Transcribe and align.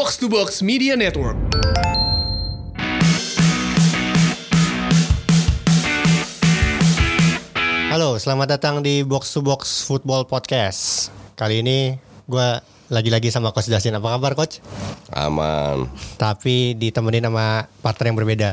Box 0.00 0.16
to 0.16 0.32
Box 0.32 0.64
Media 0.64 0.96
Network. 0.96 1.36
Halo, 7.92 8.16
selamat 8.16 8.56
datang 8.56 8.80
di 8.80 9.04
Box 9.04 9.28
to 9.36 9.44
Box 9.44 9.84
Football 9.84 10.24
Podcast. 10.24 11.12
Kali 11.36 11.60
ini 11.60 12.00
gue 12.24 12.48
lagi-lagi 12.88 13.28
sama 13.28 13.52
Coach 13.52 13.68
Justin. 13.68 14.00
Apa 14.00 14.16
kabar 14.16 14.32
Coach? 14.32 14.64
Aman. 15.12 15.84
Tapi 16.16 16.72
ditemenin 16.80 17.28
sama 17.28 17.68
partner 17.84 18.08
yang 18.08 18.16
berbeda. 18.16 18.50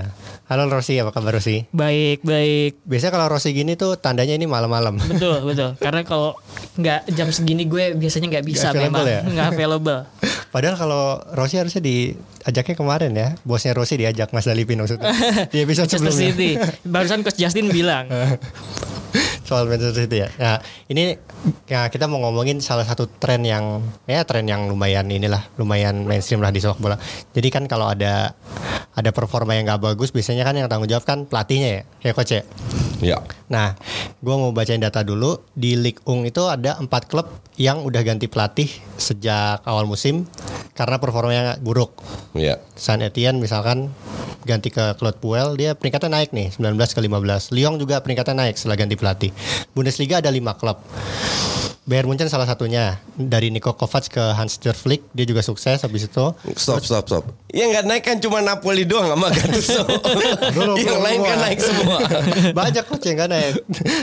Halo 0.48 0.64
Rossi, 0.72 0.96
apa 0.96 1.12
kabar 1.12 1.36
Rossi? 1.36 1.68
Baik, 1.76 2.24
baik. 2.24 2.80
Biasanya 2.88 3.20
kalau 3.20 3.28
Rossi 3.28 3.52
gini 3.52 3.76
tuh 3.76 4.00
tandanya 4.00 4.32
ini 4.32 4.48
malam-malam. 4.48 4.96
Betul, 4.96 5.44
betul. 5.44 5.76
Karena 5.84 6.08
kalau 6.08 6.40
nggak 6.80 7.12
jam 7.12 7.28
segini 7.36 7.68
gue 7.68 8.00
biasanya 8.00 8.32
nggak 8.32 8.46
bisa 8.48 8.72
available 8.72 9.04
memang. 9.04 9.12
ya? 9.12 9.22
Nggak 9.28 9.48
available. 9.52 10.00
Padahal 10.56 10.80
kalau 10.80 11.20
Rossi 11.36 11.60
harusnya 11.60 11.84
diajaknya 11.84 12.76
kemarin 12.80 13.12
ya. 13.12 13.36
Bosnya 13.44 13.76
Rossi 13.76 14.00
diajak 14.00 14.32
Mas 14.32 14.48
Dalipin 14.48 14.80
maksudnya. 14.80 15.12
Di 15.52 15.68
episode 15.68 15.92
Manchester 15.92 16.16
sebelumnya. 16.16 16.32
City. 16.32 16.50
Barusan 16.88 17.20
Coach 17.28 17.40
Justin 17.44 17.68
bilang. 17.68 18.08
Soal 19.48 19.64
Manchester 19.72 20.04
City 20.04 20.28
ya. 20.28 20.30
Nah, 20.36 20.60
ini 20.92 21.16
ya 21.72 21.88
kita 21.88 22.12
mau 22.12 22.20
ngomongin 22.20 22.60
salah 22.60 22.84
satu 22.84 23.08
tren 23.08 23.48
yang 23.48 23.80
ya 24.04 24.28
tren 24.28 24.44
yang 24.44 24.68
lumayan 24.68 25.08
inilah 25.08 25.48
lumayan 25.56 26.04
mainstream 26.04 26.44
lah 26.44 26.52
di 26.52 26.60
sepak 26.60 26.84
bola. 26.84 27.00
Jadi 27.32 27.48
kan 27.48 27.64
kalau 27.72 27.88
ada 27.88 28.36
ada 28.92 29.10
performa 29.16 29.56
yang 29.56 29.72
nggak 29.72 29.94
bagus, 29.94 30.12
biasanya 30.12 30.44
kan 30.44 30.60
yang 30.60 30.68
tanggung 30.68 30.92
jawab 30.92 31.08
kan 31.08 31.24
pelatihnya 31.24 31.70
ya, 31.70 31.82
ya 32.04 32.12
coach 32.12 32.36
ya. 32.36 32.44
Ya. 32.98 33.18
Nah, 33.48 33.78
gue 34.20 34.36
mau 34.36 34.50
bacain 34.52 34.82
data 34.82 35.06
dulu 35.06 35.38
di 35.54 35.78
Ligue 35.78 36.02
1 36.04 36.34
itu 36.34 36.44
ada 36.50 36.82
empat 36.82 37.06
klub 37.06 37.30
yang 37.58 37.82
udah 37.82 38.06
ganti 38.06 38.30
pelatih 38.30 38.70
sejak 39.02 39.66
awal 39.66 39.90
musim 39.90 40.30
karena 40.78 41.02
performanya 41.02 41.58
buruk. 41.58 41.98
Ya. 42.38 42.62
Saint 42.78 43.02
Etienne 43.02 43.42
misalkan 43.42 43.90
ganti 44.46 44.70
ke 44.70 44.94
Claude 44.96 45.18
Puel 45.18 45.58
dia 45.58 45.74
peringkatnya 45.74 46.22
naik 46.22 46.32
nih 46.32 46.54
19 46.54 46.78
ke 46.78 47.02
15. 47.02 47.52
Lyon 47.58 47.82
juga 47.82 48.00
peringkatnya 48.06 48.48
naik 48.48 48.56
setelah 48.62 48.78
ganti 48.78 48.96
pelatih. 48.96 49.32
Bundesliga 49.74 50.22
ada 50.22 50.30
5 50.30 50.54
klub. 50.62 50.78
Bayern 51.88 52.12
Munchen 52.12 52.28
salah 52.28 52.44
satunya 52.44 53.00
dari 53.16 53.48
Niko 53.48 53.72
Kovac 53.72 54.12
ke 54.12 54.20
Hans 54.20 54.60
Flick 54.60 55.08
dia 55.16 55.24
juga 55.24 55.40
sukses 55.40 55.80
habis 55.80 56.12
itu 56.12 56.26
Stop, 56.60 56.84
stop, 56.84 57.08
stop. 57.08 57.24
Yang 57.48 57.80
nggak 57.80 57.86
naik 57.88 58.04
kan 58.04 58.20
cuma 58.20 58.44
Napoli 58.44 58.84
doang 58.84 59.08
sama 59.08 59.32
Gattuso. 59.32 59.88
Yang 60.84 61.00
lain 61.00 61.20
kan 61.24 61.38
naik 61.40 61.60
semua. 61.64 61.98
banyak 62.60 62.84
coach 62.92 63.08
yang 63.08 63.24
gak 63.24 63.32
naik. 63.32 63.54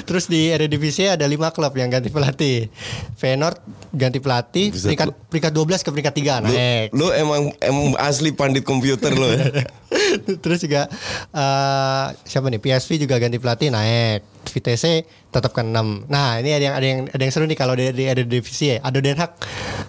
Terus 0.09 0.33
di 0.33 0.49
Eredivisie 0.49 1.13
ada 1.13 1.29
5 1.29 1.37
klub 1.53 1.77
yang 1.77 1.93
ganti 1.93 2.09
pelatih. 2.09 2.73
Feyenoord 3.21 3.44
ganti 3.91 4.17
pelatih 4.17 4.71
Buset, 4.71 4.89
peringkat 4.89 5.09
lu- 5.09 5.17
peringkat 5.29 5.53
12 5.53 5.81
ke 5.81 5.91
peringkat 5.91 6.15
3 6.15 6.25
Lu, 6.41 6.47
naik. 6.47 6.89
lu 6.91 7.07
emang 7.11 7.43
emang 7.59 7.87
asli 7.97 8.31
pandit 8.31 8.63
komputer 8.63 9.13
lu 9.13 9.29
ya. 9.29 9.45
Terus 10.43 10.59
juga 10.59 10.87
eh, 11.31 12.07
siapa 12.23 12.47
nih 12.47 12.59
PSV 12.59 12.91
juga 12.99 13.19
ganti 13.19 13.37
pelatih 13.37 13.69
naik. 13.69 14.23
VTC 14.45 14.85
tetap 15.29 15.51
ke 15.51 15.61
6. 15.61 15.73
Nah, 16.07 16.39
ini 16.39 16.51
ada 16.53 16.63
yang 16.63 16.75
ada 16.75 16.87
yang 16.87 17.01
ada 17.07 17.19
yang 17.19 17.33
seru 17.33 17.45
nih 17.45 17.57
kalau 17.57 17.75
di, 17.75 17.91
di 17.91 18.05
ada 18.05 18.21
divisi 18.21 18.71
ya. 18.71 18.79
Ada 18.81 18.99
Den 18.99 19.17
Haag. 19.17 19.33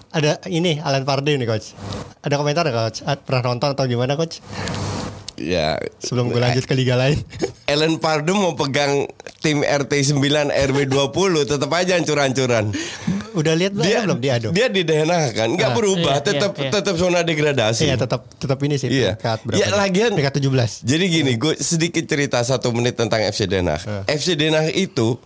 Ada 0.10 0.42
ini 0.48 0.80
Alan 0.80 1.04
Pardew 1.04 1.36
nih 1.36 1.46
coach. 1.46 1.76
Ada 2.20 2.36
komentar 2.36 2.66
coach? 2.66 3.04
Ah, 3.04 3.16
Pernah 3.16 3.44
nonton 3.46 3.70
atau 3.70 3.86
gimana 3.86 4.16
coach? 4.16 4.40
ya. 5.36 5.76
Sebelum 6.00 6.32
gue 6.32 6.40
lanjut 6.40 6.64
ke 6.64 6.74
liga 6.74 6.96
lain. 6.96 7.20
Ellen 7.68 8.00
Pardo 8.00 8.32
mau 8.32 8.56
pegang 8.56 9.04
tim 9.38 9.60
RT 9.60 10.16
9 10.16 10.24
RW 10.48 10.78
20 10.88 11.12
tetap 11.46 11.70
aja 11.70 11.94
hancur-hancuran. 11.94 12.72
Udah 13.36 13.54
lihat? 13.54 13.72
Dia 13.76 14.00
belum 14.02 14.18
dia 14.18 14.34
aduh. 14.36 14.52
Dia 14.52 14.68
di 14.68 14.82
DNA 14.82 15.22
kan 15.32 15.48
nggak 15.52 15.70
Ah, 15.70 15.76
berubah, 15.76 16.16
iya, 16.16 16.24
tetap 16.24 16.52
iya, 16.54 16.64
iya. 16.64 16.72
tetap 16.72 16.96
zona 16.96 17.20
degradasi. 17.22 17.84
Iya, 17.84 17.96
tetap 17.98 18.22
tetap 18.34 18.58
ini 18.60 18.76
sih 18.76 18.88
Iya. 18.88 19.14
peringkat 19.14 19.40
berapa? 19.44 19.60
Ya, 19.60 19.68
lagian- 19.70 20.14
peringkat 20.14 20.36
17. 20.38 20.72
Jadi 20.82 21.06
gini, 21.06 21.32
gue 21.36 21.54
sedikit 21.56 22.04
cerita 22.06 22.40
satu 22.40 22.72
menit 22.72 22.96
tentang 22.96 23.20
FC 23.20 23.44
Den 23.44 23.68
Haag. 23.68 24.08
FC 24.08 24.34
Den 24.34 24.54
Haag 24.54 24.72
itu 24.72 25.20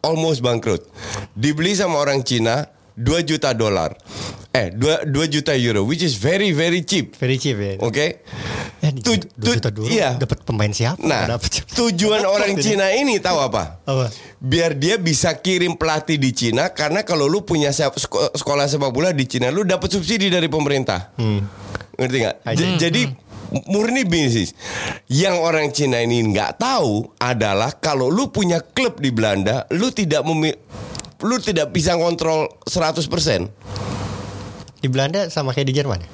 almost 0.00 0.38
bangkrut. 0.38 0.86
Dibeli 1.32 1.74
sama 1.74 1.98
orang 1.98 2.22
Cina 2.22 2.64
2 2.94 3.20
juta 3.20 3.50
dolar. 3.52 3.98
Eh, 4.58 4.66
2, 4.74 5.06
2 5.14 5.30
juta 5.30 5.54
euro, 5.54 5.86
which 5.86 6.02
is 6.02 6.18
very 6.18 6.50
very 6.50 6.82
cheap. 6.82 7.14
Very 7.14 7.38
cheap 7.38 7.54
ya. 7.54 7.78
Oke. 7.78 8.26
Ya, 8.82 8.90
di 8.90 9.00
Tu- 9.06 9.22
2 9.38 9.38
tu- 9.38 9.54
juta 9.54 9.70
dulu 9.70 9.86
iya. 9.86 10.18
dapat 10.18 10.42
pemain 10.42 10.70
siapa? 10.74 10.98
Nah, 10.98 11.30
dapet 11.30 11.62
tujuan 11.78 12.26
orang. 12.26 12.58
Cina 12.58 12.90
ini 12.90 13.22
tahu 13.22 13.38
apa? 13.38 13.78
Apa? 13.86 14.10
Biar 14.42 14.74
dia 14.74 14.98
bisa 14.98 15.30
kirim 15.38 15.78
pelatih 15.78 16.18
di 16.18 16.34
Cina 16.34 16.74
karena 16.74 17.06
kalau 17.06 17.30
lu 17.30 17.46
punya 17.46 17.70
sekolah 17.70 18.66
sepak 18.66 18.90
bola 18.90 19.14
di 19.14 19.30
Cina 19.30 19.54
lu 19.54 19.62
dapat 19.62 19.94
subsidi 19.94 20.26
dari 20.26 20.50
pemerintah. 20.50 21.14
Hmm. 21.14 21.46
Ngerti 21.94 22.16
nggak? 22.18 22.36
Jadi 22.82 23.02
murni 23.70 24.02
bisnis. 24.02 24.54
Yang 25.06 25.36
orang 25.38 25.66
Cina 25.70 26.02
ini 26.02 26.18
nggak 26.34 26.58
tahu 26.58 27.14
adalah 27.22 27.78
kalau 27.78 28.10
lu 28.10 28.30
punya 28.34 28.58
klub 28.58 28.98
di 28.98 29.14
Belanda, 29.14 29.70
lu 29.70 29.94
tidak 29.94 30.26
memi 30.26 30.50
lu 31.18 31.36
tidak 31.42 31.74
bisa 31.74 31.98
kontrol 31.98 32.46
100%. 32.66 33.50
Di 34.78 34.86
Belanda 34.86 35.26
sama 35.28 35.50
kayak 35.50 35.68
di 35.68 35.74
Jerman. 35.74 35.98
ya? 35.98 36.08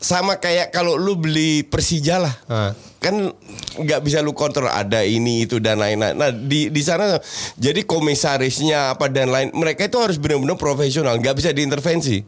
Sama 0.00 0.40
kayak 0.40 0.72
kalau 0.72 0.96
lu 0.96 1.12
beli 1.20 1.60
Persija 1.60 2.16
lah. 2.16 2.34
Ah. 2.48 2.72
Kan 3.00 3.36
nggak 3.80 4.00
bisa 4.00 4.24
lu 4.24 4.32
kontrol 4.32 4.68
ada 4.68 5.04
ini 5.04 5.44
itu 5.44 5.60
dan 5.60 5.76
lain-lain. 5.76 6.16
Nah 6.16 6.32
di 6.32 6.72
di 6.72 6.82
sana 6.84 7.20
jadi 7.60 7.84
komisarisnya 7.84 8.96
apa 8.96 9.12
dan 9.12 9.28
lain 9.28 9.52
mereka 9.52 9.88
itu 9.88 10.00
harus 10.00 10.16
benar-benar 10.16 10.56
profesional, 10.56 11.20
nggak 11.20 11.36
bisa 11.36 11.52
diintervensi. 11.52 12.24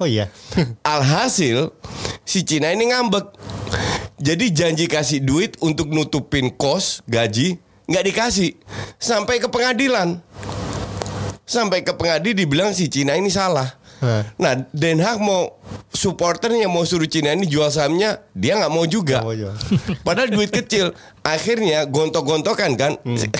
Oh 0.00 0.08
iya. 0.08 0.32
Alhasil 0.96 1.72
si 2.24 2.40
Cina 2.44 2.72
ini 2.72 2.88
ngambek. 2.88 3.36
Jadi 4.20 4.52
janji 4.52 4.84
kasih 4.88 5.20
duit 5.24 5.56
untuk 5.64 5.88
nutupin 5.92 6.52
kos 6.52 7.00
gaji 7.08 7.56
nggak 7.88 8.04
dikasih 8.12 8.56
sampai 8.96 9.42
ke 9.42 9.48
pengadilan. 9.52 10.20
Sampai 11.44 11.82
ke 11.82 11.90
pengadilan 11.92 12.36
dibilang 12.36 12.70
si 12.70 12.86
Cina 12.86 13.18
ini 13.18 13.28
salah. 13.28 13.79
Nah 14.40 14.52
Den 14.72 14.98
Haag 15.00 15.20
mau 15.20 15.60
supporternya 15.92 16.66
mau 16.72 16.82
suruh 16.88 17.06
Cina 17.06 17.36
ini 17.36 17.44
jual 17.44 17.68
sahamnya 17.68 18.24
dia 18.32 18.56
nggak 18.56 18.72
mau 18.72 18.84
juga. 18.88 19.20
Nggak 19.20 19.28
mau 19.28 19.36
jual. 19.36 19.54
Padahal 20.06 20.28
duit 20.32 20.50
kecil. 20.50 20.96
Akhirnya 21.20 21.84
gontok-gontokan 21.84 22.72
kan 22.80 22.92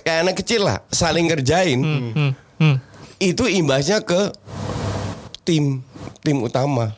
kayak 0.05 0.29
anak 0.29 0.37
kecil 0.45 0.69
lah 0.69 0.85
saling 0.93 1.33
ngerjain. 1.33 1.81
Hmm, 1.81 2.33
hmm. 2.61 2.77
Itu 3.21 3.49
imbasnya 3.49 4.05
ke 4.05 4.33
tim 5.45 5.81
tim 6.21 6.37
utama. 6.45 6.93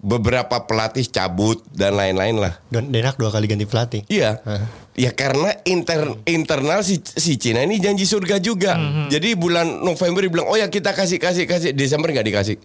Beberapa 0.00 0.64
pelatih 0.64 1.04
cabut 1.12 1.60
dan 1.76 1.92
lain-lain 1.92 2.40
lah. 2.40 2.56
Dan 2.72 2.88
Denak 2.88 3.20
dua 3.20 3.28
kali 3.28 3.44
ganti 3.44 3.68
pelatih. 3.68 4.00
Iya. 4.08 4.40
Hah. 4.48 4.64
Ya 4.98 5.14
karena 5.14 5.54
inter, 5.64 6.18
internal 6.26 6.82
si, 6.82 7.00
si 7.00 7.38
Cina 7.38 7.62
ini 7.62 7.78
janji 7.78 8.04
surga 8.04 8.42
juga. 8.42 8.74
Jadi 9.06 9.38
bulan 9.38 9.86
November 9.86 10.26
dibilang, 10.26 10.50
oh 10.50 10.58
ya 10.58 10.66
kita 10.66 10.92
kasih 10.92 11.16
kasih 11.16 11.46
kasih. 11.46 11.70
Desember 11.72 12.10
nggak 12.10 12.26
dikasih. 12.26 12.56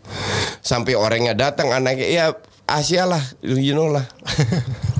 Sampai 0.59 0.97
orangnya 0.97 1.37
datang 1.37 1.69
anaknya 1.71 2.07
ya 2.09 2.25
Asia 2.65 3.05
lah, 3.05 3.21
you 3.45 3.77
know 3.77 3.87
lah. 3.93 4.03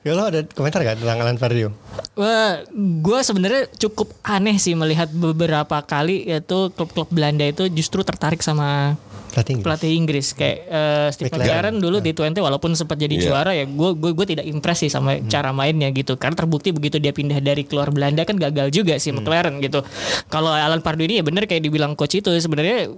Ya 0.00 0.16
lo 0.16 0.24
ada 0.24 0.40
komentar 0.56 0.80
gak 0.80 1.04
tentang 1.04 1.20
Alan 1.20 1.36
Pardew? 1.36 1.76
Wah, 2.16 2.64
gue 3.04 3.20
sebenarnya 3.20 3.68
cukup 3.76 4.16
aneh 4.24 4.56
sih 4.56 4.72
melihat 4.72 5.12
beberapa 5.12 5.76
kali 5.84 6.24
yaitu 6.24 6.72
klub-klub 6.72 7.12
Belanda 7.12 7.44
itu 7.44 7.68
justru 7.68 8.00
tertarik 8.00 8.40
sama 8.40 8.96
Pelatih 9.30 9.52
Inggris. 9.54 9.66
pelatih 9.66 9.90
Inggris. 9.94 10.26
Kayak 10.34 10.56
eh, 10.66 11.08
Steve 11.14 11.30
McLaren. 11.30 11.74
Dulu 11.78 11.96
di 11.98 12.10
Twente 12.10 12.38
walaupun 12.38 12.74
sempat 12.74 12.96
jadi 12.96 13.14
Iya. 13.14 13.22
juara 13.26 13.52
ya 13.52 13.64
gue 13.64 13.90
gue 13.94 14.10
gue 14.12 14.26
tidak 14.28 14.46
impress 14.46 14.82
sih 14.82 14.90
sama 14.90 15.18
cara 15.26 15.50
mainnya 15.50 15.90
gitu. 15.90 16.14
Karena 16.14 16.34
terbukti 16.34 16.70
begitu 16.70 16.98
dia 16.98 17.10
pindah 17.10 17.38
dari 17.38 17.62
keluar 17.62 17.90
Belanda 17.90 18.22
kan 18.22 18.34
gagal 18.34 18.70
juga 18.70 18.96
sih 18.96 19.10
McLaren 19.10 19.58
gitu. 19.60 19.82
Kalau 20.26 20.50
Alan 20.50 20.80
Pardew 20.80 21.06
ini 21.06 21.18
ya 21.18 21.24
bener 21.24 21.46
kayak 21.46 21.62
dibilang 21.62 21.94
coach 21.94 22.18
itu 22.18 22.30
sebenarnya 22.32 22.90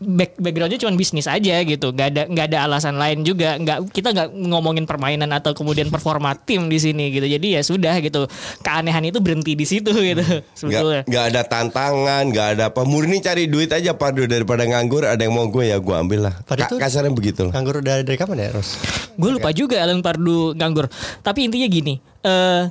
back 0.00 0.40
backgroundnya 0.40 0.80
cuma 0.80 0.96
bisnis 0.96 1.28
aja 1.28 1.60
gitu. 1.60 1.92
Nggak 1.92 2.08
ada 2.08 2.22
nggak 2.24 2.46
ada 2.48 2.58
alasan 2.64 2.96
lain 2.96 3.20
juga. 3.20 3.60
Nggak 3.60 3.92
kita 3.92 4.16
nggak 4.16 4.28
ngomongin 4.48 4.88
permainan 4.88 5.28
atau 5.28 5.52
kemudian 5.52 5.92
performa 5.92 6.32
tim 6.34 6.72
di 6.72 6.80
sini 6.80 7.12
gitu. 7.12 7.28
Jadi 7.28 7.60
ya 7.60 7.60
sudah 7.60 8.00
gitu. 8.00 8.24
Keanehan 8.64 9.04
itu 9.04 9.20
berhenti 9.20 9.52
di 9.52 9.68
situ 9.68 9.92
gitu 9.92 10.24
sebetulnya 10.56 11.04
Nggak, 11.04 11.10
nggak 11.10 11.24
ada 11.28 11.42
tantangan, 11.44 12.22
nggak 12.32 12.48
ada 12.56 12.64
apa. 12.72 12.80
Murni 12.88 13.20
cari 13.20 13.44
duit 13.44 13.68
aja 13.70 13.92
Pardo 13.92 14.24
daripada 14.24 14.64
nganggur. 14.64 15.04
Ada 15.04 15.28
yang 15.28 15.36
mau 15.36 15.49
gue 15.50 15.64
ya 15.66 15.76
gue 15.76 15.92
ambil 15.92 16.30
lah. 16.30 16.34
Pada 16.42 16.64
Ka- 16.64 16.68
itu- 16.72 16.78
kasarnya 16.78 17.10
begitu 17.10 17.44
lah. 17.44 17.52
Nganggur 17.52 17.82
dari, 17.82 18.06
dari 18.06 18.16
kapan 18.16 18.38
ya, 18.40 18.54
Ros? 18.54 18.78
Gue 19.14 19.30
lupa 19.34 19.50
juga 19.50 19.82
Alan 19.82 20.00
Pardew 20.00 20.54
nganggur. 20.54 20.86
Tapi 21.20 21.44
intinya 21.44 21.66
gini, 21.66 21.98
eh 22.22 22.70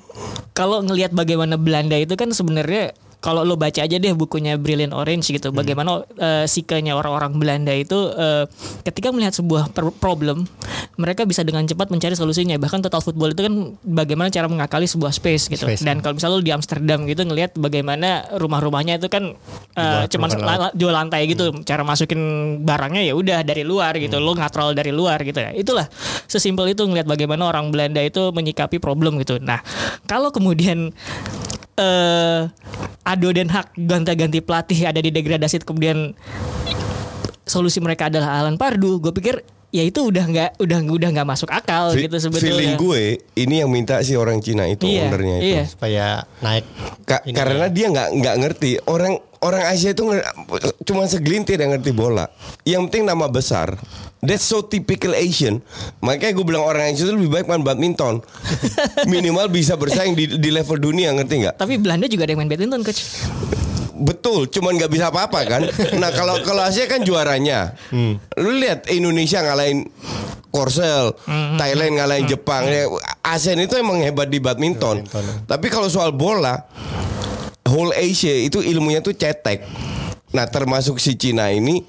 kalau 0.51 0.81
ngelihat 0.81 1.11
bagaimana 1.11 1.55
Belanda 1.55 1.95
itu 1.95 2.15
kan 2.15 2.31
sebenarnya 2.31 2.95
kalau 3.19 3.44
lo 3.44 3.60
baca 3.60 3.83
aja 3.83 4.00
deh 4.00 4.16
bukunya 4.16 4.56
Brilliant 4.56 4.95
Orange 4.95 5.36
gitu, 5.36 5.51
bagaimana 5.51 6.07
eh, 6.16 6.48
sikanya 6.48 6.95
orang-orang 6.95 7.36
Belanda 7.36 7.75
itu 7.75 8.16
eh, 8.16 8.48
ketika 8.88 9.12
melihat 9.12 9.36
sebuah 9.36 9.75
problem, 10.00 10.48
mereka 10.95 11.27
bisa 11.27 11.44
dengan 11.44 11.68
cepat 11.68 11.92
mencari 11.92 12.16
solusinya. 12.16 12.56
Bahkan 12.56 12.80
total 12.88 13.04
football 13.04 13.36
itu 13.36 13.44
kan 13.44 13.54
bagaimana 13.83 14.31
cara 14.31 14.48
mengakali 14.48 14.88
sebuah 14.88 15.12
space 15.12 15.51
gitu. 15.51 15.68
Space, 15.68 15.83
Dan 15.83 16.00
kalau 16.00 16.16
misalnya 16.16 16.36
lu 16.39 16.44
di 16.44 16.54
Amsterdam 16.56 17.04
gitu 17.07 17.27
ngelihat 17.27 17.56
bagaimana 17.60 18.27
rumah-rumahnya 18.39 19.00
itu 19.04 19.07
kan 19.12 19.36
uh, 19.75 20.04
cuman 20.07 20.30
la- 20.39 20.74
jual 20.75 20.92
lantai 20.95 21.27
gitu. 21.27 21.51
Hmm. 21.51 21.63
Cara 21.68 21.83
masukin 21.83 22.19
barangnya 22.63 23.04
ya 23.04 23.13
udah 23.15 23.44
dari 23.44 23.68
luar 23.68 23.95
gitu. 24.00 24.19
Lu 24.19 24.36
ngatrol 24.36 24.75
dari 24.75 24.95
luar 24.95 25.24
gitu 25.27 25.39
ya. 25.39 25.51
Itulah 25.56 25.88
sesimpel 26.27 26.72
itu 26.72 26.88
ngelihat 26.88 27.07
bagaimana 27.07 27.51
orang 27.51 27.72
Belanda 27.72 28.00
itu 28.00 28.31
menyikapi 28.31 28.80
problem 28.80 29.19
gitu. 29.19 29.39
Nah, 29.39 29.60
kalau 30.07 30.31
kemudian 30.31 30.92
eh 31.79 32.41
Ado 33.07 33.33
Den 33.33 33.49
Haag 33.49 33.73
ganti-ganti 33.73 34.43
pelatih 34.43 34.85
ada 34.85 35.01
di 35.01 35.09
degradasi 35.09 35.65
kemudian 35.65 36.13
solusi 37.49 37.81
mereka 37.81 38.13
adalah 38.13 38.45
Alan 38.45 38.61
Pardu, 38.61 39.01
gue 39.01 39.09
pikir 39.09 39.41
ya 39.69 39.81
itu 39.81 40.01
udah 40.01 40.25
nggak 40.25 40.50
udah 40.57 40.77
udah 40.83 41.10
nggak 41.12 41.27
masuk 41.27 41.48
akal 41.48 41.92
Fe- 41.92 42.06
gitu 42.06 42.18
sebetulnya. 42.18 42.50
Feeling 42.50 42.74
gue 42.75 43.01
ini 43.36 43.56
yang 43.60 43.69
minta 43.69 44.01
si 44.01 44.13
orang 44.13 44.39
Cina 44.39 44.66
itu 44.66 44.83
Iya, 44.83 45.06
ownernya 45.06 45.36
itu. 45.38 45.45
iya. 45.48 45.63
supaya 45.63 46.06
naik 46.39 46.66
Ka- 47.04 47.21
Ini 47.21 47.33
karena 47.33 47.66
dia 47.68 47.86
nggak 47.88 48.10
nggak 48.16 48.36
ngerti 48.39 48.71
orang 48.83 49.13
orang 49.39 49.63
Asia 49.66 49.92
itu 49.92 50.04
cuma 50.83 51.06
segelintir 51.06 51.56
yang 51.56 51.71
ngerti 51.71 51.92
bola. 51.92 52.27
Yang 52.62 52.81
penting 52.88 53.04
nama 53.06 53.25
besar. 53.25 53.77
That's 54.19 54.44
so 54.44 54.60
typical 54.62 55.16
Asian. 55.16 55.63
Makanya 56.00 56.33
gue 56.33 56.44
bilang 56.44 56.62
orang 56.62 56.92
Asia 56.92 57.06
itu 57.06 57.15
lebih 57.15 57.31
baik 57.31 57.45
main 57.45 57.62
badminton. 57.62 58.19
Minimal 59.07 59.48
bisa 59.48 59.74
bersaing 59.74 60.12
di, 60.12 60.27
di 60.27 60.50
level 60.50 60.75
dunia 60.75 61.13
ngerti 61.13 61.36
nggak? 61.39 61.56
Tapi 61.56 61.77
Belanda 61.77 62.04
juga 62.06 62.25
ada 62.25 62.33
yang 62.33 62.42
main 62.42 62.51
badminton 62.51 62.83
coach. 62.83 63.00
Betul, 64.00 64.48
cuman 64.48 64.80
nggak 64.80 64.92
bisa 64.92 65.12
apa-apa 65.12 65.40
kan. 65.44 65.62
Nah 66.00 66.10
kalau 66.16 66.40
kalau 66.42 66.63
Asia 66.63 66.88
kan 66.88 67.04
juaranya. 67.04 67.75
Lu 68.40 68.51
lihat 68.56 68.88
Indonesia 68.88 69.44
ngalahin 69.44 69.92
Korsel, 70.50 71.13
Thailand 71.60 72.00
ngalahin 72.00 72.25
Jepang. 72.25 72.66
Ya, 72.66 72.90
ASEAN 73.22 73.62
itu 73.62 73.78
emang 73.78 74.01
hebat 74.01 74.31
di 74.31 74.42
badminton. 74.42 75.06
Badminton. 75.06 75.46
Tapi 75.46 75.68
kalau 75.69 75.92
soal 75.92 76.10
bola, 76.10 76.66
whole 77.69 77.94
Asia 77.94 78.34
itu 78.34 78.63
ilmunya 78.63 79.04
tuh 79.04 79.13
cetek. 79.13 79.62
Nah 80.29 80.45
termasuk 80.45 80.97
si 80.97 81.13
Cina 81.13 81.49
ini 81.49 81.81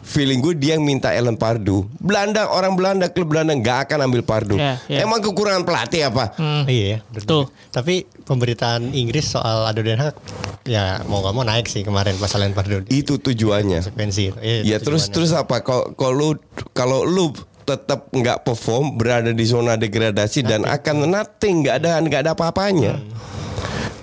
feeling 0.00 0.38
gue 0.38 0.54
dia 0.54 0.76
yang 0.76 0.84
minta 0.84 1.10
Ellen 1.10 1.34
Pardu. 1.34 1.84
Belanda 1.96 2.46
orang 2.46 2.72
Belanda 2.72 3.08
klub 3.08 3.28
Belanda 3.28 3.52
nggak 3.52 3.88
akan 3.88 3.98
ambil 4.04 4.22
Pardu. 4.22 4.54
Ya, 4.54 4.80
ya. 4.86 5.02
Emang 5.02 5.18
kekurangan 5.18 5.64
pelatih 5.64 6.06
apa? 6.06 6.32
Iya, 6.64 7.00
bener 7.08 7.24
Tuh. 7.24 7.44
juga. 7.44 7.52
Tapi 7.70 7.94
pemberitaan 8.22 8.92
Inggris 8.92 9.26
soal 9.26 9.64
Ado 9.64 9.80
Den 9.80 9.98
Haag 9.98 10.16
ya 10.64 11.04
mau 11.04 11.20
nggak 11.20 11.34
mau 11.34 11.44
naik 11.44 11.66
sih 11.66 11.84
kemarin 11.84 12.16
pas 12.16 12.32
Alan 12.32 12.52
Pardew 12.52 12.80
di 12.80 13.00
Itu 13.00 13.16
tujuannya. 13.16 13.80
itu. 13.84 14.32
Iya, 14.38 14.56
itu 14.60 14.64
Ya 14.64 14.76
terus 14.78 15.08
tujuannya. 15.08 15.12
terus 15.12 15.30
apa? 15.34 15.56
Kalau 15.60 15.84
kalau 15.92 16.14
lu 16.14 16.28
kalau 16.72 16.98
lu 17.02 17.26
tetap 17.64 18.08
nggak 18.10 18.44
perform 18.44 18.94
berada 18.94 19.32
di 19.32 19.44
zona 19.44 19.74
degradasi 19.74 20.40
dan 20.42 20.64
akan 20.64 21.04
nothing 21.06 21.64
nggak 21.64 21.80
ada 21.80 21.96
nggak 21.98 22.20
ada 22.22 22.30
apa-apanya. 22.32 23.00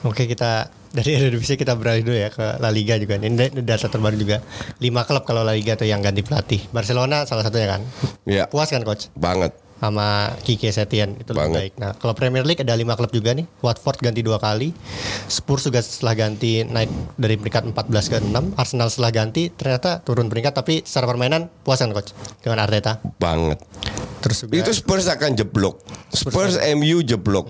Oke 0.01 0.25
kita 0.25 0.65
dari 0.91 1.15
Eredivisie 1.15 1.55
kita 1.55 1.73
beralih 1.73 2.03
dulu 2.03 2.15
ya 2.15 2.27
ke 2.27 2.59
La 2.59 2.67
Liga 2.67 2.95
juga. 2.95 3.15
Ini 3.15 3.31
da- 3.31 3.77
data 3.77 3.88
terbaru 3.88 4.15
juga. 4.15 4.43
5 4.77 5.07
klub 5.07 5.23
kalau 5.23 5.41
La 5.41 5.51
Liga 5.51 5.73
tuh 5.73 5.85
yang 5.85 5.99
ganti 5.99 6.19
pelatih. 6.19 6.67
Barcelona 6.69 7.23
salah 7.23 7.41
satunya 7.41 7.67
kan. 7.69 7.81
Ya 8.23 8.43
Puas 8.45 8.67
kan 8.67 8.83
coach? 8.83 9.07
banget. 9.13 9.55
Sama 9.81 10.37
Kike 10.45 10.69
Setien 10.69 11.17
itu 11.17 11.33
lebih 11.33 11.49
Banget. 11.49 11.57
baik. 11.57 11.73
Nah, 11.81 11.91
kalau 11.97 12.13
Premier 12.13 12.45
League 12.45 12.61
ada 12.61 12.77
lima 12.77 12.93
klub 12.93 13.09
juga 13.09 13.33
nih. 13.33 13.49
Watford 13.65 13.97
ganti 13.97 14.21
dua 14.21 14.37
kali, 14.37 14.69
Spurs 15.25 15.65
juga 15.65 15.81
setelah 15.81 16.13
ganti 16.13 16.61
naik 16.61 17.17
dari 17.17 17.41
peringkat 17.41 17.73
14 17.73 18.13
ke 18.13 18.17
6, 18.21 18.61
Arsenal 18.61 18.93
setelah 18.93 19.09
ganti 19.09 19.49
ternyata 19.49 20.05
turun 20.05 20.29
peringkat 20.29 20.53
tapi 20.53 20.85
secara 20.85 21.09
permainan 21.09 21.49
puas 21.65 21.81
kan 21.81 21.89
coach 21.89 22.13
dengan 22.45 22.61
Arteta. 22.61 23.01
Banget. 23.17 23.57
Terus 24.21 24.45
juga 24.45 24.53
Itu 24.61 24.71
Spurs 24.77 25.09
akan 25.09 25.33
jeblok. 25.33 25.81
Spurs 26.13 26.61
MU 26.77 27.01
jeblok. 27.01 27.49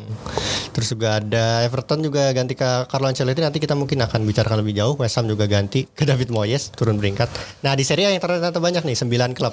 terus 0.71 0.95
juga 0.95 1.19
ada 1.19 1.67
Everton 1.67 1.99
juga 1.99 2.31
ganti 2.31 2.55
ke 2.55 2.87
Carlo 2.87 3.11
Ancelotti 3.11 3.43
nanti 3.43 3.59
kita 3.59 3.75
mungkin 3.75 3.99
akan 3.99 4.23
bicarakan 4.23 4.63
lebih 4.63 4.79
jauh. 4.79 4.95
West 4.95 5.19
Ham 5.19 5.27
juga 5.27 5.43
ganti 5.43 5.83
ke 5.83 6.07
David 6.07 6.31
Moyes 6.31 6.71
turun 6.71 6.95
peringkat. 6.95 7.27
Nah, 7.67 7.75
di 7.75 7.83
Serie 7.83 8.07
A 8.07 8.15
yang 8.15 8.23
ternyata 8.23 8.63
banyak 8.63 8.87
nih 8.87 8.95
9 8.95 9.35
klub. 9.35 9.51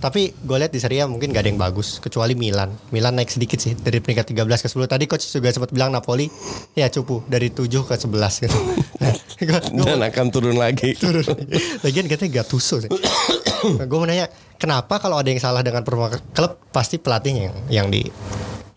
Tapi 0.00 0.32
gue 0.32 0.56
lihat 0.56 0.72
di 0.72 0.80
Serie 0.80 1.04
A 1.04 1.10
mungkin 1.10 1.36
gak 1.36 1.44
ada 1.44 1.50
yang 1.52 1.60
bagus 1.60 2.00
kecuali 2.14 2.38
Milan. 2.38 2.70
Milan 2.94 3.18
naik 3.18 3.26
sedikit 3.26 3.58
sih 3.58 3.74
dari 3.74 3.98
peringkat 3.98 4.30
13 4.30 4.46
ke 4.62 4.70
10. 4.70 4.86
Tadi 4.86 5.04
coach 5.10 5.26
juga 5.26 5.50
sempat 5.50 5.74
bilang 5.74 5.90
Napoli 5.90 6.30
ya 6.78 6.86
cupu 6.86 7.26
dari 7.26 7.50
7 7.50 7.66
ke 7.82 7.98
11 7.98 8.46
gitu. 8.46 8.58
Dan 9.82 9.98
akan 9.98 10.26
turun 10.30 10.54
lagi. 10.54 10.94
turun. 11.02 11.26
Lagian 11.82 12.06
katanya 12.06 12.46
Gattuso 12.46 12.78
sih. 12.78 12.86
gue 13.66 13.98
mau 13.98 14.06
nanya, 14.06 14.30
kenapa 14.62 15.02
kalau 15.02 15.18
ada 15.18 15.26
yang 15.26 15.42
salah 15.42 15.66
dengan 15.66 15.82
performa 15.82 16.14
klub 16.30 16.54
pasti 16.70 17.02
pelatihnya 17.02 17.50
yang 17.50 17.58
yang 17.66 17.86
di 17.90 18.06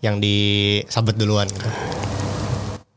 yang 0.02 0.16
disabet 0.18 1.14
duluan 1.14 1.46
gitu. 1.46 1.70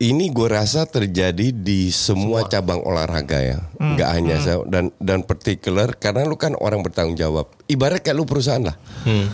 Ini 0.01 0.33
gue 0.33 0.47
rasa 0.49 0.89
terjadi 0.89 1.53
di 1.53 1.93
semua, 1.93 2.49
cabang 2.49 2.81
olahraga 2.81 3.37
ya, 3.37 3.61
nggak 3.77 4.09
hanya 4.09 4.41
saya 4.41 4.57
dan 4.65 4.89
dan 4.97 5.21
particular 5.21 5.93
karena 5.93 6.25
lu 6.25 6.33
kan 6.41 6.57
orang 6.57 6.81
bertanggung 6.81 7.13
jawab. 7.13 7.53
Ibarat 7.69 8.01
kayak 8.01 8.17
lu 8.17 8.25
perusahaan 8.25 8.65
lah, 8.65 8.73
Per- 9.05 9.29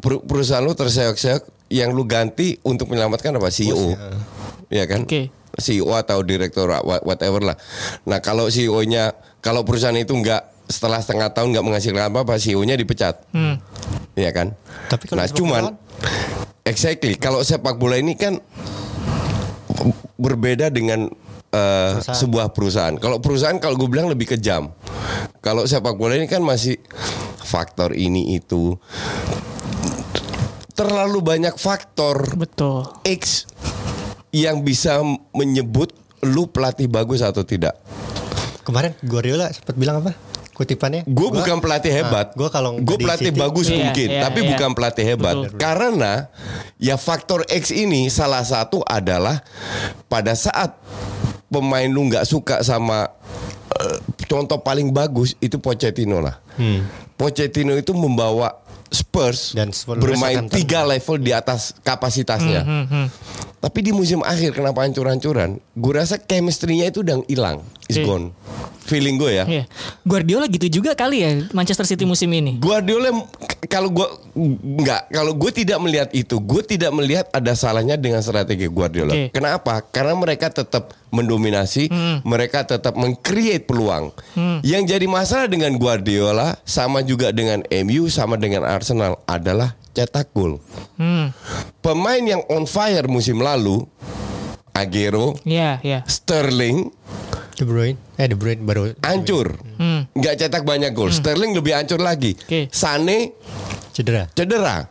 perusahaan 0.00 0.60
lu 0.60 0.72
terseok-seok, 0.72 1.68
yang 1.68 1.90
lu 1.90 2.02
ganti 2.02 2.58
untuk 2.62 2.86
menyelamatkan 2.86 3.30
apa 3.32 3.48
CEO, 3.48 3.94
ya 4.66 4.84
kan? 4.84 5.02
Oke. 5.02 5.30
CEO 5.52 5.92
atau 5.92 6.22
direktur 6.22 6.70
wha- 6.70 7.02
whatever 7.02 7.42
lah. 7.44 7.56
Nah 8.04 8.18
kalau 8.18 8.46
CEO-nya 8.46 9.12
kalau 9.38 9.62
perusahaan 9.62 9.94
itu 9.94 10.10
nggak 10.12 10.42
setelah 10.66 10.98
setengah 10.98 11.30
tahun 11.30 11.50
nggak 11.52 11.64
menghasilkan 11.64 12.04
apa-apa, 12.08 12.38
CEO-nya 12.38 12.74
dipecat, 12.74 13.26
ya 14.14 14.30
kan? 14.30 14.54
Tapi 14.86 15.04
kalau 15.06 15.18
nah 15.18 15.26
cuman 15.28 15.62
bola 15.64 15.78
exactly 16.62 17.14
kalau 17.14 17.42
sepak 17.42 17.74
bola 17.74 17.94
ini 17.94 18.14
kan 18.14 18.38
berbeda 20.16 20.68
dengan 20.68 21.10
eh, 21.50 21.92
Perusahaan. 21.92 22.14
sebuah 22.14 22.46
perusahaan. 22.50 22.94
Kalau 22.94 23.18
perusahaan 23.18 23.58
kalau 23.58 23.74
gue 23.74 23.88
bilang 23.88 24.06
lebih 24.06 24.30
kejam. 24.30 24.70
Kalau 25.40 25.64
sepak 25.64 25.96
bola 25.96 26.14
ini 26.14 26.24
kan 26.24 26.40
masih 26.40 26.78
faktor 27.40 27.90
ini 27.92 28.36
itu 28.36 28.76
terlalu 30.72 31.18
banyak 31.20 31.54
faktor 31.54 32.34
Betul. 32.34 32.86
X 33.02 33.46
yang 34.30 34.60
bisa 34.60 35.02
menyebut 35.30 35.90
lu 36.22 36.46
pelatih 36.46 36.86
bagus 36.86 37.20
atau 37.20 37.42
tidak. 37.42 37.74
Kemarin 38.62 38.94
Guardiola 39.00 39.48
sempat 39.48 39.74
bilang 39.74 39.98
apa? 40.00 40.14
Kutipannya? 40.52 41.02
Gue 41.04 41.26
Gua- 41.26 41.40
bukan 41.40 41.56
pelatih 41.58 41.88
hebat. 41.90 42.36
Gua 42.36 42.52
kalau 42.52 42.76
gue 42.76 42.84
nggak 42.84 42.94
di 42.94 43.02
pelatih 43.02 43.30
City- 43.32 43.40
bagus 43.40 43.66
Iya, 43.66 43.76
mungkin, 43.80 44.08
iya, 44.10 44.20
tapi 44.20 44.38
iya. 44.38 44.48
bukan 44.52 44.70
pelatih 44.70 45.04
hebat. 45.06 45.34
Betul. 45.40 45.56
Karena 45.56 46.12
ya 46.76 46.94
faktor 46.94 47.48
X 47.48 47.72
ini 47.72 48.06
salah 48.06 48.44
satu 48.44 48.84
adalah 48.84 49.40
pada 50.06 50.36
saat 50.36 50.76
pemain 51.48 51.88
lu 51.88 52.04
nggak 52.06 52.22
suka 52.22 52.60
sama 52.60 53.08
eh, 53.72 53.98
contoh 54.28 54.60
paling 54.60 54.92
bagus 54.92 55.32
itu 55.40 55.56
Pochettino 55.56 56.20
lah. 56.20 56.36
Hmm. 56.54 56.84
Pochettino 57.16 57.72
itu 57.72 57.90
membawa 57.90 58.59
Spurs 58.90 59.54
Dan 59.54 59.70
Spurs 59.70 60.02
bermain 60.02 60.50
tiga 60.50 60.82
level 60.82 61.22
di 61.22 61.30
atas 61.30 61.78
kapasitasnya. 61.86 62.66
Hmm, 62.66 63.06
Tapi 63.62 63.78
di 63.86 63.94
musim 63.94 64.20
akhir 64.26 64.50
kenapa 64.50 64.82
hancur-hancuran? 64.82 65.62
Gue 65.78 65.92
rasa 65.94 66.18
chemistry-nya 66.18 66.90
itu 66.90 67.06
udah 67.06 67.22
hilang, 67.30 67.62
is 67.86 68.02
Oke. 68.02 68.06
gone. 68.06 68.26
Feeling 68.90 69.16
gue 69.16 69.30
ya. 69.32 69.44
Iya. 69.46 69.64
Guardiola 70.02 70.50
gitu 70.50 70.66
juga 70.68 70.98
kali 70.98 71.22
ya 71.22 71.30
Manchester 71.54 71.86
City 71.86 72.02
musim 72.02 72.26
ini. 72.34 72.58
Guardiola 72.58 73.14
kalau 73.70 73.86
gua 73.88 74.10
nggak 74.34 75.14
kalau 75.14 75.32
gue 75.32 75.50
tidak 75.54 75.78
melihat 75.78 76.10
itu 76.10 76.36
gue 76.36 76.62
tidak 76.64 76.90
melihat 76.90 77.26
ada 77.30 77.54
salahnya 77.54 77.94
dengan 77.94 78.18
strategi 78.18 78.66
Guardiola 78.66 79.12
Oke. 79.12 79.30
kenapa 79.30 79.84
karena 79.84 80.14
mereka 80.14 80.50
tetap 80.50 80.90
mendominasi 81.10 81.86
mereka 82.22 82.62
tetap 82.64 82.94
mengcreate 82.94 83.62
peluang 83.62 84.10
yang 84.62 84.82
jadi 84.82 85.04
masalah 85.04 85.46
dengan 85.46 85.74
Guardiola 85.76 86.56
sama 86.62 87.02
juga 87.02 87.30
dengan 87.30 87.62
MU 87.68 88.06
sama 88.06 88.34
dengan 88.34 88.64
Arsenal 88.64 89.20
adalah 89.24 89.76
cetak 89.92 90.30
gol 90.32 90.58
Hmm. 90.96 91.30
pemain 91.78 92.22
yang 92.22 92.42
on 92.48 92.64
fire 92.64 93.06
musim 93.06 93.38
lalu 93.38 93.82
Aguero 94.70 95.34
Iya, 95.42 95.82
iya. 95.82 96.00
Sterling 96.06 96.88
De 97.60 97.68
Bruyne. 97.68 98.00
Eh 98.16 98.24
De 98.24 98.32
Bruyne 98.32 98.64
baru 98.64 98.96
hancur 99.04 99.52
Hmm. 99.76 100.08
nggak 100.12 100.34
cetak 100.38 100.64
banyak 100.64 100.90
gol 100.90 101.12
Sterling 101.12 101.52
lebih 101.52 101.76
hancur 101.76 102.00
lagi 102.00 102.32
Oke. 102.34 102.72
Sane 102.72 103.36
cedera. 103.92 104.32
cedera. 104.32 104.88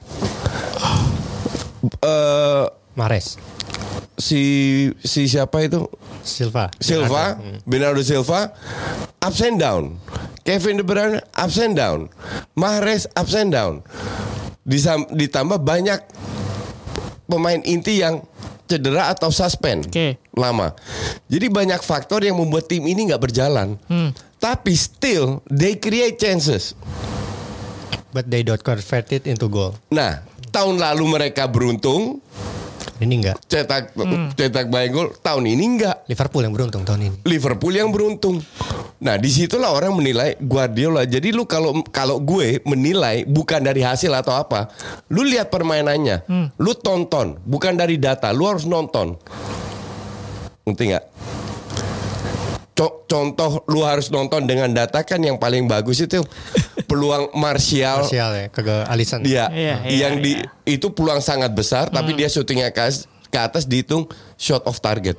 Eh 1.99 2.65
Mares. 2.93 3.39
si 4.19 4.41
si 4.99 5.25
siapa 5.25 5.63
itu? 5.63 5.87
Silva. 6.19 6.67
Silva, 6.77 7.39
Bernardo 7.63 8.03
Silva, 8.03 8.51
ups 9.17 9.39
and 9.39 9.57
down. 9.57 9.95
Kevin 10.43 10.77
De 10.77 10.83
Bruyne 10.83 11.23
ups 11.33 11.57
and 11.57 11.73
down. 11.73 12.11
Mahrez 12.53 13.07
ups 13.09 13.33
and 13.33 13.49
down. 13.49 13.81
Disam- 14.61 15.07
ditambah 15.09 15.57
banyak 15.57 16.03
pemain 17.25 17.63
inti 17.63 18.03
yang 18.03 18.21
cedera 18.69 19.09
atau 19.09 19.33
suspend 19.33 19.89
Oke. 19.89 20.21
lama. 20.37 20.77
Jadi 21.25 21.49
banyak 21.49 21.81
faktor 21.81 22.21
yang 22.21 22.37
membuat 22.37 22.69
tim 22.69 22.85
ini 22.85 23.09
nggak 23.09 23.25
berjalan. 23.25 23.75
Tapi 24.37 24.71
still 24.77 25.41
they 25.49 25.75
create 25.75 26.21
chances. 26.21 26.77
but 28.09 28.25
they 28.25 28.41
don't 28.41 28.61
convert 28.61 29.05
it 29.13 29.29
into 29.29 29.45
goal. 29.45 29.77
Nah, 29.93 30.25
tahun 30.49 30.81
lalu 30.81 31.05
mereka 31.05 31.45
beruntung 31.45 32.17
Ini 32.99 33.13
enggak. 33.15 33.37
cetak 33.47 33.95
cetak 34.35 34.67
banyak 34.67 34.91
gol, 34.91 35.07
tahun 35.23 35.47
ini 35.47 35.63
enggak. 35.63 35.95
Liverpool 36.11 36.43
yang 36.43 36.53
beruntung 36.53 36.83
tahun 36.83 36.99
ini. 37.07 37.17
Liverpool 37.23 37.73
yang 37.73 37.89
beruntung. 37.95 38.43
Nah, 38.99 39.15
di 39.15 39.31
situlah 39.31 39.71
orang 39.71 39.95
menilai 39.95 40.35
Guardiola. 40.35 41.07
Jadi 41.07 41.31
lu 41.31 41.47
kalau 41.47 41.79
kalau 41.95 42.19
gue 42.19 42.59
menilai 42.67 43.23
bukan 43.23 43.63
dari 43.63 43.79
hasil 43.79 44.11
atau 44.11 44.35
apa, 44.35 44.67
lu 45.07 45.23
lihat 45.23 45.47
permainannya, 45.47 46.27
lu 46.59 46.75
tonton, 46.75 47.39
bukan 47.47 47.79
dari 47.79 47.95
data. 47.95 48.35
Lu 48.35 48.43
harus 48.51 48.67
nonton. 48.67 49.15
Ngerti 50.67 50.83
nggak? 50.91 51.05
Co- 52.79 53.03
Contoh 53.03 53.67
lu 53.67 53.83
harus 53.83 54.07
nonton 54.07 54.47
dengan 54.47 54.71
data 54.71 55.03
kan 55.03 55.19
yang 55.19 55.35
paling 55.35 55.67
bagus 55.67 55.99
itu. 55.99 56.23
Peluang 56.89 57.35
Martial. 57.35 58.07
Martial 58.07 58.31
ya, 58.31 58.45
ke 58.47 58.63
Alisson. 58.87 59.19
dia 59.19 59.51
Iya, 59.51 59.75
iya, 59.83 60.07
yang 60.07 60.23
di 60.23 60.39
iya. 60.39 60.47
itu 60.63 60.87
peluang 60.89 61.19
sangat 61.19 61.51
besar 61.51 61.91
tapi 61.91 62.15
dia 62.15 62.31
syutingnya 62.31 62.71
ke, 62.71 62.87
ke 63.29 63.37
atas 63.37 63.63
dihitung 63.63 64.09
shot 64.35 64.65
of 64.65 64.77
target. 64.77 65.13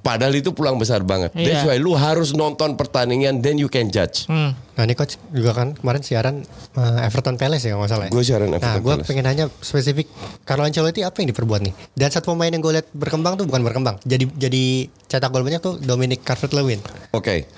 Padahal 0.00 0.32
itu 0.32 0.50
peluang 0.50 0.76
besar 0.76 1.02
banget. 1.02 1.30
That's 1.32 1.62
Iya. 1.62 1.68
why 1.68 1.76
lu 1.76 1.92
harus 1.92 2.30
nonton 2.30 2.74
pertandingan 2.74 3.38
then 3.38 3.56
you 3.56 3.66
can 3.66 3.88
judge. 3.88 4.24
Hmm. 4.24 4.54
Nah 4.72 4.82
ini 4.82 4.94
coach 4.94 5.18
juga 5.28 5.52
kan 5.52 5.74
kemarin 5.74 6.00
siaran 6.00 6.46
uh, 6.72 7.02
Everton 7.02 7.34
Palace 7.34 7.64
ya 7.64 7.74
kalau 7.74 7.82
nggak 7.82 7.90
salah. 7.90 8.06
ya? 8.06 8.10
Gue 8.10 8.22
siaran 8.22 8.48
Nah 8.48 8.56
Everton 8.56 8.80
gue 8.80 8.94
Palace. 8.94 9.08
pengen 9.08 9.24
nanya 9.24 9.44
spesifik 9.56 10.06
Carlo 10.42 10.62
Ancelotti 10.62 11.02
apa 11.02 11.16
yang 11.18 11.28
diperbuat 11.28 11.60
nih? 11.60 11.74
Dan 11.92 12.08
satu 12.08 12.32
pemain 12.32 12.48
yang 12.48 12.60
gue 12.60 12.72
lihat 12.72 12.86
berkembang 12.90 13.34
tuh 13.34 13.44
bukan 13.44 13.60
berkembang. 13.60 13.98
Jadi 14.02 14.30
jadi 14.32 14.64
cetak 15.04 15.28
gol 15.28 15.42
banyak 15.42 15.58
tuh 15.58 15.74
Dominic 15.76 16.22
Calvert-Lewin. 16.22 16.78
Oke. 17.10 17.50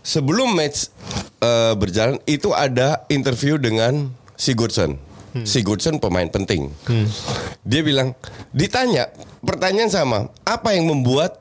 Sebelum 0.00 0.54
match 0.54 0.88
eh, 1.38 1.74
berjalan 1.74 2.16
itu 2.24 2.50
ada 2.50 3.04
interview 3.08 3.58
dengan 3.58 4.08
Sigurdsson. 4.34 4.96
Sigurdsson 5.44 6.00
pemain 6.00 6.26
penting. 6.28 6.72
Dia 7.64 7.80
bilang 7.84 8.16
ditanya 8.52 9.12
pertanyaan 9.44 9.92
sama, 9.92 10.18
apa 10.42 10.72
yang 10.72 10.88
membuat 10.88 11.40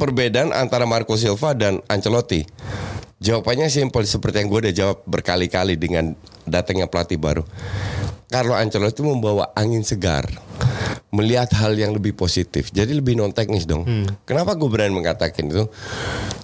perbedaan 0.00 0.50
antara 0.50 0.82
Marco 0.84 1.14
Silva 1.14 1.54
dan 1.54 1.78
Ancelotti? 1.86 2.42
Jawabannya 3.22 3.70
simpel 3.70 4.02
seperti 4.02 4.42
yang 4.42 4.50
gue 4.50 4.60
udah 4.66 4.74
jawab 4.74 4.98
berkali-kali 5.06 5.78
dengan 5.78 6.18
datangnya 6.42 6.90
pelatih 6.90 7.22
baru. 7.22 7.46
Carlo 8.32 8.56
Ancelotti 8.56 9.04
membawa 9.04 9.52
angin 9.52 9.84
segar, 9.84 10.24
melihat 11.12 11.52
hal 11.52 11.76
yang 11.76 11.92
lebih 11.92 12.16
positif. 12.16 12.72
Jadi 12.72 12.96
lebih 12.96 13.12
non 13.12 13.28
teknis 13.30 13.68
dong. 13.68 13.84
Kenapa 14.24 14.56
gue 14.56 14.66
berani 14.66 14.96
mengatakan 14.96 15.44
itu? 15.44 15.68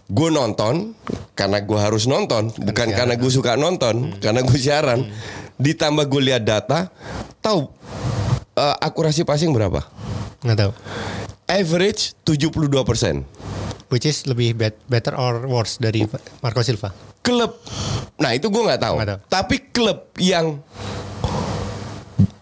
Gue 0.05 0.29
nonton 0.29 0.93
karena 1.33 1.65
gue 1.65 1.79
harus 1.81 2.05
nonton, 2.05 2.53
bukan 2.53 2.89
karena 2.93 3.17
gue 3.17 3.31
suka 3.33 3.57
nonton, 3.57 4.13
karena 4.21 4.45
gue 4.45 4.59
siaran. 4.61 5.09
Ditambah 5.57 6.05
gue 6.07 6.23
lihat 6.29 6.45
data, 6.45 6.93
tahu 7.41 7.67
eh, 8.55 8.77
akurasi 8.79 9.25
passing 9.25 9.51
berapa? 9.51 9.81
Nggak 10.45 10.59
tahu. 10.61 10.73
Average 11.49 12.13
72 12.23 12.69
persen. 12.85 13.25
Which 13.89 14.05
is 14.05 14.29
lebih 14.29 14.53
bet- 14.53 14.85
better 14.85 15.17
or 15.17 15.49
worse 15.49 15.81
dari 15.81 16.05
Marco 16.45 16.61
Silva. 16.61 16.93
Klub, 17.25 17.57
nah 18.21 18.37
itu 18.37 18.47
gue 18.47 18.63
nggak 18.63 18.81
tahu. 18.81 18.97
Nggak 19.01 19.11
tahu. 19.11 19.21
Tapi 19.27 19.57
klub 19.73 19.99
yang 20.21 20.61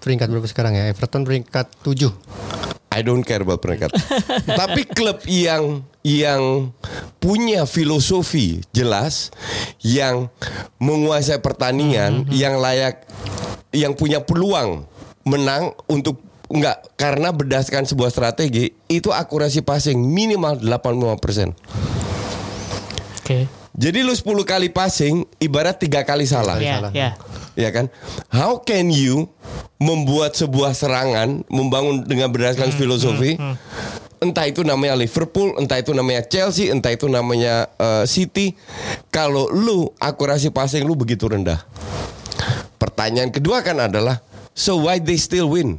Peringkat 0.01 0.31
berapa 0.31 0.47
sekarang 0.49 0.79
ya? 0.79 0.89
Everton 0.91 1.27
peringkat 1.27 1.67
7. 1.83 2.13
I 2.97 3.05
don't 3.05 3.21
care 3.21 3.45
about 3.45 3.61
peringkat. 3.61 3.93
Tapi 4.61 4.89
klub 4.89 5.21
yang 5.29 5.85
yang 6.01 6.73
punya 7.21 7.69
filosofi 7.69 8.65
jelas, 8.73 9.29
yang 9.85 10.33
menguasai 10.81 11.43
pertandingan, 11.45 12.25
yang 12.33 12.57
layak, 12.57 13.05
yang 13.75 13.93
punya 13.93 14.25
peluang 14.25 14.89
menang 15.29 15.77
untuk 15.91 16.25
enggak 16.47 16.79
karena 16.95 17.35
berdasarkan 17.35 17.85
sebuah 17.85 18.09
strategi 18.15 18.71
itu 18.87 19.11
akurasi 19.11 19.61
passing 19.67 19.99
minimal 19.99 20.57
85%. 20.63 21.53
Oke. 23.21 23.51
Jadi 23.77 24.01
lu 24.01 24.17
10 24.17 24.25
kali 24.49 24.73
passing 24.73 25.29
ibarat 25.37 25.77
tiga 25.77 26.01
kali 26.01 26.25
salah. 26.25 26.57
Ya, 26.57 26.81
salah. 26.81 26.91
ya. 26.97 27.13
Ya 27.53 27.69
kan? 27.69 27.93
How 28.33 28.57
can 28.65 28.89
you 28.89 29.29
membuat 29.77 30.33
sebuah 30.33 30.73
serangan 30.73 31.45
membangun 31.53 32.01
dengan 32.09 32.33
berdasarkan 32.33 32.73
filosofi? 32.73 33.37
Entah 34.17 34.49
itu 34.49 34.65
namanya 34.65 34.97
Liverpool, 34.97 35.61
entah 35.61 35.77
itu 35.77 35.93
namanya 35.93 36.25
Chelsea, 36.25 36.73
entah 36.73 36.89
itu 36.89 37.05
namanya 37.05 37.69
eh, 37.77 38.05
City. 38.09 38.57
Kalau 39.13 39.53
lu 39.53 39.93
akurasi 40.01 40.49
passing 40.49 40.89
lu 40.89 40.97
begitu 40.97 41.29
rendah. 41.29 41.61
Pertanyaan 42.81 43.29
kedua 43.29 43.61
kan 43.61 43.77
adalah 43.77 44.25
so 44.57 44.81
why 44.89 44.97
they 44.97 45.21
still 45.21 45.53
win? 45.53 45.77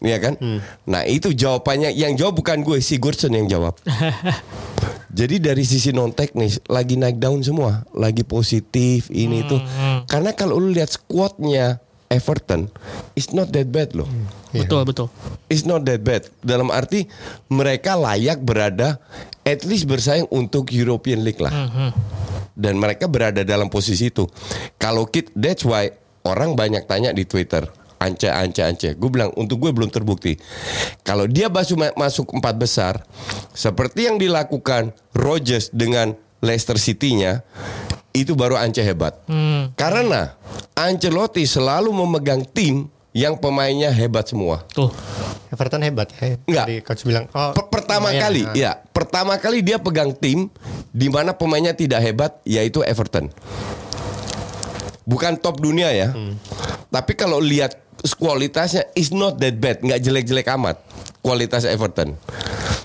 Ya 0.00 0.16
kan? 0.16 0.40
Nah, 0.88 1.04
itu 1.04 1.36
jawabannya 1.36 1.92
yang 1.92 2.16
jawab 2.16 2.40
bukan 2.40 2.64
gue, 2.64 2.80
Sigurdsson 2.80 3.36
yang 3.36 3.44
jawab. 3.44 3.76
Jadi 5.10 5.42
dari 5.42 5.66
sisi 5.66 5.90
non 5.90 6.14
teknis 6.14 6.62
lagi 6.70 6.94
naik 6.94 7.18
daun 7.18 7.42
semua, 7.42 7.82
lagi 7.90 8.22
positif 8.22 9.10
ini 9.10 9.42
itu. 9.42 9.58
Karena 10.06 10.30
kalau 10.30 10.62
lu 10.62 10.70
lihat 10.70 10.94
squadnya 10.94 11.82
Everton, 12.10 12.70
it's 13.18 13.34
not 13.34 13.50
that 13.54 13.70
bad 13.70 13.94
loh. 13.94 14.06
Betul, 14.50 14.82
betul. 14.86 15.06
It's 15.46 15.66
not 15.66 15.86
that 15.86 16.02
bad. 16.02 16.26
Dalam 16.42 16.70
arti 16.70 17.06
mereka 17.50 17.94
layak 17.94 18.42
berada 18.42 18.98
at 19.46 19.62
least 19.66 19.86
bersaing 19.86 20.26
untuk 20.30 20.70
European 20.74 21.22
League 21.26 21.42
lah. 21.42 21.70
Dan 22.54 22.78
mereka 22.78 23.06
berada 23.06 23.46
dalam 23.46 23.70
posisi 23.70 24.10
itu. 24.10 24.26
Kalau 24.78 25.06
kit, 25.06 25.30
that's 25.34 25.62
why 25.66 25.90
orang 26.26 26.54
banyak 26.58 26.86
tanya 26.86 27.14
di 27.14 27.26
Twitter. 27.26 27.66
Ance, 28.00 28.26
ance, 28.26 28.58
ance. 28.58 28.96
Gue 28.96 29.10
bilang 29.12 29.28
untuk 29.36 29.60
gue 29.60 29.70
belum 29.70 29.92
terbukti. 29.92 30.40
Kalau 31.04 31.28
dia 31.28 31.46
basu- 31.46 31.76
masuk 31.76 32.32
empat 32.32 32.56
besar, 32.56 33.04
seperti 33.52 34.08
yang 34.08 34.16
dilakukan 34.16 34.90
Rodgers 35.12 35.68
dengan 35.68 36.16
Leicester 36.40 36.80
City-nya, 36.80 37.44
itu 38.10 38.32
baru 38.32 38.56
ance 38.56 38.80
hebat. 38.80 39.20
Karena 39.76 40.32
Ancelotti 40.72 41.44
selalu 41.44 41.92
memegang 41.92 42.40
tim 42.42 42.88
yang 43.12 43.36
pemainnya 43.36 43.92
hebat 43.92 44.24
semua. 44.24 44.64
Tuh. 44.66 44.88
Everton 45.50 45.82
hebat 45.82 46.08
ya. 46.14 46.38
Enggak. 46.40 46.64
Tadi 46.64 46.76
coach 46.80 47.02
bilang 47.02 47.26
oh 47.28 47.50
Per- 47.52 47.68
pertama 47.68 48.08
lumayan. 48.08 48.22
kali, 48.22 48.42
Nah, 48.44 48.54
ya, 48.54 48.72
pertama 48.88 49.34
kali 49.34 49.60
dia 49.60 49.76
pegang 49.76 50.14
tim 50.14 50.46
di 50.88 51.10
mana 51.10 51.34
pemainnya 51.34 51.74
tidak 51.74 52.00
hebat, 52.00 52.38
yaitu 52.42 52.80
Everton. 52.80 53.28
Bukan 55.02 55.34
top 55.36 55.58
dunia 55.58 55.90
ya, 55.90 56.14
tapi 56.86 57.18
kalau 57.18 57.42
lihat 57.42 57.82
kualitasnya 58.16 58.88
is 58.96 59.12
not 59.12 59.36
that 59.40 59.56
bad, 59.60 59.80
nggak 59.84 60.00
jelek-jelek 60.00 60.48
amat 60.56 60.76
kualitas 61.20 61.68
Everton. 61.68 62.16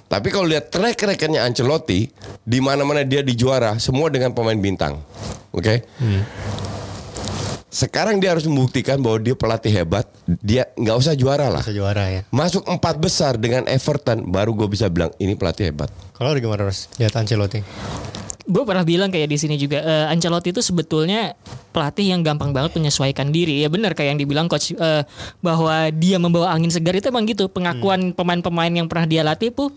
Tapi 0.05 0.27
kalau 0.29 0.45
lihat 0.48 0.69
track 0.69 1.01
recordnya 1.01 1.43
Ancelotti, 1.43 2.07
di 2.45 2.60
mana-mana 2.62 3.01
dia 3.01 3.25
dijuara, 3.25 3.81
semua 3.81 4.07
dengan 4.13 4.31
pemain 4.31 4.55
bintang, 4.55 5.01
oke? 5.50 5.81
Sekarang 7.75 8.24
dia 8.24 8.31
harus 8.31 8.48
membuktikan 8.48 9.03
bahwa 9.03 9.19
dia 9.19 9.36
pelatih 9.36 9.74
hebat, 9.74 10.07
dia 10.24 10.72
nggak 10.79 10.95
usah 10.95 11.12
juara 11.17 11.51
lah. 11.51 11.60
Bisa 11.60 11.75
juara 11.75 12.07
ya. 12.07 12.22
Masuk 12.31 12.63
empat 12.63 12.95
besar 12.95 13.36
dengan 13.36 13.67
Everton 13.67 14.31
baru 14.31 14.55
gue 14.55 14.72
bisa 14.72 14.88
bilang 14.88 15.12
ini 15.19 15.36
pelatih 15.36 15.74
hebat. 15.74 15.91
Kalau 16.15 16.31
gimana 16.39 16.72
Ros? 16.72 16.88
Lihat 16.95 17.12
Ancelotti. 17.19 17.60
Gue 18.45 18.61
pernah 18.61 18.85
bilang 18.85 19.09
kayak 19.09 19.25
di 19.25 19.37
sini 19.41 19.55
juga 19.57 19.81
eh, 19.81 20.13
Ancelotti 20.13 20.53
itu 20.53 20.61
sebetulnya 20.61 21.33
pelatih 21.73 22.13
yang 22.13 22.21
gampang 22.21 22.53
banget 22.53 22.77
menyesuaikan 22.77 23.33
diri. 23.33 23.65
Ya 23.65 23.69
benar 23.73 23.97
kayak 23.97 24.15
yang 24.15 24.19
dibilang 24.21 24.45
coach 24.45 24.77
eh, 24.77 25.01
bahwa 25.41 25.89
dia 25.89 26.21
membawa 26.21 26.53
angin 26.53 26.69
segar 26.69 26.93
itu 26.93 27.09
emang 27.09 27.25
gitu. 27.25 27.49
Pengakuan 27.49 28.13
pemain-pemain 28.13 28.69
yang 28.69 28.85
pernah 28.85 29.09
dia 29.09 29.25
latih 29.25 29.49
tuh 29.49 29.73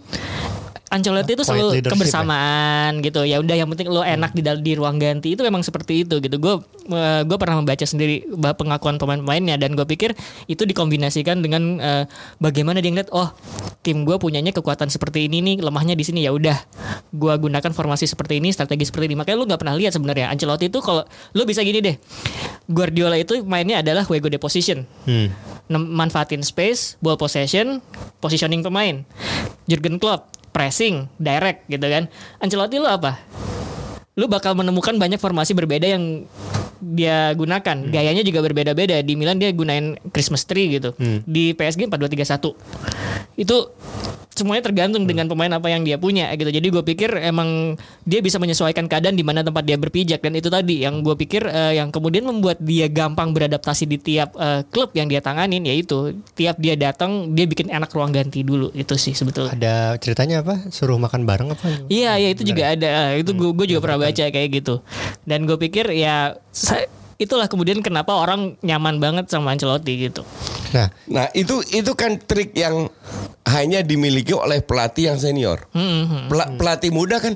Ancelotti 0.88 1.37
itu 1.37 1.45
selalu 1.45 1.78
leadership 1.78 2.00
kebersamaan 2.00 3.04
gitu. 3.04 3.21
Ya 3.23 3.38
udah 3.38 3.52
yang 3.52 3.68
penting 3.68 3.88
lo 3.88 4.00
enak 4.00 4.33
di 4.33 4.40
dal- 4.40 4.61
di 4.61 4.73
ruang 4.73 4.97
ganti 4.97 5.37
itu 5.37 5.45
memang 5.45 5.61
seperti 5.61 6.09
itu 6.09 6.16
gitu. 6.18 6.37
Gue 6.37 6.64
gue 7.23 7.37
pernah 7.37 7.61
membaca 7.61 7.85
sendiri 7.85 8.25
pengakuan 8.57 8.97
pemain-pemainnya 8.97 9.61
dan 9.61 9.76
gue 9.76 9.85
pikir 9.85 10.16
itu 10.47 10.64
dikombinasikan 10.64 11.38
dengan 11.38 11.76
eh, 11.76 12.04
bagaimana 12.38 12.80
dia 12.80 12.88
ngeliat 12.88 13.12
oh 13.12 13.28
tim 13.85 14.09
gue 14.09 14.16
punyanya 14.16 14.50
kekuatan 14.50 14.88
seperti 14.88 15.28
ini 15.28 15.45
nih 15.45 15.57
lemahnya 15.61 15.92
di 15.92 16.00
sini 16.00 16.25
ya 16.25 16.33
udah 16.33 16.57
gue 17.12 17.35
gunakan 17.38 17.68
formasi 17.71 18.09
seperti 18.09 18.40
ini 18.40 18.49
strategi 18.49 18.88
seperti 18.88 19.12
ini 19.12 19.21
makanya 19.21 19.37
lu 19.37 19.45
nggak 19.45 19.61
pernah 19.61 19.76
lihat 19.76 19.92
sebenarnya 19.92 20.33
Ancelotti 20.33 20.73
itu 20.73 20.80
kalau 20.80 21.04
lu 21.33 21.45
bisa 21.45 21.61
gini 21.61 21.85
deh 21.85 21.97
Guardiola 22.64 23.21
itu 23.21 23.45
mainnya 23.45 23.85
adalah 23.85 24.09
Wego 24.09 24.28
de 24.28 24.40
position 24.40 24.88
Hmm. 25.04 25.28
Manfaatin 25.68 26.40
space, 26.40 26.97
ball 26.99 27.21
possession, 27.21 27.85
positioning 28.18 28.64
pemain. 28.64 29.04
Jurgen 29.68 30.00
Klopp 30.00 30.33
pressing, 30.50 31.09
direct 31.21 31.69
gitu 31.69 31.85
kan. 31.85 32.09
Ancelotti 32.43 32.76
lu 32.81 32.88
apa? 32.88 33.19
Lu 34.19 34.26
bakal 34.26 34.59
menemukan 34.59 34.99
banyak 34.99 35.23
formasi 35.23 35.55
berbeda 35.55 35.87
yang 35.87 36.26
dia 36.78 37.31
gunakan. 37.35 37.76
Gayanya 37.90 38.23
juga 38.26 38.43
berbeda-beda. 38.43 38.99
Di 39.02 39.14
Milan 39.14 39.38
dia 39.38 39.50
gunain 39.55 39.95
Christmas 40.11 40.43
tree 40.47 40.78
gitu. 40.78 40.95
Di 41.26 41.55
PSG 41.55 41.87
4231. 41.87 42.55
Itu 43.38 43.71
semuanya 44.38 44.62
tergantung 44.62 45.02
dengan 45.02 45.26
pemain 45.26 45.50
apa 45.50 45.66
yang 45.66 45.83
dia 45.83 45.99
punya 45.99 46.30
gitu. 46.38 46.47
Jadi 46.47 46.66
gue 46.71 46.83
pikir 46.87 47.11
emang 47.18 47.75
dia 48.07 48.23
bisa 48.23 48.38
menyesuaikan 48.38 48.87
keadaan 48.87 49.18
di 49.18 49.26
mana 49.26 49.42
tempat 49.42 49.66
dia 49.66 49.75
berpijak 49.75 50.23
dan 50.23 50.38
itu 50.38 50.47
tadi 50.47 50.87
yang 50.87 51.02
gue 51.02 51.18
pikir 51.18 51.42
eh, 51.50 51.83
yang 51.83 51.90
kemudian 51.90 52.23
membuat 52.23 52.62
dia 52.62 52.87
gampang 52.87 53.35
beradaptasi 53.35 53.90
di 53.90 53.99
tiap 53.99 54.38
eh, 54.38 54.62
klub 54.71 54.95
yang 54.95 55.11
dia 55.11 55.18
tanganin 55.18 55.66
yaitu 55.66 56.14
tiap 56.38 56.54
dia 56.62 56.78
datang 56.78 57.35
dia 57.35 57.50
bikin 57.50 57.75
enak 57.75 57.90
ruang 57.90 58.14
ganti 58.14 58.47
dulu 58.47 58.71
itu 58.78 58.95
sih 58.95 59.18
sebetulnya. 59.18 59.52
Ada 59.59 59.75
ceritanya 59.99 60.47
apa? 60.47 60.71
Suruh 60.71 60.97
makan 61.02 61.26
bareng 61.26 61.50
apa? 61.50 61.90
Iya, 61.90 62.14
ya 62.23 62.28
itu 62.30 62.47
juga 62.47 62.71
ada. 62.71 63.18
Itu 63.18 63.35
gue 63.35 63.66
juga 63.66 63.83
pernah 63.83 64.07
baca 64.07 64.25
kayak 64.30 64.49
gitu. 64.54 64.78
Dan 65.26 65.50
gue 65.50 65.59
pikir 65.59 65.90
ya 65.90 66.38
sa- 66.54 66.87
itulah 67.18 67.50
kemudian 67.50 67.82
kenapa 67.82 68.14
orang 68.14 68.54
nyaman 68.62 69.02
banget 69.02 69.26
sama 69.26 69.50
Ancelotti 69.50 69.98
gitu. 69.98 70.22
Nah, 70.70 70.87
Nah 71.10 71.26
itu 71.34 71.58
itu 71.68 71.90
kan 71.92 72.14
trik 72.16 72.54
yang 72.54 72.87
hanya 73.42 73.82
dimiliki 73.82 74.30
oleh 74.32 74.62
pelatih 74.62 75.10
yang 75.10 75.18
senior. 75.18 75.66
Hmm, 75.75 76.30
Pela- 76.30 76.54
pelatih 76.54 76.94
muda 76.94 77.18
kan 77.18 77.34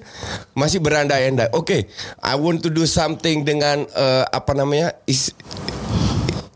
masih 0.54 0.78
berandai-andai. 0.78 1.50
Oke, 1.50 1.90
I 2.20 2.34
want 2.36 2.62
to 2.62 2.70
do 2.70 2.86
something 2.86 3.42
dengan 3.42 3.82
eh, 3.84 4.24
apa 4.24 4.54
namanya 4.54 4.94
is- 5.04 5.34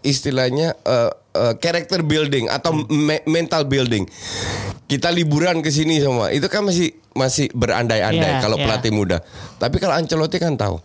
istilahnya 0.00 0.78
eh, 0.78 1.10
eh, 1.34 1.54
character 1.58 2.06
building 2.06 2.46
atau 2.46 2.70
me- 2.86 3.26
mental 3.26 3.66
building. 3.66 4.06
Kita 4.86 5.10
liburan 5.10 5.60
ke 5.60 5.68
sini 5.68 5.98
semua. 5.98 6.30
Itu 6.30 6.46
kan 6.46 6.62
masih 6.62 6.94
masih 7.16 7.48
berandai-andai 7.56 8.38
Yeah, 8.38 8.42
kalau 8.44 8.56
yeah. 8.60 8.66
pelatih 8.68 8.92
muda. 8.92 9.18
Tapi 9.56 9.80
kalau 9.80 9.96
Ancelotti 9.96 10.36
kan 10.36 10.54
tahu. 10.54 10.76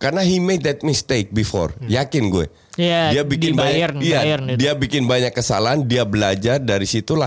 Karena 0.00 0.24
he 0.24 0.40
made 0.40 0.64
that 0.64 0.80
mistake 0.80 1.28
before. 1.30 1.76
Yakin 1.84 2.32
gue. 2.32 2.48
Iya, 2.78 3.10
dia 3.10 3.22
bikin 3.26 3.52
di 3.52 3.58
Bayern, 3.58 3.98
banyak, 3.98 4.06
iya, 4.06 4.18
Bayern 4.22 4.44
itu. 4.54 4.58
dia 4.62 4.72
bikin 4.78 5.02
banyak 5.10 5.34
kesalahan, 5.34 5.82
dia 5.82 6.06
belajar 6.06 6.62
dari 6.62 6.86
situlah 6.86 7.26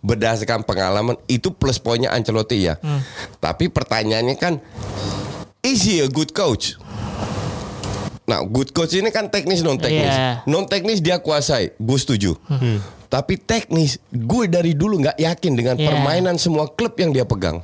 berdasarkan 0.00 0.64
pengalaman 0.64 1.20
itu 1.28 1.52
plus 1.52 1.76
poinnya 1.76 2.16
Ancelotti 2.16 2.64
ya. 2.64 2.80
Hmm. 2.80 3.04
Tapi 3.36 3.68
pertanyaannya 3.68 4.36
kan 4.40 4.56
is 5.60 5.84
he 5.84 6.00
a 6.00 6.08
good 6.08 6.32
coach? 6.32 6.80
Nah, 8.24 8.42
good 8.42 8.72
coach 8.72 8.96
ini 8.96 9.12
kan 9.12 9.28
teknis 9.28 9.60
non 9.60 9.76
teknis. 9.76 10.10
Iya. 10.10 10.42
Non 10.48 10.64
teknis 10.64 11.04
dia 11.04 11.20
kuasai, 11.20 11.76
gue 11.76 11.98
setuju. 12.00 12.34
Tapi 13.06 13.34
teknis, 13.36 13.96
gue 14.08 14.44
dari 14.46 14.72
dulu 14.72 14.98
nggak 14.98 15.16
yakin 15.16 15.52
dengan 15.52 15.74
Iya. 15.74 15.86
permainan 15.86 16.36
semua 16.36 16.66
klub 16.66 16.92
yang 16.94 17.10
dia 17.10 17.22
pegang. 17.22 17.62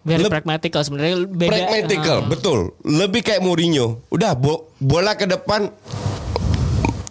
Very 0.00 0.24
Leb- 0.24 0.32
pragmatikal 0.32 0.80
sebenarnya 0.80 1.22
beda. 1.22 1.50
Pragmatical, 1.52 2.18
Ah. 2.18 2.26
betul. 2.26 2.58
Lebih 2.80 3.20
kayak 3.22 3.38
Mourinho. 3.38 4.00
Udah 4.08 4.32
bo- 4.32 4.72
bola 4.76 5.12
ke 5.12 5.24
depan 5.24 5.68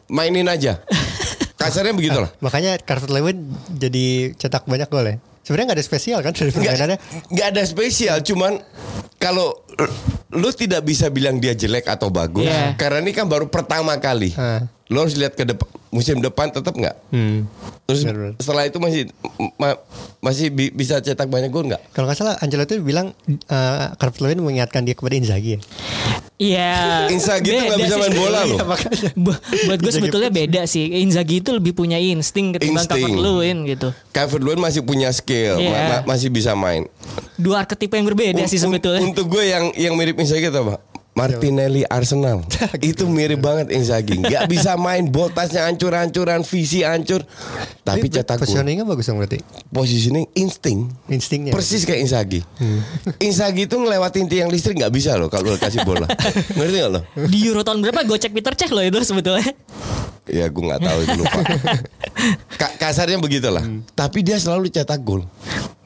mainin 0.07 0.47
aja. 0.47 0.81
Kasarnya 1.59 1.91
begitulah. 1.91 2.29
makanya 2.37 2.77
Calvert 2.77 3.09
Lewin 3.09 3.49
jadi 3.67 4.31
cetak 4.33 4.65
banyak 4.65 4.87
gol 4.87 5.03
ya. 5.03 5.15
Sebenarnya 5.41 5.65
nggak 5.65 5.79
ada 5.79 5.85
spesial 5.85 6.19
kan 6.19 6.31
dari 6.31 6.51
permainannya. 6.51 6.97
Nggak, 7.29 7.47
ada 7.49 7.63
spesial, 7.63 8.17
cuman 8.21 8.59
kalau 9.15 9.55
lu 10.29 10.49
tidak 10.51 10.83
bisa 10.83 11.07
bilang 11.07 11.39
dia 11.39 11.53
jelek 11.53 11.87
atau 11.87 12.09
bagus, 12.09 12.45
Iya. 12.45 12.75
karena 12.75 12.99
ini 12.99 13.11
kan 13.11 13.25
baru 13.25 13.47
pertama 13.47 13.95
kali. 13.95 14.35
Hah. 14.35 14.67
Lo 14.87 15.01
harus 15.01 15.13
lihat 15.13 15.33
ke 15.33 15.43
depan 15.43 15.67
musim 15.89 16.17
depan 16.17 16.47
tetap 16.47 16.71
nggak? 16.71 16.95
Hmm. 17.09 17.43
Terus 17.83 18.03
Benar-benar. 18.03 18.33
setelah 18.37 18.63
itu 18.63 18.77
masih 18.77 19.01
ma- 19.55 19.79
masih 20.19 20.47
bi- 20.47 20.69
bisa 20.69 20.97
cetak 20.97 21.25
banyak 21.25 21.47
gol 21.47 21.63
nggak? 21.65 21.79
Kalau 21.91 22.05
nggak 22.05 22.15
salah 22.15 22.35
Ancelotti 22.37 22.77
bilang 22.77 23.11
uh, 23.47 23.85
Calvert 23.95 24.19
Lewin 24.21 24.39
mengingatkan 24.41 24.83
dia 24.83 24.93
kepada 24.93 25.15
Inzaghi 25.15 25.55
ya. 25.55 25.59
Iya. 26.37 26.71
Inzaghi 27.15 27.49
itu 27.49 27.63
nggak 27.65 27.71
beda 27.73 27.83
bisa 27.83 27.95
sih. 27.95 28.01
main 28.01 28.13
bola 28.13 28.39
loh. 28.41 28.47
Iya, 28.53 28.65
makanya. 28.65 29.09
Bu- 29.13 29.41
buat 29.65 29.79
gue 29.79 29.93
sebetulnya 29.93 30.29
beda 30.29 30.61
sih. 30.65 30.83
Inzaghi 31.01 31.39
itu 31.39 31.49
lebih 31.49 31.71
punya 31.71 31.97
insting 31.97 32.51
ketimbang 32.51 32.87
Lewin 33.17 33.57
gitu. 33.65 33.91
Lewin 34.37 34.59
masih 34.59 34.81
punya 34.81 35.09
skill, 35.09 35.55
Iya. 35.57 35.71
ma- 35.71 35.83
ma- 35.99 36.05
masih 36.09 36.27
bisa 36.27 36.51
main. 36.53 36.87
Dua 37.35 37.61
arketipe 37.61 37.95
yang 37.95 38.05
berbeda 38.05 38.43
sih 38.45 38.55
Un- 38.57 38.67
un- 38.67 38.75
sebetulnya. 38.75 39.01
Untuk 39.01 39.25
gue 39.27 39.43
yang 39.45 39.71
yang 39.73 39.93
mirip 39.95 40.15
Inzaghi 40.15 40.47
itu 40.47 40.59
apa? 40.59 40.79
Martinelli 41.17 41.81
Arsenal. 41.89 42.45
Itu 42.93 43.09
mirip 43.09 43.41
banget 43.41 43.73
Inzaghi. 43.73 44.21
Nggak 44.21 44.45
bisa 44.45 44.77
main 44.77 45.09
botasnya 45.09 45.65
hancur-hancuran 45.65 46.45
visi 46.45 46.85
hancur. 46.85 47.25
Tapi 47.81 48.05
cetak 48.05 48.37
positioningnya 48.37 48.85
bagus 48.85 49.09
dong 49.09 49.17
berarti. 49.17 49.41
positioning 49.73 50.29
insting. 50.37 50.85
Instingnya. 51.09 51.51
persis 51.57 51.81
kayak 51.89 52.05
Inzaghi. 52.05 52.45
Inzaghi 53.27 53.65
itu 53.65 53.75
ngelewatin 53.81 54.29
tiang 54.29 54.53
listrik 54.53 54.77
nggak 54.77 54.93
bisa 54.93 55.17
loh 55.17 55.33
kalau 55.33 55.57
kasih 55.57 55.81
bola. 55.81 56.05
Ngerti 56.57 56.77
nggak 56.77 56.91
lo? 56.93 57.01
Di 57.25 57.39
Euro 57.49 57.65
tahun 57.65 57.81
berapa 57.81 58.05
gue 58.05 58.17
cek 58.21 58.33
Peter 58.37 58.53
Cech 58.53 58.69
loh 58.69 58.85
itu 58.85 59.01
sebetulnya. 59.01 59.49
Ya 60.27 60.45
gue 60.51 60.63
nggak 60.63 60.81
tahu 60.83 60.99
itu 61.03 61.15
lupa 61.17 61.39
Ka- 62.59 62.75
kasarnya 62.79 63.17
begitulah 63.19 63.63
tapi 63.95 64.23
dia 64.23 64.37
selalu 64.37 64.69
cetak 64.69 64.99
gol 65.01 65.23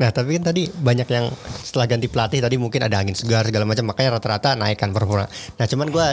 Nah 0.01 0.09
tapi 0.09 0.33
kan 0.33 0.49
tadi 0.49 0.65
banyak 0.65 1.05
yang 1.05 1.29
setelah 1.61 1.85
ganti 1.85 2.09
pelatih 2.09 2.41
tadi 2.41 2.57
mungkin 2.57 2.81
ada 2.81 2.97
angin 2.97 3.13
segar 3.13 3.45
segala 3.45 3.69
macam 3.69 3.85
makanya 3.85 4.17
rata-rata 4.17 4.57
naikkan 4.57 4.89
performa. 4.89 5.29
Nah 5.29 5.65
cuman 5.69 5.93
gue 5.93 6.07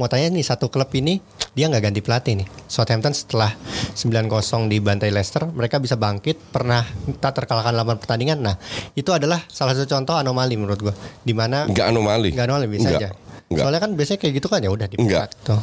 mau 0.00 0.08
tanya 0.08 0.32
nih 0.32 0.40
satu 0.40 0.72
klub 0.72 0.88
ini 0.96 1.20
dia 1.52 1.68
nggak 1.68 1.92
ganti 1.92 2.00
pelatih 2.00 2.40
nih. 2.40 2.48
Southampton 2.64 3.12
setelah 3.12 3.52
9-0 3.92 4.72
di 4.72 4.80
bantai 4.80 5.12
Leicester 5.12 5.44
mereka 5.44 5.76
bisa 5.76 6.00
bangkit 6.00 6.40
pernah 6.40 6.88
tak 7.20 7.44
terkalahkan 7.44 7.76
8 7.76 8.00
pertandingan. 8.00 8.40
Nah 8.40 8.56
itu 8.96 9.12
adalah 9.12 9.44
salah 9.52 9.76
satu 9.76 9.92
contoh 9.92 10.16
anomali 10.16 10.56
menurut 10.56 10.80
gue. 10.80 10.94
Di 11.20 11.36
mana 11.36 11.68
nggak 11.68 11.92
anomali 11.92 12.32
nggak 12.32 12.48
anomali 12.48 12.66
bisa 12.72 12.96
Nggak. 12.96 13.00
aja. 13.04 13.23
Nggak. 13.52 13.64
Soalnya 13.64 13.80
kan 13.84 13.90
biasanya 13.92 14.18
kayak 14.24 14.34
gitu 14.40 14.48
kan 14.48 14.60
ya 14.64 14.70
udah 14.72 14.86
Nggak. 14.88 15.28
dipecat 15.28 15.30
tuh. 15.44 15.60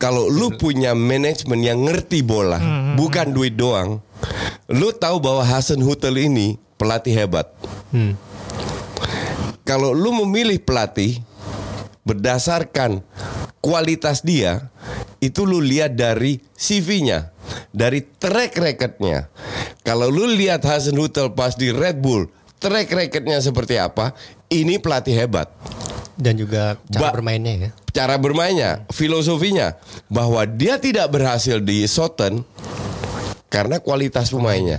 kalau 0.00 0.24
lu 0.32 0.56
punya 0.56 0.96
manajemen 0.96 1.60
yang 1.60 1.84
ngerti 1.84 2.24
bola, 2.24 2.56
bukan 2.96 3.36
duit 3.36 3.52
doang, 3.52 4.00
lu 4.72 4.88
tahu 4.96 5.20
bahwa 5.20 5.44
Hasan 5.44 5.84
Hutel 5.84 6.16
ini 6.16 6.56
pelatih 6.80 7.12
hebat. 7.12 7.52
Hmm. 7.92 8.16
Kalau 9.68 9.92
lu 9.92 10.10
memilih 10.24 10.56
pelatih 10.58 11.20
berdasarkan 12.02 13.04
kualitas 13.60 14.24
dia, 14.24 14.72
itu 15.20 15.44
lu 15.44 15.60
lihat 15.60 15.94
dari 15.94 16.40
CV-nya, 16.56 17.28
dari 17.70 18.00
track 18.02 18.56
recordnya. 18.56 19.28
Kalau 19.84 20.08
lu 20.08 20.24
lihat 20.32 20.64
Hasan 20.64 20.96
Hutel 20.96 21.36
pas 21.36 21.52
di 21.52 21.68
Red 21.68 22.00
Bull, 22.00 22.24
track 22.56 22.88
recordnya 22.88 23.38
seperti 23.44 23.76
apa, 23.76 24.16
ini 24.48 24.80
pelatih 24.80 25.14
hebat 25.14 25.52
Dan 26.20 26.36
juga 26.36 26.76
cara 26.92 27.08
Ba- 27.08 27.14
bermainnya 27.16 27.54
ya. 27.56 27.70
cara 27.90 28.14
bermainnya, 28.20 28.70
filosofinya 28.92 29.74
bahwa 30.06 30.44
dia 30.44 30.76
tidak 30.76 31.08
berhasil 31.10 31.58
di 31.58 31.82
Soton 31.88 32.44
karena 33.50 33.80
kualitas 33.82 34.30
pemainnya. 34.30 34.78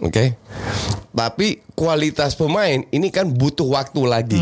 Oke. 0.00 0.34
Tapi 1.12 1.60
kualitas 1.76 2.32
pemain 2.32 2.80
ini 2.88 3.12
kan 3.12 3.28
butuh 3.28 3.68
waktu 3.68 4.00
lagi. 4.02 4.40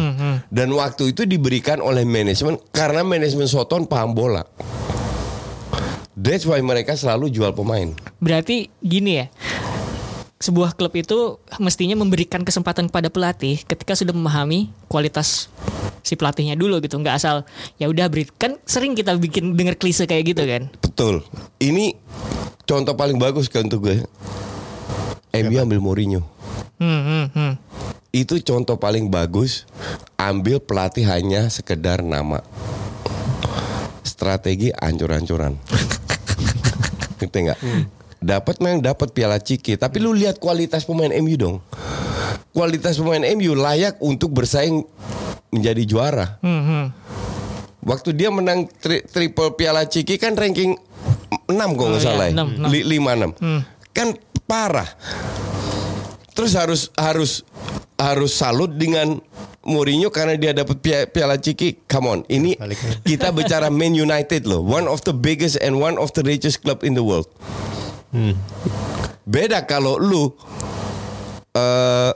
Dan 0.48 0.70
waktu 0.72 1.11
itu 1.12 1.27
diberikan 1.27 1.83
oleh 1.83 2.07
manajemen 2.07 2.57
karena 2.70 3.03
manajemen 3.03 3.51
Soton 3.51 3.85
paham 3.85 4.14
bola. 4.14 4.46
That's 6.18 6.46
why 6.46 6.59
mereka 6.62 6.94
selalu 6.94 7.31
jual 7.31 7.55
pemain. 7.55 7.94
Berarti 8.18 8.70
gini 8.79 9.22
ya. 9.22 9.27
Sebuah 10.38 10.79
klub 10.79 10.94
itu 10.94 11.42
mestinya 11.59 11.98
memberikan 11.98 12.46
kesempatan 12.46 12.87
kepada 12.87 13.11
pelatih 13.11 13.59
ketika 13.66 13.98
sudah 13.98 14.14
memahami 14.14 14.70
kualitas 14.87 15.51
si 16.07 16.14
pelatihnya 16.14 16.55
dulu 16.55 16.79
gitu, 16.79 16.94
nggak 16.94 17.18
asal 17.18 17.42
ya 17.77 17.90
udah 17.90 18.07
beri 18.07 18.31
kan 18.38 18.55
sering 18.62 18.94
kita 18.94 19.18
bikin 19.18 19.59
denger 19.59 19.74
klise 19.74 20.07
kayak 20.07 20.31
gitu 20.31 20.46
kan. 20.46 20.70
Betul. 20.79 21.27
Ini 21.59 21.98
contoh 22.62 22.94
paling 22.94 23.18
bagus 23.18 23.51
kan 23.51 23.66
untuk 23.66 23.90
gue. 23.90 24.07
MU 25.35 25.59
ambil 25.59 25.83
Mourinho. 25.83 26.22
Hmm, 26.79 27.03
hmm, 27.03 27.27
hmm. 27.35 27.53
itu 28.14 28.38
contoh 28.46 28.79
paling 28.79 29.11
bagus 29.11 29.66
ambil 30.14 30.62
pelatih 30.62 31.03
hanya 31.11 31.51
sekedar 31.51 32.07
nama 32.07 32.38
strategi 34.07 34.70
ancur-ancuran 34.70 35.59
ngerti 37.18 37.38
nggak 37.51 37.59
dapat 38.18 38.59
memang 38.59 38.83
dapat 38.83 39.11
piala 39.11 39.38
ciki. 39.38 39.74
Tapi 39.74 39.98
lu 39.98 40.11
lihat 40.12 40.38
kualitas 40.38 40.83
pemain 40.83 41.11
MU 41.14 41.35
dong. 41.35 41.57
Kualitas 42.50 42.98
pemain 42.98 43.22
MU 43.35 43.54
layak 43.54 43.98
untuk 43.98 44.33
bersaing 44.33 44.83
menjadi 45.48 45.83
juara. 45.85 46.26
Hmm, 46.42 46.62
hmm. 46.62 46.85
waktu 47.81 48.12
dia 48.12 48.28
menang 48.28 48.68
tri- 48.68 49.00
triple 49.02 49.57
piala 49.57 49.88
ciki 49.88 50.20
kan 50.20 50.37
ranking 50.37 50.76
6 51.48 51.48
kok 51.48 51.57
nggak 51.57 51.88
Oh, 51.88 51.96
iya, 51.96 52.04
salah 52.04 52.26
ya. 52.28 52.33
enam, 52.37 52.48
enam. 52.52 52.68
Li- 52.68 52.85
lima 52.87 53.11
enam. 53.14 53.31
Kan 53.96 54.12
parah. 54.44 54.88
Terus 56.37 56.52
harus 56.52 56.81
harus 56.94 57.42
harus 57.96 58.31
salut 58.31 58.70
dengan 58.70 59.18
Mourinho 59.64 60.09
karena 60.09 60.33
dia 60.37 60.52
dapat 60.52 60.81
pia- 60.81 61.04
piala 61.04 61.37
ciki. 61.37 61.81
Come 61.85 62.07
on 62.09 62.20
ini 62.26 62.57
kita 63.02 63.33
bicara 63.33 63.68
Man 63.68 63.92
United 63.92 64.44
loh. 64.44 64.61
One 64.61 64.85
of 64.85 65.00
the 65.02 65.12
biggest 65.12 65.57
and 65.59 65.76
one 65.76 65.96
of 65.96 66.12
the 66.12 66.22
richest 66.22 66.61
club 66.61 66.81
in 66.83 66.92
the 66.92 67.02
world 67.02 67.28
beda 69.29 69.64
kalau 69.68 70.01
lu 70.01 70.33
eh 71.53 72.12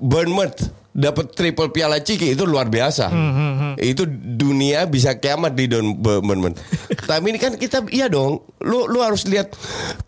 Bournemouth 0.00 0.72
dapat 0.90 1.30
triple 1.36 1.70
piala 1.70 2.02
ciki 2.02 2.34
itu 2.34 2.42
luar 2.48 2.66
biasa. 2.66 3.12
Itu 3.78 4.08
dunia 4.10 4.88
bisa 4.90 5.14
kiamat 5.16 5.54
di 5.54 5.70
Don 5.70 5.94
Bournemouth. 6.00 6.58
Tapi 7.10 7.36
ini 7.36 7.38
kan 7.38 7.54
kita 7.54 7.86
iya 7.94 8.10
dong. 8.10 8.42
Lu 8.64 8.90
lu 8.90 8.98
harus 9.04 9.28
lihat 9.28 9.54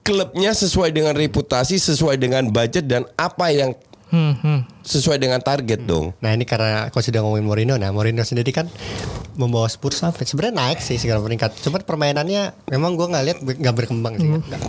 klubnya 0.02 0.50
sesuai 0.56 0.90
dengan 0.90 1.14
reputasi, 1.14 1.78
sesuai 1.78 2.18
dengan 2.18 2.50
budget 2.50 2.90
dan 2.90 3.06
apa 3.20 3.52
yang 3.54 3.76
Hmm, 4.12 4.36
hmm. 4.36 4.60
sesuai 4.82 5.16
dengan 5.16 5.40
target 5.40 5.80
dong. 5.82 6.12
Nah 6.20 6.30
ini 6.30 6.44
karena 6.44 6.86
coach 6.88 7.08
sudah 7.08 7.20
ngomongin 7.20 7.42
Mourinho, 7.42 7.74
nah 7.74 7.88
Mourinho 7.88 8.20
sendiri 8.20 8.52
kan 8.52 8.68
membawa 9.32 9.64
Spurs 9.64 9.96
sampai 9.96 10.22
sebenarnya 10.22 10.52
naik 10.54 10.78
sih 10.78 10.94
segala 10.94 11.18
peringkat. 11.18 11.56
Cuma 11.58 11.80
permainannya 11.80 12.52
memang 12.66 12.92
gue 12.92 13.06
nggak 13.06 13.24
lihat 13.24 13.38
nggak 13.40 13.72
berkembang 13.74 14.14
sih. 14.14 14.28
Nggak, 14.28 14.60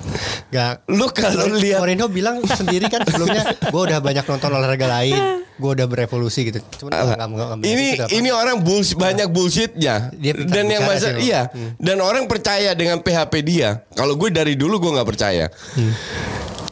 nggak. 0.47 0.73
Lu 0.89 1.05
kalau 1.11 1.51
lihat 1.53 1.77
Mourinho 1.77 2.07
bilang 2.07 2.39
sendiri 2.41 2.87
kan 2.87 3.03
sebelumnya 3.03 3.43
gue 3.51 3.81
udah 3.83 3.99
banyak 3.99 4.23
nonton 4.23 4.49
olahraga 4.49 4.87
lain, 4.87 5.19
gue 5.53 5.71
udah 5.73 5.85
berevolusi 5.85 6.47
gitu. 6.47 6.63
Cuman 6.79 6.91
nggak- 6.93 7.03
nggak- 7.19 7.27
nggak 7.27 7.57
melihat 7.57 7.67
ini 7.69 7.83
itu 7.85 7.99
apa. 8.01 8.11
ini 8.13 8.29
orang 8.31 8.57
bullshit 8.57 8.95
banyak 8.95 9.27
bullshitnya 9.27 9.95
Dia 10.13 10.33
dan 10.39 10.65
yang 10.65 10.83
masa 10.83 11.11
sih, 11.11 11.27
iya 11.27 11.41
Hmm. 11.45 11.75
dan 11.75 11.99
orang 11.99 12.23
percaya 12.25 12.71
dengan 12.71 12.97
PHP 12.97 13.33
dia 13.41 13.83
kalau 13.91 14.15
gue 14.15 14.29
dari 14.29 14.55
dulu 14.55 14.79
gue 14.79 14.91
nggak 14.93 15.09
percaya 15.09 15.51
Hmm. 15.75 15.91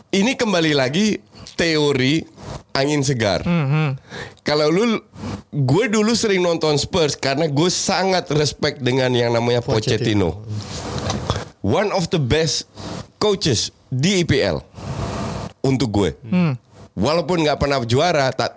ini 0.10 0.31
kembali 0.34 0.71
lagi 0.71 1.19
teori 1.62 2.26
angin 2.74 3.06
segar. 3.06 3.45
Hmm, 3.45 3.93
kalau 4.41 4.67
lu 4.67 4.97
gue 5.52 5.86
dulu 5.86 6.12
sering 6.12 6.41
nonton 6.41 6.74
Spurs 6.76 7.13
karena 7.13 7.45
gue 7.45 7.69
sangat 7.69 8.26
respect 8.34 8.82
dengan 8.82 9.13
yang 9.13 9.30
namanya 9.30 9.62
Pochettino. 9.62 10.41
One 11.62 11.93
of 11.93 12.10
the 12.10 12.17
best 12.17 12.65
coaches 13.15 13.69
di 13.86 14.26
IPL 14.26 14.65
untuk 15.62 15.93
gue. 15.93 16.12
Walaupun 16.91 17.39
nggak 17.39 17.56
pernah 17.56 17.80
juara, 17.82 18.28
ta- 18.32 18.52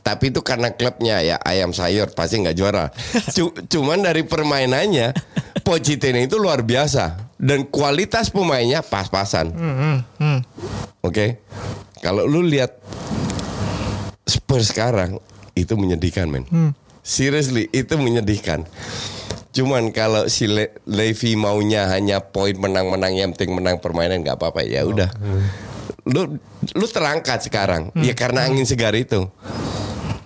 tapi 0.00 0.32
itu 0.32 0.40
karena 0.40 0.72
klubnya 0.72 1.20
ya 1.20 1.36
ayam 1.36 1.68
sayur 1.68 2.08
pasti 2.08 2.40
nggak 2.40 2.56
juara. 2.56 2.88
Cu- 3.36 3.52
cuman 3.66 4.00
dari 4.00 4.22
permainannya, 4.22 5.12
Pochettino 5.60 6.16
itu 6.16 6.38
luar 6.38 6.62
biasa. 6.62 7.26
Dan 7.36 7.68
kualitas 7.68 8.32
pemainnya 8.32 8.80
pas-pasan. 8.80 9.52
Hmm, 9.52 10.00
hmm. 10.16 10.38
Oke, 11.04 11.44
kalau 12.04 12.28
lu 12.28 12.44
lihat 12.44 12.76
Spurs 14.28 14.76
sekarang 14.76 15.16
itu 15.56 15.72
menyedihkan 15.72 16.28
men. 16.28 16.44
Seriously 17.00 17.72
itu 17.72 17.96
menyedihkan. 17.96 18.68
Cuman 19.56 19.88
kalau 19.88 20.28
si 20.28 20.44
Le- 20.44 20.76
Levy 20.84 21.32
maunya 21.38 21.88
hanya 21.88 22.20
poin 22.20 22.52
menang-menang 22.52 23.16
yang 23.16 23.30
penting 23.32 23.56
menang 23.56 23.80
permainan 23.80 24.20
nggak 24.20 24.36
apa-apa 24.36 24.68
ya 24.68 24.84
udah. 24.84 25.08
Lu 26.04 26.36
lu 26.76 26.86
terangkat 26.90 27.48
sekarang 27.48 27.88
ya 27.96 28.12
karena 28.12 28.44
angin 28.44 28.68
segar 28.68 28.92
itu. 28.92 29.24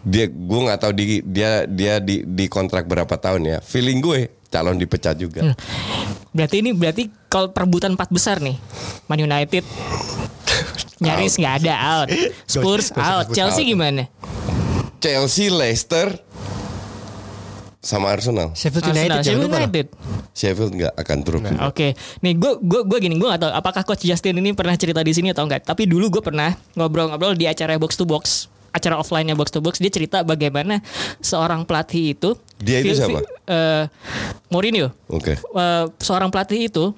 Dia 0.02 0.26
gue 0.26 0.60
nggak 0.66 0.80
tahu 0.82 0.92
di 0.98 1.22
dia 1.22 1.62
dia 1.68 2.02
di 2.02 2.26
di 2.26 2.50
kontrak 2.50 2.90
berapa 2.90 3.14
tahun 3.14 3.42
ya. 3.46 3.58
Feeling 3.62 4.02
gue 4.02 4.32
calon 4.48 4.80
dipecat 4.80 5.14
juga. 5.14 5.54
Berarti 6.32 6.64
ini 6.64 6.72
berarti 6.72 7.12
kalau 7.28 7.52
perebutan 7.52 7.92
empat 7.94 8.08
besar 8.08 8.40
nih, 8.40 8.56
Man 9.06 9.20
United 9.20 9.62
nyaris 10.98 11.34
nggak 11.34 11.54
ada 11.62 11.74
out, 11.78 12.08
Spurs 12.50 12.90
out, 12.92 13.30
Chelsea 13.30 13.62
out. 13.62 13.70
gimana? 13.70 14.02
Chelsea, 14.98 15.46
Leicester 15.46 16.18
sama 17.78 18.10
Arsenal. 18.10 18.50
Sheffield 18.52 18.84
Arsenal, 18.84 18.98
United 18.98 19.14
jangan 19.14 19.24
Sheffield 19.24 19.44
lupa 19.44 19.54
loh. 19.54 19.62
United. 19.62 19.86
Sheffield 20.34 20.72
nggak 20.74 20.92
akan 20.98 21.16
turun. 21.22 21.42
Oke, 21.64 21.88
nih 22.20 22.34
gue 22.34 22.52
gue 22.58 22.80
gue 22.84 22.98
gini 22.98 23.14
gue 23.14 23.28
gak 23.28 23.40
tahu 23.40 23.52
apakah 23.54 23.82
coach 23.82 24.02
Justin 24.02 24.38
ini 24.38 24.50
pernah 24.52 24.74
cerita 24.74 25.00
di 25.00 25.14
sini 25.14 25.30
atau 25.30 25.46
enggak. 25.46 25.62
Tapi 25.62 25.86
dulu 25.86 26.10
gue 26.10 26.22
pernah 26.22 26.50
ngobrol-ngobrol 26.74 27.32
di 27.32 27.46
acara 27.46 27.78
box 27.78 27.94
to 27.94 28.02
box, 28.02 28.50
acara 28.70 28.98
offline-nya 28.98 29.38
box 29.38 29.54
to 29.54 29.62
box. 29.62 29.78
Dia 29.78 29.94
cerita 29.94 30.20
bagaimana 30.20 30.82
seorang 31.18 31.62
pelatih 31.62 32.18
itu. 32.18 32.34
Dia 32.58 32.82
itu 32.82 32.98
siapa? 32.98 33.22
eh, 33.46 33.84
Mourinho. 34.50 34.90
Oke. 35.06 35.38
Eh, 35.38 35.84
seorang 36.02 36.28
pelatih 36.28 36.66
itu 36.66 36.90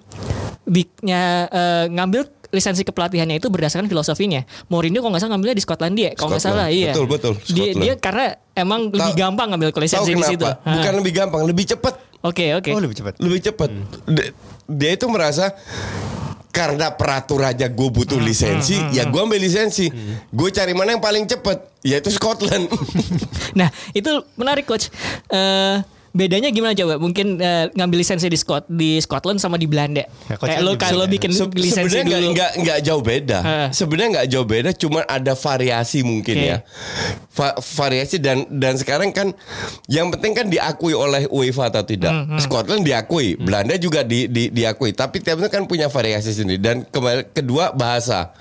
biknya 0.65 1.23
eh, 1.47 1.85
ngambil 1.89 2.39
lisensi 2.51 2.83
kepelatihannya 2.83 3.39
itu 3.39 3.47
berdasarkan 3.47 3.87
filosofinya. 3.87 4.43
Mourinho 4.67 4.99
kalau 4.99 5.15
nggak 5.15 5.23
salah 5.23 5.33
ngambilnya 5.35 5.57
di 5.57 5.65
Skotlandia, 5.65 6.11
kalau 6.15 6.35
nggak 6.35 6.43
Scotland. 6.43 6.63
salah, 6.63 6.75
iya. 6.75 6.91
Betul, 6.93 7.07
betul, 7.07 7.33
Dia, 7.35 7.47
Scotland. 7.47 7.79
dia 7.79 7.93
karena 7.97 8.25
emang 8.53 8.81
lebih 8.89 9.13
Tahu- 9.15 9.19
gampang 9.19 9.47
ngambil 9.55 9.69
lisensi 9.79 10.11
di 10.13 10.25
situ. 10.27 10.45
Hah. 10.47 10.59
Bukan 10.61 10.93
lebih 10.99 11.13
gampang, 11.15 11.43
lebih 11.47 11.65
cepat. 11.67 11.95
Oke 12.21 12.53
oke. 12.53 12.71
Oh 12.75 12.81
lebih 12.83 12.97
cepat. 12.99 13.15
Lebih 13.17 13.41
cepat. 13.41 13.71
Dia, 14.05 14.29
dia 14.69 14.91
itu 14.93 15.07
merasa 15.09 15.57
karena 16.51 16.91
peraturan 16.91 17.55
aja 17.55 17.71
gue 17.71 17.89
butuh 17.89 18.19
lisensi, 18.19 18.75
ya 18.91 19.07
gue 19.07 19.21
ambil 19.23 19.39
lisensi. 19.39 19.87
Gue 20.29 20.51
cari 20.51 20.75
mana 20.75 20.93
yang 20.93 21.01
paling 21.01 21.25
cepat, 21.25 21.63
yaitu 21.81 22.11
Scotland. 22.11 22.67
Nah 23.51 23.67
itu 23.91 24.11
menarik 24.35 24.63
coach. 24.63 24.91
Eh 25.27 25.79
bedanya 26.11 26.49
gimana 26.49 26.73
coba? 26.73 26.94
Mungkin 26.96 27.37
eh, 27.37 27.70
ngambil 27.70 27.99
lisensi 27.99 28.27
di 28.27 28.35
Scot 28.35 28.66
di 28.66 28.99
Scotland 28.99 29.37
sama 29.37 29.55
di 29.55 29.64
Belanda. 29.64 30.03
Ya, 30.27 30.35
Kayak 30.35 30.61
lo 30.61 30.73
kalau 30.75 31.05
ya. 31.05 31.11
bikin 31.11 31.31
Se- 31.31 31.46
lisensi 31.49 31.87
Sebenarnya 31.88 32.05
nggak 32.05 32.20
dulu. 32.20 32.33
nggak 32.33 32.51
nggak 32.59 32.79
jauh 32.83 33.03
beda. 33.03 33.38
Heeh. 33.40 33.68
Sebenarnya 33.70 34.11
nggak 34.12 34.29
jauh 34.29 34.44
beda, 34.44 34.70
cuma 34.73 35.01
ada 35.03 35.33
variasi 35.33 35.99
mungkin 36.01 36.35
Oke. 36.35 36.46
ya. 36.46 36.57
Va- 37.31 37.57
variasi 37.57 38.16
dan 38.16 38.42
dan 38.49 38.75
sekarang 38.75 39.11
kan 39.11 39.31
yang 39.87 40.11
penting 40.11 40.33
kan 40.33 40.46
diakui 40.46 40.92
oleh 40.92 41.25
UEFA 41.27 41.70
atau 41.70 41.83
tidak. 41.83 42.11
Hmm, 42.11 42.37
Scotland 42.37 42.83
diakui, 42.83 43.35
Belanda 43.37 43.75
juga 43.75 44.03
di, 44.03 44.27
di- 44.27 44.51
diakui. 44.51 44.90
Tapi 44.90 45.18
tiap 45.18 45.38
itu 45.38 45.49
kan 45.49 45.64
punya 45.64 45.87
variasi 45.87 46.31
sendiri. 46.31 46.59
Dan 46.59 46.83
kembali 46.85 47.31
kedua 47.31 47.70
bahasa. 47.70 48.35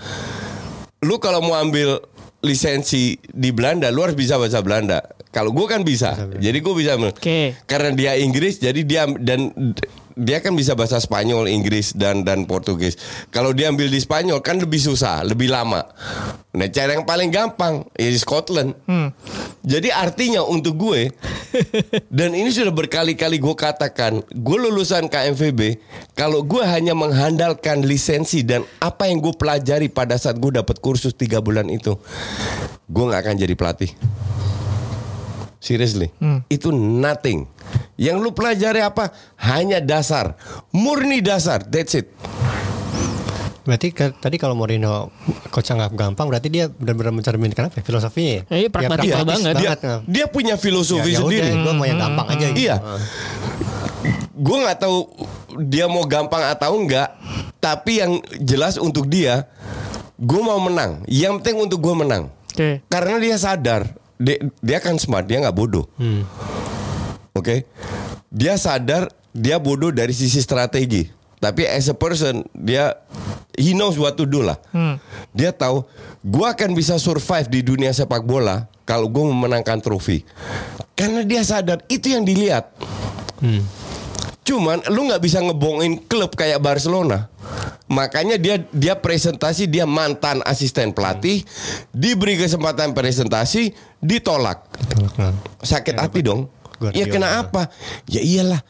Lu 0.99 1.15
kalau 1.15 1.39
mau 1.39 1.55
ambil 1.55 2.01
lisensi 2.43 3.19
di 3.19 3.49
Belanda, 3.51 3.91
lu 3.91 4.03
harus 4.05 4.15
bisa 4.15 4.39
bahasa 4.39 4.63
Belanda. 4.63 5.03
Kalau 5.29 5.53
gue 5.53 5.67
kan 5.69 5.85
bisa, 5.85 6.17
jadi 6.41 6.57
gue 6.57 6.73
bisa. 6.73 6.97
Oke. 6.97 7.53
Karena 7.69 7.93
dia 7.93 8.17
Inggris, 8.17 8.57
jadi 8.57 8.81
dia 8.81 9.05
dan 9.05 9.53
dia 10.19 10.43
kan 10.43 10.51
bisa 10.51 10.75
bahasa 10.75 10.99
Spanyol, 10.99 11.47
Inggris 11.47 11.95
dan 11.95 12.27
dan 12.27 12.43
Portugis. 12.43 12.99
Kalau 13.31 13.55
dia 13.55 13.71
ambil 13.71 13.87
di 13.87 14.03
Spanyol 14.03 14.43
kan 14.43 14.59
lebih 14.59 14.83
susah, 14.83 15.23
lebih 15.23 15.47
lama. 15.47 15.87
Nah 16.51 16.67
cara 16.67 16.99
yang 16.99 17.07
paling 17.07 17.31
gampang 17.31 17.87
ya 17.95 18.11
di 18.11 18.19
Scotland. 18.19 18.75
Jadi 19.63 19.87
artinya 19.95 20.43
untuk 20.43 20.75
gue 20.75 21.07
dan 22.19 22.35
ini 22.35 22.51
sudah 22.51 22.75
berkali-kali 22.75 23.39
gue 23.39 23.55
katakan, 23.55 24.19
gue 24.27 24.57
lulusan 24.59 25.07
KMVB. 25.07 25.79
Kalau 26.19 26.43
gue 26.43 26.63
hanya 26.67 26.91
mengandalkan 26.91 27.87
lisensi 27.87 28.43
dan 28.43 28.67
apa 28.83 29.07
yang 29.07 29.23
gue 29.23 29.31
pelajari 29.39 29.87
pada 29.87 30.19
saat 30.19 30.35
gue 30.35 30.51
dapat 30.59 30.83
kursus 30.83 31.15
tiga 31.15 31.39
bulan 31.39 31.71
itu, 31.71 31.95
gue 32.91 33.03
nggak 33.07 33.21
akan 33.23 33.35
jadi 33.39 33.55
pelatih. 33.55 33.91
Seriously, 35.59 36.07
itu 36.47 36.71
nothing. 36.71 37.43
Yang 37.93 38.17
lu 38.17 38.29
pelajari 38.31 38.79
apa? 38.79 39.11
Hanya 39.37 39.77
dasar, 39.77 40.39
murni 40.69 41.19
dasar. 41.19 41.61
That's 41.61 41.93
it. 41.93 42.07
Berarti 43.61 43.91
ke- 43.91 44.15
tadi 44.15 44.35
kalau 44.35 44.55
Mourinho 44.55 45.11
coach 45.49 45.69
nggak 45.69 45.93
gampang, 45.93 46.25
berarti 46.25 46.47
dia 46.47 46.65
benar-benar 46.67 47.11
mencerminkan 47.11 47.67
apa? 47.67 47.75
ya? 47.75 47.83
Filosofinya. 47.83 48.31
ya? 48.31 48.43
Iya, 48.49 48.57
Ya, 48.57 48.69
pragmatis 48.71 49.03
pragmatis 49.05 49.35
banget. 49.37 49.55
Dia, 49.57 49.71
nah. 49.77 49.99
dia 50.01 50.25
punya 50.25 50.55
filosofi 50.55 51.11
Ya, 51.11 51.13
ya 51.13 51.19
sendiri. 51.19 51.49
gue 51.53 51.73
mau 51.75 51.85
yang 51.85 51.99
gampang 51.99 52.27
aja. 52.29 52.45
gitu. 52.47 52.57
Iya. 52.57 52.75
Gue 54.33 54.57
nggak 54.57 54.79
tahu 54.79 54.97
dia 55.61 55.85
mau 55.85 56.03
gampang 56.03 56.47
atau 56.47 56.71
enggak, 56.73 57.11
tapi 57.59 57.99
yang 57.99 58.11
jelas 58.39 58.79
untuk 58.79 59.05
dia, 59.05 59.45
gue 60.15 60.39
mau 60.39 60.57
menang. 60.57 61.03
Yang 61.05 61.43
penting 61.43 61.57
untuk 61.59 61.79
gue 61.79 61.93
menang. 61.93 62.31
Oke. 62.49 62.79
Karena 62.87 63.19
dia 63.19 63.35
sadar, 63.35 63.91
dia, 64.19 64.37
dia 64.59 64.77
kan 64.83 64.99
smart, 64.99 65.25
dia 65.25 65.39
nggak 65.39 65.55
bodoh. 65.55 65.87
Oke, 67.31 67.63
dia 68.27 68.59
sadar 68.59 69.07
dia 69.31 69.55
bodoh 69.57 69.89
dari 69.95 70.11
sisi 70.11 70.43
strategi. 70.43 71.07
Tapi 71.39 71.63
as 71.63 71.87
a 71.87 71.95
person 71.95 72.43
dia 72.51 72.99
he 73.55 73.71
knows 73.71 73.95
what 73.95 74.19
to 74.19 74.27
do 74.27 74.43
lah. 74.43 74.59
Dia 75.31 75.55
tahu 75.55 75.87
gua 76.19 76.51
akan 76.51 76.75
bisa 76.75 76.99
survive 76.99 77.47
di 77.47 77.63
dunia 77.63 77.95
sepak 77.95 78.27
bola 78.27 78.67
kalau 78.83 79.07
gue 79.07 79.21
memenangkan 79.21 79.79
trofi. 79.79 80.25
Karena 80.97 81.23
dia 81.23 81.45
sadar 81.45 81.79
itu 81.87 82.11
yang 82.11 82.27
dilihat. 82.27 82.73
Cuman 84.49 84.81
lu 84.89 85.05
nggak 85.05 85.21
bisa 85.21 85.37
ngebohongin 85.45 86.09
klub 86.09 86.33
kayak 86.33 86.57
Barcelona. 86.57 87.29
Makanya 87.85 88.41
dia 88.41 88.57
dia 88.73 88.97
presentasi 88.97 89.69
dia 89.69 89.85
mantan 89.85 90.41
asisten 90.41 90.89
pelatih, 90.89 91.45
diberi 91.93 92.33
kesempatan 92.33 92.97
presentasi, 92.97 93.77
ditolak. 94.01 94.65
Nah, 95.21 95.37
Sakit 95.61 96.01
hati 96.01 96.25
dong. 96.25 96.49
Ya 96.97 97.05
kena 97.05 97.45
apa? 97.45 97.69
Ya 98.09 98.25
iyalah. 98.25 98.65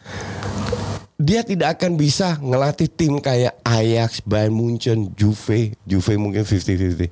Dia 1.19 1.43
tidak 1.43 1.79
akan 1.79 1.99
bisa 1.99 2.39
ngelatih 2.39 2.87
tim 2.87 3.19
kayak 3.19 3.59
Ajax, 3.63 4.23
Bayern 4.23 4.55
Munchen, 4.55 5.11
Juve, 5.15 5.75
Juve 5.87 6.15
mungkin 6.19 6.43
50-50. 6.43 7.07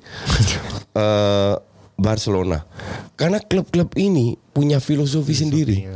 Eh, 0.98 1.54
Barcelona. 1.94 2.66
Karena 3.14 3.38
klub-klub 3.38 3.94
ini 3.94 4.34
punya 4.50 4.82
filosofi 4.82 5.30
sendiri. 5.30 5.86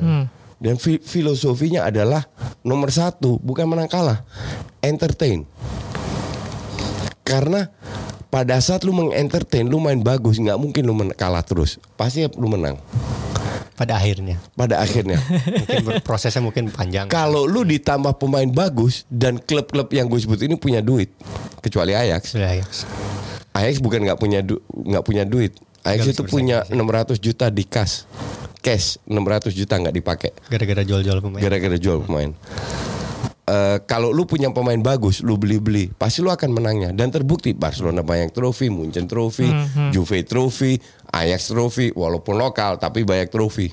Dan 0.63 0.79
fi- 0.79 1.03
filosofinya 1.03 1.83
adalah 1.83 2.23
nomor 2.63 2.95
satu, 2.95 3.43
bukan 3.43 3.67
menang 3.67 3.91
kalah, 3.91 4.23
entertain. 4.79 5.43
Karena 7.27 7.67
pada 8.31 8.63
saat 8.63 8.87
lu 8.87 8.95
mengentertain, 8.95 9.67
lu 9.67 9.83
main 9.83 9.99
bagus, 9.99 10.39
nggak 10.39 10.55
mungkin 10.63 10.87
lu 10.87 10.95
kalah 11.19 11.43
terus. 11.43 11.83
Pasti 11.99 12.23
lu 12.39 12.47
menang. 12.47 12.79
pada 13.73 13.99
akhirnya. 13.99 14.39
pada 14.55 14.79
akhirnya. 14.79 15.19
Mungkin 15.59 16.07
prosesnya 16.07 16.39
mungkin 16.39 16.71
panjang. 16.71 17.11
Kalau 17.11 17.51
lu 17.51 17.67
ditambah 17.67 18.15
pemain 18.15 18.47
bagus 18.47 19.03
dan 19.11 19.43
klub-klub 19.43 19.91
yang 19.91 20.07
gue 20.07 20.23
sebut 20.23 20.39
ini 20.39 20.55
punya 20.55 20.79
duit, 20.79 21.11
kecuali 21.59 21.91
Ajax. 21.91 22.39
Ya. 22.39 22.63
Ajax 23.51 23.83
bukan 23.83 24.07
nggak 24.07 24.21
punya 24.23 24.39
du- 24.39 24.63
nggak 24.71 25.03
punya 25.03 25.27
duit. 25.27 25.59
Ajax 25.83 26.15
itu 26.15 26.23
punya 26.23 26.63
bersaing 26.63 27.19
600 27.19 27.19
juta 27.19 27.51
di 27.51 27.65
kas, 27.67 28.07
cash 28.63 29.03
600 29.05 29.51
juta 29.53 29.75
nggak 29.77 29.93
dipakai 29.93 30.31
Gara-gara 30.47 30.81
jual-jual 30.81 31.19
pemain. 31.19 31.41
gara-gara 31.43 31.77
jual 31.77 31.99
pemain. 32.01 32.31
Eh, 33.43 33.79
kalau 33.85 34.15
lu 34.15 34.23
punya 34.23 34.49
pemain 34.49 34.79
bagus, 34.79 35.19
lu 35.19 35.35
beli-beli, 35.35 35.91
pasti 35.93 36.23
lu 36.23 36.31
akan 36.31 36.55
menangnya. 36.55 36.91
Dan 36.95 37.11
terbukti 37.11 37.51
Barcelona 37.53 38.01
banyak 38.01 38.31
trofi, 38.31 38.71
Munchen 38.71 39.05
trofi, 39.05 39.51
Juve 39.91 40.23
trofi, 40.23 40.79
Ajax 41.11 41.51
trofi, 41.51 41.91
walaupun 41.91 42.39
lokal 42.39 42.79
tapi 42.79 43.03
banyak 43.03 43.29
trofi. 43.29 43.67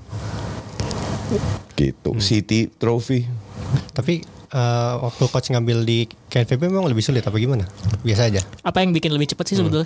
Gitu, 1.78 2.12
City 2.20 2.68
trofi. 2.68 3.24
Tapi 3.94 4.26
eh, 4.50 4.94
waktu 5.00 5.24
coach 5.30 5.54
ngambil 5.54 5.86
di 5.86 6.10
KNVB 6.10 6.66
memang 6.66 6.90
lebih 6.90 7.06
sulit 7.06 7.22
apa 7.22 7.38
gimana? 7.38 7.70
Biasa 8.02 8.26
aja. 8.26 8.42
Apa 8.66 8.82
yang 8.82 8.90
bikin 8.90 9.14
lebih 9.14 9.30
cepat 9.30 9.54
sih 9.54 9.56
sebetulnya? 9.56 9.86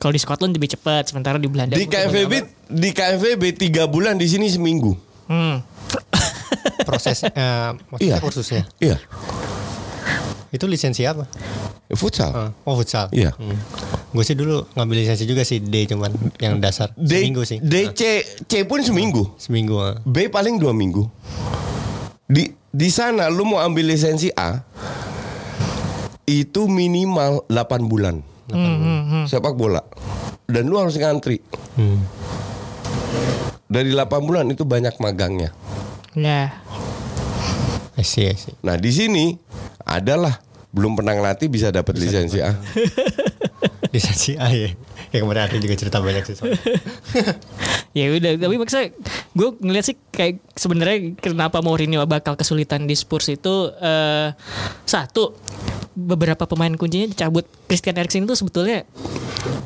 Kalau 0.00 0.16
di 0.16 0.18
Scotland 0.18 0.56
lebih 0.56 0.72
cepat, 0.72 1.12
sementara 1.12 1.36
di 1.36 1.44
Belanda 1.44 1.76
Di 1.76 1.84
KFB 1.84 2.32
di 2.66 2.90
KFB 2.90 3.42
tiga 3.54 3.84
bulan 3.84 4.16
di 4.16 4.24
sini 4.24 4.48
seminggu. 4.48 4.96
Hmm. 5.28 5.60
Proses 6.88 7.20
eh, 7.22 7.70
maksudnya 7.86 8.16
Iya. 8.16 8.16
kursusnya. 8.18 8.62
Iya, 8.80 8.96
Itu 10.50 10.64
lisensi 10.64 11.04
apa? 11.04 11.28
futsal. 11.92 12.30
Eh, 12.32 12.50
oh 12.64 12.74
futsal. 12.74 13.12
Iya. 13.12 13.36
Hmm. 13.36 13.54
Gue 14.10 14.24
sih 14.24 14.32
dulu 14.32 14.64
ngambil 14.72 15.04
lisensi 15.04 15.22
juga 15.22 15.44
sih 15.44 15.60
D 15.60 15.84
cuman 15.84 16.10
yang 16.40 16.58
dasar. 16.58 16.90
D, 16.96 17.20
Seminggu 17.20 17.42
sih. 17.44 17.58
DC 17.60 18.00
C 18.48 18.52
pun 18.64 18.80
seminggu. 18.80 19.36
Seminggu. 19.36 19.76
eh. 19.84 19.94
B 20.02 20.26
paling 20.26 20.56
dua 20.56 20.72
minggu. 20.72 21.06
Di 22.24 22.50
di 22.70 22.88
sana 22.88 23.28
lu 23.28 23.44
mau 23.44 23.60
ambil 23.60 23.84
lisensi 23.84 24.30
A 24.32 24.62
itu 26.24 26.64
minimal 26.64 27.42
8 27.46 27.84
bulan. 27.84 28.22
Sepak 29.30 29.54
bola. 29.54 29.82
Dan 30.50 30.66
lu 30.66 30.76
harus 30.78 30.98
ngantri. 30.98 31.38
Hmm. 31.78 32.02
Dari 33.70 33.94
8 33.94 34.10
bulan 34.26 34.50
itu 34.50 34.66
banyak 34.66 34.98
magangnya. 34.98 35.54
Nah, 36.18 36.50
I 37.94 38.02
see, 38.02 38.26
I 38.26 38.34
see. 38.34 38.56
Nah, 38.66 38.74
di 38.74 38.90
sini 38.90 39.38
adalah 39.86 40.42
belum 40.74 40.98
pernah 40.98 41.14
ngelatih 41.14 41.46
bisa 41.46 41.70
dapat 41.70 41.94
lisensi 41.98 42.42
A. 42.42 42.50
Lisensi 43.94 44.38
A 44.38 44.50
ya. 44.50 44.70
Ya 45.10 45.18
kemarin 45.18 45.50
ada 45.50 45.58
juga 45.58 45.74
cerita 45.74 45.98
banyak 45.98 46.22
sih 46.22 46.34
soalnya. 46.38 46.62
ya 47.98 48.06
udah 48.14 48.38
tapi 48.38 48.54
maksudnya 48.54 48.94
gue 49.30 49.48
ngeliat 49.62 49.86
sih 49.86 49.96
kayak 50.10 50.42
sebenarnya 50.58 51.14
kenapa 51.22 51.62
Mourinho 51.62 52.02
bakal 52.06 52.34
kesulitan 52.34 52.90
di 52.90 52.98
Spurs 52.98 53.30
itu 53.30 53.70
eh, 53.78 54.34
satu 54.82 55.38
beberapa 55.94 56.46
pemain 56.46 56.72
kuncinya 56.74 57.10
dicabut. 57.10 57.46
Christian 57.70 57.98
Eriksen 57.98 58.26
itu 58.26 58.34
sebetulnya 58.34 58.82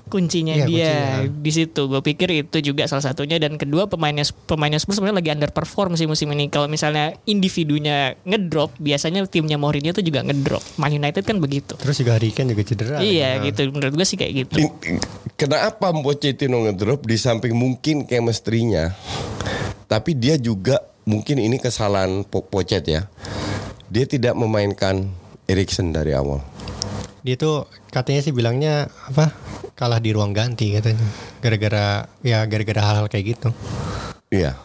kuncinya 0.05 0.55
Iya, 0.55 0.64
dia 0.64 0.90
kuncinya. 0.90 1.40
di 1.40 1.51
situ. 1.51 1.81
Gue 1.85 2.01
pikir 2.01 2.29
itu 2.31 2.57
juga 2.62 2.85
salah 2.85 3.03
satunya. 3.03 3.37
Dan 3.37 3.55
kedua 3.55 3.85
pemainnya 3.85 4.23
pemainnya 4.45 4.77
Spurs 4.77 4.97
sebenarnya 4.97 5.19
lagi 5.19 5.31
underperform 5.33 5.95
sih 5.95 6.05
musim 6.05 6.29
ini. 6.31 6.47
Kalau 6.47 6.67
misalnya 6.67 7.17
individunya 7.25 8.14
ngedrop 8.23 8.75
biasanya 8.77 9.25
timnya 9.25 9.57
Mourinho 9.57 9.90
tuh 9.90 10.01
juga 10.01 10.21
ngedrop. 10.21 10.62
Man 10.77 10.93
United 10.93 11.23
kan 11.23 11.37
begitu. 11.37 11.75
Terus 11.75 11.97
juga 11.97 12.14
Harry 12.14 12.31
Kane 12.31 12.51
juga 12.51 12.64
cedera. 12.64 12.97
iya 13.01 13.37
Nah, 13.37 13.45
gitu. 13.45 13.69
Menurut 13.69 13.95
gue 13.95 14.07
sih 14.07 14.17
kayak 14.17 14.33
gitu. 14.45 14.55
Kenapa 15.35 15.90
Pochettino 15.90 16.62
ngedrop? 16.62 17.03
Di 17.03 17.17
samping 17.17 17.53
mungkin 17.53 18.05
chemistry-nya. 18.05 18.95
Tapi 19.85 20.14
dia 20.14 20.37
juga 20.37 20.79
mungkin 21.03 21.37
ini 21.37 21.57
kesalahan 21.57 22.23
Po- 22.23 22.40
Pochet 22.40 22.85
ya. 22.85 23.09
Dia 23.87 24.05
tidak 24.05 24.35
memainkan 24.35 25.11
Erikson 25.45 25.90
dari 25.90 26.12
awal. 26.12 26.40
Dia 27.25 27.41
tuh 27.41 27.65
katanya 27.89 28.21
sih 28.21 28.37
bilangnya 28.37 28.93
apa? 29.09 29.33
Kalah 29.73 29.97
di 29.97 30.13
ruang 30.13 30.37
ganti 30.37 30.77
katanya. 30.77 31.01
Gara-gara 31.41 32.05
ya 32.21 32.45
gara-gara 32.45 32.81
hal-hal 32.85 33.07
kayak 33.09 33.25
gitu. 33.33 33.49
Iya. 34.29 34.61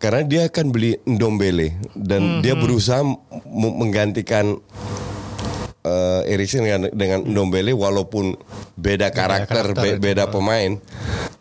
Karena 0.00 0.22
dia 0.24 0.42
akan 0.48 0.66
beli 0.70 0.96
Ndombele 1.04 1.76
dan 1.92 2.40
dia 2.40 2.56
berusaha 2.56 3.04
m- 3.04 3.20
menggantikan 3.76 4.56
eh, 5.82 6.30
Erikson 6.30 6.64
dengan, 6.64 6.88
dengan 6.88 7.20
Ndombele 7.20 7.76
walaupun 7.76 8.32
beda 8.74 9.12
karakter, 9.12 9.76
karakter 9.76 9.82
be- 9.84 9.92
itu. 9.92 10.00
beda 10.00 10.24
pemain. 10.26 10.80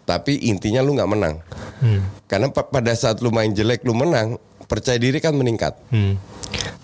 Tapi 0.03 0.43
intinya 0.43 0.81
lu 0.81 0.91
nggak 0.91 1.07
menang. 1.07 1.39
Hmm. 1.79 2.03
Karena 2.25 2.51
pa- 2.51 2.67
pada 2.67 2.91
saat 2.91 3.23
lu 3.23 3.31
main 3.31 3.53
jelek 3.53 3.85
lu 3.85 3.93
menang, 3.93 4.35
percaya 4.65 4.97
diri 4.97 5.21
kan 5.21 5.31
meningkat. 5.31 5.77
Hmm. 5.87 6.19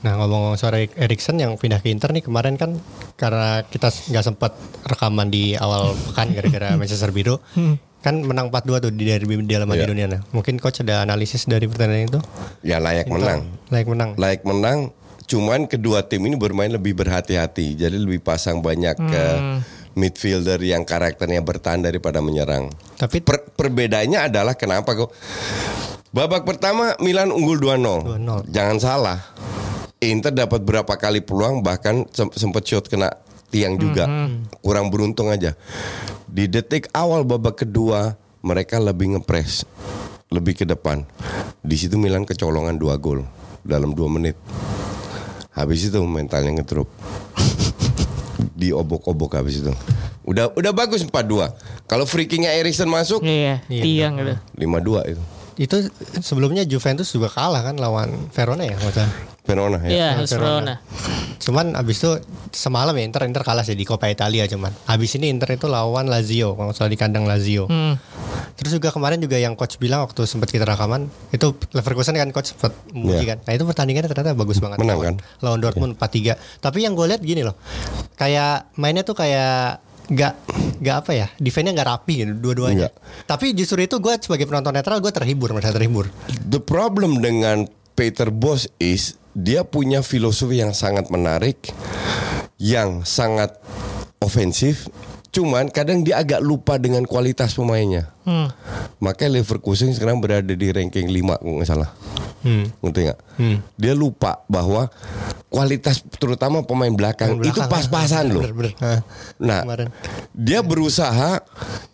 Nah 0.01 0.15
ngomong-ngomong 0.15 0.55
soal 0.55 0.77
Erik- 0.77 0.95
Erikson 0.95 1.35
yang 1.35 1.55
pindah 1.55 1.77
ke 1.77 1.89
Inter 1.89 2.09
nih 2.09 2.21
kemarin 2.21 2.55
kan 2.55 2.77
karena 3.13 3.63
kita 3.63 3.89
nggak 3.89 4.21
sempat 4.23 4.53
rekaman 4.83 5.27
di 5.27 5.53
awal 5.55 5.91
pekan 6.03 6.29
gara-gara 6.29 6.73
Manchester 6.79 7.09
Biru 7.09 7.41
kan 7.99 8.21
menang 8.21 8.49
4-2 8.49 8.61
tuh 8.79 8.91
di 8.91 9.01
derby 9.03 9.33
di 9.39 9.53
halaman 9.53 9.75
Iya. 9.75 9.89
dunia. 9.89 10.05
Nah, 10.07 10.21
mungkin 10.29 10.55
coach 10.55 10.77
ada 10.79 11.01
analisis 11.01 11.49
dari 11.49 11.65
pertandingan 11.65 12.05
itu? 12.07 12.19
Ya 12.61 12.77
layak 12.77 13.09
menang. 13.09 13.49
Layak 13.67 13.87
menang. 13.89 14.09
Layak 14.13 14.41
menang. 14.45 14.79
Cuman 15.25 15.65
kedua 15.65 16.05
tim 16.05 16.21
ini 16.21 16.37
bermain 16.37 16.69
lebih 16.69 16.93
berhati-hati. 16.93 17.73
Jadi 17.73 17.97
lebih 17.97 18.21
pasang 18.21 18.61
banyak 18.61 18.93
ke 18.93 19.23
midfielder 19.95 20.61
yang 20.61 20.83
karakternya 20.83 21.41
bertahan 21.41 21.81
daripada 21.81 22.21
menyerang. 22.21 22.69
Tapi 22.93 23.25
Per- 23.25 23.49
perbedaannya 23.49 24.29
adalah 24.29 24.53
kenapa 24.53 24.93
kok 24.93 25.09
babak 26.15 26.47
pertama 26.47 26.95
Milan 26.97 27.27
unggul 27.27 27.59
2-0. 27.59 28.15
2-0. 28.15 28.47
Jangan 28.47 28.77
salah. 28.79 29.19
Inter 29.99 30.31
dapat 30.31 30.63
berapa 30.63 30.93
kali 30.95 31.19
peluang 31.19 31.59
bahkan 31.59 32.07
sem- 32.09 32.31
sempat 32.31 32.63
shot 32.63 32.87
kena 32.87 33.11
tiang 33.51 33.75
juga. 33.75 34.07
Kurang 34.59 34.87
beruntung 34.87 35.27
aja. 35.27 35.59
Di 36.25 36.47
detik 36.47 36.87
awal 36.91 37.27
babak 37.27 37.59
kedua 37.59 38.15
mereka 38.39 38.77
lebih 38.77 39.17
ngepres, 39.17 39.67
lebih 40.29 40.55
ke 40.55 40.65
depan. 40.65 41.03
Di 41.59 41.75
situ 41.75 41.97
Milan 41.97 42.23
kecolongan 42.23 42.77
dua 42.77 42.95
gol 42.95 43.27
dalam 43.61 43.91
dua 43.91 44.07
menit. 44.07 44.39
Habis 45.51 45.87
itu 45.87 45.99
mentalnya 45.99 46.51
ngedrop. 46.53 46.87
Diobok-obok 48.59 49.35
habis 49.35 49.59
itu. 49.59 49.71
Udah 50.25 50.51
udah 50.51 50.71
bagus 50.71 51.01
4-2. 51.01 51.53
Kalau 51.85 52.03
free 52.03 52.25
kicknya 52.25 52.49
Erikson 52.51 52.89
masuk 52.89 53.21
iya 53.21 53.61
Iya, 53.69 53.83
tiang 53.83 54.13
gitu 54.17 54.33
5-2 54.57 55.11
itu. 55.13 55.21
Itu 55.55 55.87
sebelumnya 56.19 56.63
Juventus 56.63 57.07
juga 57.07 57.27
kalah 57.27 57.63
kan 57.63 57.75
lawan 57.75 58.27
Verona 58.29 58.63
ya 58.63 58.75
maksudnya. 58.75 59.09
Verona 59.45 59.77
ya. 59.79 59.89
iya 59.89 60.09
Verona. 60.17 60.27
Verona 60.27 60.73
Cuman 61.37 61.77
abis 61.77 62.01
itu 62.01 62.11
semalam 62.49 62.89
ya 62.91 63.05
Inter 63.05 63.29
Inter 63.29 63.45
kalah 63.45 63.61
sih 63.61 63.77
di 63.77 63.85
Coppa 63.85 64.09
Italia 64.09 64.49
cuman. 64.49 64.73
Abis 64.89 65.15
ini 65.15 65.29
Inter 65.29 65.53
itu 65.53 65.69
lawan 65.69 66.09
Lazio 66.09 66.57
kalau 66.57 66.73
salah 66.73 66.89
di 66.89 66.97
kandang 66.97 67.29
Lazio. 67.29 67.69
Hmm. 67.69 67.95
Terus 68.57 68.73
juga 68.73 68.89
kemarin 68.89 69.21
juga 69.21 69.37
yang 69.37 69.53
coach 69.53 69.77
bilang 69.77 70.01
waktu 70.01 70.25
sempat 70.25 70.49
kita 70.49 70.65
rekaman 70.65 71.05
itu 71.29 71.53
Leverkusen 71.71 72.15
kan 72.15 72.31
coach 72.31 72.57
sempat 72.57 72.73
memuji 72.89 73.21
Iya. 73.21 73.35
kan. 73.35 73.37
Nah 73.45 73.51
itu 73.53 73.63
pertandingannya 73.63 74.09
ternyata 74.09 74.33
bagus 74.33 74.57
banget. 74.57 74.81
Menang 74.81 74.97
lawan, 74.97 75.05
kan? 75.05 75.15
Lawan 75.39 75.59
Dortmund 75.61 75.93
4-3. 75.95 76.35
Tapi 76.57 76.77
yang 76.81 76.97
gue 76.97 77.05
lihat 77.05 77.21
gini 77.21 77.45
loh. 77.45 77.53
Kayak 78.15 78.73
mainnya 78.75 79.05
tuh 79.05 79.13
kayak 79.13 79.85
nggak 80.05 80.33
nggak 80.79 80.95
apa 81.05 81.11
ya 81.15 81.27
defense-nya 81.39 81.73
nggak 81.75 81.89
rapi 81.89 82.13
gitu 82.23 82.31
dua-duanya. 82.37 82.91
Tapi 83.25 83.55
justru 83.55 83.83
itu 83.83 83.99
gue 83.99 84.13
sebagai 84.19 84.45
penonton 84.49 84.75
netral 84.75 84.99
gue 84.99 85.11
terhibur 85.11 85.51
merasa 85.55 85.75
terhibur. 85.75 86.11
The 86.29 86.59
problem 86.59 87.23
dengan 87.23 87.67
Peter 87.95 88.27
Bos 88.29 88.67
is 88.77 89.15
dia 89.35 89.63
punya 89.67 89.99
filosofi 89.99 90.63
yang 90.63 90.71
sangat 90.71 91.11
menarik, 91.11 91.71
yang 92.59 93.03
sangat 93.03 93.59
ofensif. 94.23 94.87
Cuman 95.35 95.67
kadang 95.67 95.99
dia 95.99 96.15
agak 96.15 96.39
lupa 96.39 96.79
dengan 96.79 97.03
kualitas 97.03 97.51
pemainnya. 97.51 98.07
Hmm. 98.23 98.47
Makanya 99.03 99.35
Leverkusen 99.35 99.91
sekarang 99.91 100.23
berada 100.23 100.47
di 100.47 100.71
ranking 100.71 101.11
5 101.11 101.35
kalau 101.35 101.59
nggak 101.59 101.67
salah. 101.67 101.91
Hmm. 102.39 102.71
Ngerti 102.79 102.99
nggak? 103.03 103.19
Hmm. 103.35 103.57
Dia 103.75 103.91
lupa 103.91 104.39
bahwa 104.47 104.87
kualitas 105.51 105.99
terutama 106.15 106.63
pemain 106.63 106.87
belakang, 106.87 107.35
Pemain 107.35 107.51
itu 107.51 107.59
belakang, 107.59 107.67
pas-pasan 107.67 108.31
loh. 108.31 108.47
Bener-bener. 108.47 108.73
Hah. 108.79 108.99
Nah, 109.35 109.61
Kemarin. 109.67 109.87
dia 110.31 110.59
berusaha 110.63 111.43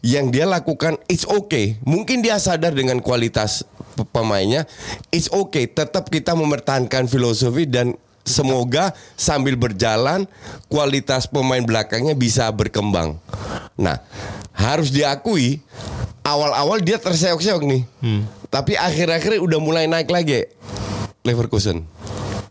yang 0.06 0.30
dia 0.30 0.45
lakukan 0.45 1.01
it's 1.10 1.25
okay. 1.25 1.82
Mungkin 1.82 2.21
dia 2.21 2.38
sadar 2.38 2.77
dengan 2.77 3.01
kualitas 3.01 3.65
pe- 3.97 4.06
pemainnya, 4.06 4.69
it's 5.10 5.34
okay. 5.34 5.65
Tetap 5.65 6.13
kita 6.13 6.38
mempertahankan 6.38 7.10
filosofi 7.10 7.65
dan 7.65 7.97
semoga 8.25 8.93
sambil 9.17 9.57
berjalan 9.57 10.25
kualitas 10.67 11.25
pemain 11.25 11.62
belakangnya 11.62 12.13
bisa 12.17 12.49
berkembang. 12.53 13.17
Nah, 13.77 14.01
harus 14.53 14.93
diakui 14.93 15.62
awal-awal 16.21 16.81
dia 16.81 17.01
terseok-seok 17.01 17.62
nih. 17.65 17.84
Tapi 18.51 18.75
akhir-akhir 18.75 19.39
udah 19.39 19.60
mulai 19.63 19.86
naik 19.88 20.12
lagi 20.12 20.45
Leverkusen. 21.23 21.86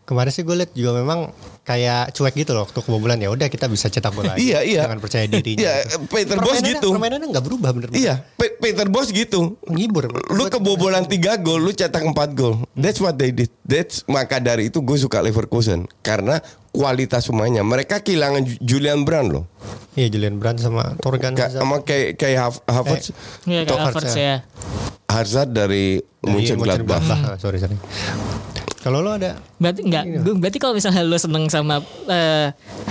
Kemarin 0.07 0.31
sih 0.33 0.43
gue 0.43 0.55
lihat 0.57 0.71
juga 0.75 0.97
memang 0.97 1.31
kayak 1.61 2.09
cuek 2.11 2.33
gitu 2.35 2.51
loh 2.51 2.65
waktu 2.65 2.73
kebobolan 2.75 3.15
ya 3.15 3.29
udah 3.29 3.45
kita 3.45 3.65
bisa 3.65 3.85
cetak 3.85 4.11
bola 4.11 4.33
lagi. 4.33 4.49
Iya, 4.49 4.59
iya. 4.61 4.81
Jangan 4.83 4.97
percaya 4.97 5.25
dirinya. 5.25 5.61
Iya, 5.61 5.73
Peter 6.03 6.37
Bos 6.37 6.57
gitu. 6.59 6.89
Permainannya 6.91 7.27
nggak 7.29 7.45
berubah 7.45 7.69
bener 7.69 7.89
Iya, 7.91 8.25
Pe- 8.33 8.57
Peter 8.57 8.85
Bos 8.85 9.07
gitu. 9.07 9.55
Menghibur. 9.63 10.09
Lu 10.27 10.43
kebobolan 10.47 11.05
3 11.05 11.13
gol, 11.37 11.61
lu 11.61 11.71
cetak 11.71 12.01
4 12.03 12.13
gol. 12.33 12.65
That's 12.73 12.97
what 12.97 13.15
they 13.15 13.29
did. 13.29 13.53
That's 13.61 14.01
maka 14.05 14.37
dari 14.37 14.67
itu 14.67 14.81
gue 14.81 14.97
suka 14.97 15.21
Leverkusen 15.21 15.85
karena 16.01 16.41
kualitas 16.69 17.23
pemainnya. 17.23 17.61
Mereka 17.61 18.01
kehilangan 18.01 18.41
Ju- 18.41 18.59
Julian 18.59 19.05
Brand 19.05 19.29
loh. 19.29 19.45
Iya 19.93 20.09
Julian 20.09 20.39
Brand 20.39 20.57
sama 20.57 20.97
Torgan 20.97 21.35
Ka- 21.35 21.51
sama 21.51 21.83
kayak 21.83 22.15
kayak 22.15 22.39
Hav- 22.41 22.63
Havertz, 22.65 23.13
Iya 23.43 23.63
To- 23.63 23.75
kayak 23.75 23.85
Havertz 23.85 24.13
ya. 24.15 24.35
Hazard 25.05 25.51
dari 25.51 25.99
Dari 25.99 26.31
Munchen 26.31 26.57
Gladbach. 26.57 27.03
Ah, 27.03 27.35
sorry 27.35 27.57
sorry. 27.57 27.75
Kalau 28.81 28.99
lo 28.99 29.13
ada 29.13 29.37
Berarti 29.55 29.81
enggak, 29.81 30.03
gue- 30.19 30.35
berarti 30.35 30.57
kalau 30.57 30.73
misalnya 30.73 31.01
lu 31.01 31.13
seneng 31.13 31.45
sama 31.47 31.79
eh, 32.05 32.49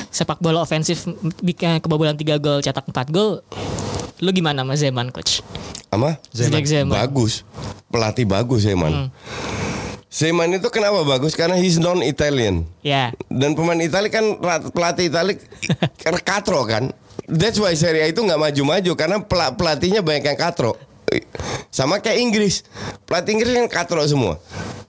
sepak 0.08 0.38
bola 0.38 0.62
ofensif 0.62 1.02
bikin 1.40 1.78
kebobolan 1.78 2.14
3 2.14 2.38
gol 2.38 2.58
cetak 2.58 2.86
4 2.86 3.10
gol, 3.10 3.42
lu 4.18 4.30
gimana 4.30 4.62
sama 4.62 4.74
Zeman 4.74 5.10
coach? 5.10 5.42
Sama 5.86 6.22
Zeman. 6.30 6.62
Zeman. 6.62 6.94
Bagus. 6.96 7.42
Pelatih 7.88 8.22
bagus 8.22 8.62
Zeman. 8.62 9.10
Zeman 10.06 10.50
itu 10.50 10.66
kenapa 10.68 11.02
bagus? 11.02 11.34
Karena 11.34 11.54
he's 11.54 11.76
non 11.76 12.02
Italian. 12.02 12.66
Ya. 12.80 13.10
Dan 13.26 13.54
pemain 13.54 13.78
Itali 13.78 14.10
kan 14.10 14.38
pelatih 14.70 15.06
Itali 15.06 15.38
karena 16.02 16.20
katro 16.20 16.62
kan. 16.64 16.90
That's 17.26 17.58
why 17.58 17.74
Serie 17.74 18.02
A 18.02 18.08
itu 18.08 18.18
nggak 18.18 18.38
maju-maju 18.40 18.92
karena 18.94 19.16
pela- 19.20 19.54
pelatihnya 19.54 20.02
banyak 20.02 20.22
yang 20.24 20.38
katro. 20.40 20.74
Sama 21.68 21.98
kayak 21.98 22.18
Inggris. 22.18 22.62
Pelatih 23.04 23.32
Inggris 23.34 23.52
kan 23.52 23.66
katro 23.66 24.02
semua. 24.02 24.38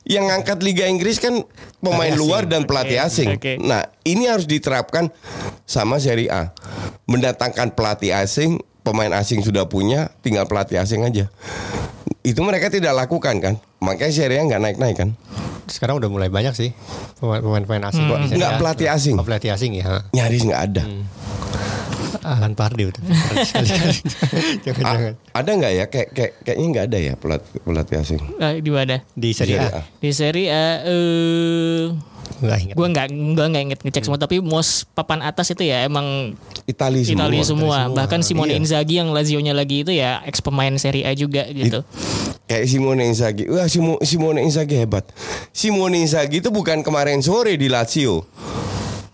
Yang 0.02 0.26
ngangkat 0.28 0.58
Liga 0.60 0.86
Inggris 0.86 1.18
kan 1.18 1.46
pemain 1.78 2.12
luar 2.12 2.44
dan 2.44 2.66
pelatih 2.66 2.98
Oke, 2.98 3.08
asing. 3.08 3.30
oke. 3.38 3.54
Nah, 3.58 3.86
ini 4.02 4.26
harus 4.26 4.46
diterapkan 4.46 5.14
sama 5.64 5.98
Serie 5.98 6.28
A. 6.28 6.52
Mendatangkan 7.06 7.72
pelatih 7.72 8.12
asing, 8.12 8.58
pemain 8.82 9.14
asing 9.14 9.40
sudah 9.40 9.66
punya, 9.66 10.10
tinggal 10.20 10.46
pelatih 10.46 10.82
asing 10.82 11.02
aja. 11.02 11.30
Itu 12.22 12.42
mereka 12.42 12.68
tidak 12.68 12.94
lakukan 12.94 13.38
kan. 13.40 13.54
Makanya 13.78 14.12
Serie 14.12 14.38
A 14.38 14.44
nggak 14.44 14.62
naik-naik 14.62 14.98
kan. 14.98 15.12
sekarang 15.62 16.04
udah 16.04 16.12
mulai 16.12 16.28
banyak 16.28 16.52
sih 16.52 16.76
pemain- 17.16 17.40
pemain-pemain 17.40 17.88
asing. 17.88 18.04
Hmm. 18.04 18.12
kok 18.12 18.20
di 18.20 18.28
Serie 18.28 18.40
Nggak 18.44 18.54
pelatih 18.60 18.88
asing. 18.92 19.16
Oh, 19.16 19.24
pelatih 19.24 19.50
asing 19.56 19.72
ya. 19.74 20.04
Nyaris 20.12 20.44
nggak 20.44 20.62
ada. 20.68 20.84
Alan. 22.24 22.52
Sekali-kali. 22.54 23.98
Jangan-jangan. 24.62 25.14
A- 25.14 25.36
ada 25.36 25.50
nggak 25.52 25.72
ya? 25.74 25.86
Kayak 25.86 26.08
kayak 26.12 26.32
kayaknya 26.42 26.66
nggak 26.68 26.86
ada 26.86 26.98
ya 27.00 27.14
pelatih 27.16 27.60
pelatih 27.60 27.96
asing. 27.98 28.22
Eh, 28.36 28.54
di 28.60 28.70
mana? 28.70 29.02
Di 29.12 29.30
Serie 29.32 29.58
Serie 29.58 29.68
A. 29.68 29.70
A. 29.74 29.82
Di 29.98 30.10
Serie 30.12 30.48
A 30.48 30.66
eh 30.84 31.84
Enggak 32.42 32.58
ingat. 32.60 32.74
gue 32.74 32.88
nggak 32.88 33.06
gue 33.12 33.46
nggak 33.48 33.64
inget 33.64 33.80
ngecek 33.82 34.02
semua 34.02 34.18
tapi 34.18 34.42
most 34.42 34.90
papan 34.92 35.22
atas 35.22 35.50
itu 35.50 35.62
ya 35.62 35.86
emang 35.86 36.34
Itali 36.64 37.06
semua. 37.06 37.30
Italia 37.30 37.44
semua. 37.44 37.78
Bahkan 37.88 38.22
Simone 38.22 38.52
Iya. 38.52 38.58
Inzaghi 38.58 38.96
yang 38.98 39.10
Lazio-nya 39.12 39.54
lagi 39.54 39.82
itu 39.82 39.92
ya 39.92 40.26
ex 40.26 40.42
pemain 40.42 40.74
Serie 40.76 41.06
A 41.06 41.14
juga 41.14 41.46
gitu. 41.48 41.86
Kayak 42.44 42.66
Simone 42.66 43.06
Inzaghi. 43.06 43.46
Wah, 43.46 43.70
Simo- 43.70 44.02
Simone 44.02 44.42
Inzaghi 44.42 44.74
hebat. 44.76 45.06
Simone 45.52 46.02
Inzaghi 46.02 46.42
itu 46.42 46.50
bukan 46.50 46.82
kemarin 46.82 47.22
sore 47.22 47.54
di 47.56 47.70
Lazio. 47.70 48.26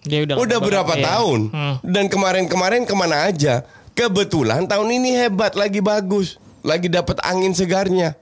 Dia 0.07 0.19
udah 0.23 0.35
Udah 0.39 0.57
lama 0.57 0.67
berapa 0.71 0.93
iya. 0.97 1.03
tahun? 1.11 1.39
Hmm. 1.51 1.75
Dan 1.83 2.05
kemarin-kemarin 2.07 2.83
ke 2.87 2.93
mana 2.95 3.27
aja? 3.27 3.67
Kebetulan 3.93 4.65
tahun 4.65 4.87
ini 4.93 5.09
hebat, 5.25 5.57
lagi 5.57 5.81
bagus, 5.81 6.37
lagi 6.61 6.87
dapat 6.87 7.17
angin 7.25 7.51
segarnya. 7.53 8.15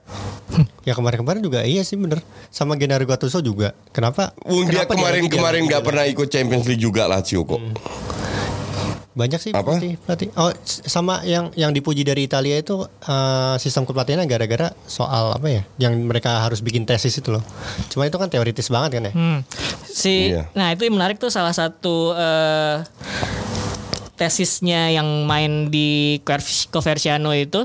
Ya 0.86 0.94
kemarin-kemarin 0.94 1.42
juga 1.42 1.66
iya 1.66 1.82
sih 1.82 1.98
bener. 1.98 2.22
Sama 2.54 2.78
Gennaro 2.78 3.02
Gattuso 3.02 3.42
juga. 3.42 3.74
Kenapa? 3.90 4.30
Wong 4.46 4.70
dia 4.70 4.86
kenapa 4.86 4.94
kemarin-kemarin 4.94 5.66
nggak 5.66 5.82
jalan? 5.82 5.88
pernah 5.90 6.04
ikut 6.06 6.28
Champions 6.30 6.64
League 6.70 6.78
juga 6.80 7.10
Lazio 7.10 7.42
kok. 7.42 7.58
Hmm. 7.58 7.74
Banyak 9.16 9.40
sih 9.40 9.50
Apa? 9.50 9.80
pelatih, 9.80 9.96
pelatih. 9.98 10.28
Oh, 10.36 10.52
sama 10.66 11.24
yang 11.24 11.48
yang 11.56 11.72
dipuji 11.72 12.04
dari 12.04 12.28
Italia 12.28 12.60
itu 12.60 12.84
eh, 12.84 13.56
sistem 13.56 13.82
kepelatihannya 13.82 14.28
gara-gara 14.28 14.76
soal 14.84 15.32
apa 15.32 15.48
ya? 15.48 15.62
Yang 15.80 16.04
mereka 16.04 16.44
harus 16.44 16.60
bikin 16.60 16.84
tesis 16.84 17.16
itu 17.16 17.32
loh. 17.32 17.40
Cuma 17.88 18.04
itu 18.04 18.14
kan 18.14 18.28
teoritis 18.28 18.68
banget 18.68 19.00
kan 19.00 19.08
ya. 19.08 19.12
Hmm. 19.16 19.40
Si 19.82 20.30
Iya. 20.30 20.52
nah 20.52 20.68
itu 20.68 20.84
yang 20.84 21.00
menarik 21.00 21.16
tuh 21.16 21.32
salah 21.32 21.50
satu 21.50 22.12
eh, 22.12 22.84
tesisnya 24.16 24.92
yang 24.92 25.24
main 25.24 25.68
di 25.68 26.20
Cover- 26.20 26.68
Coverciano 26.68 27.32
itu 27.32 27.64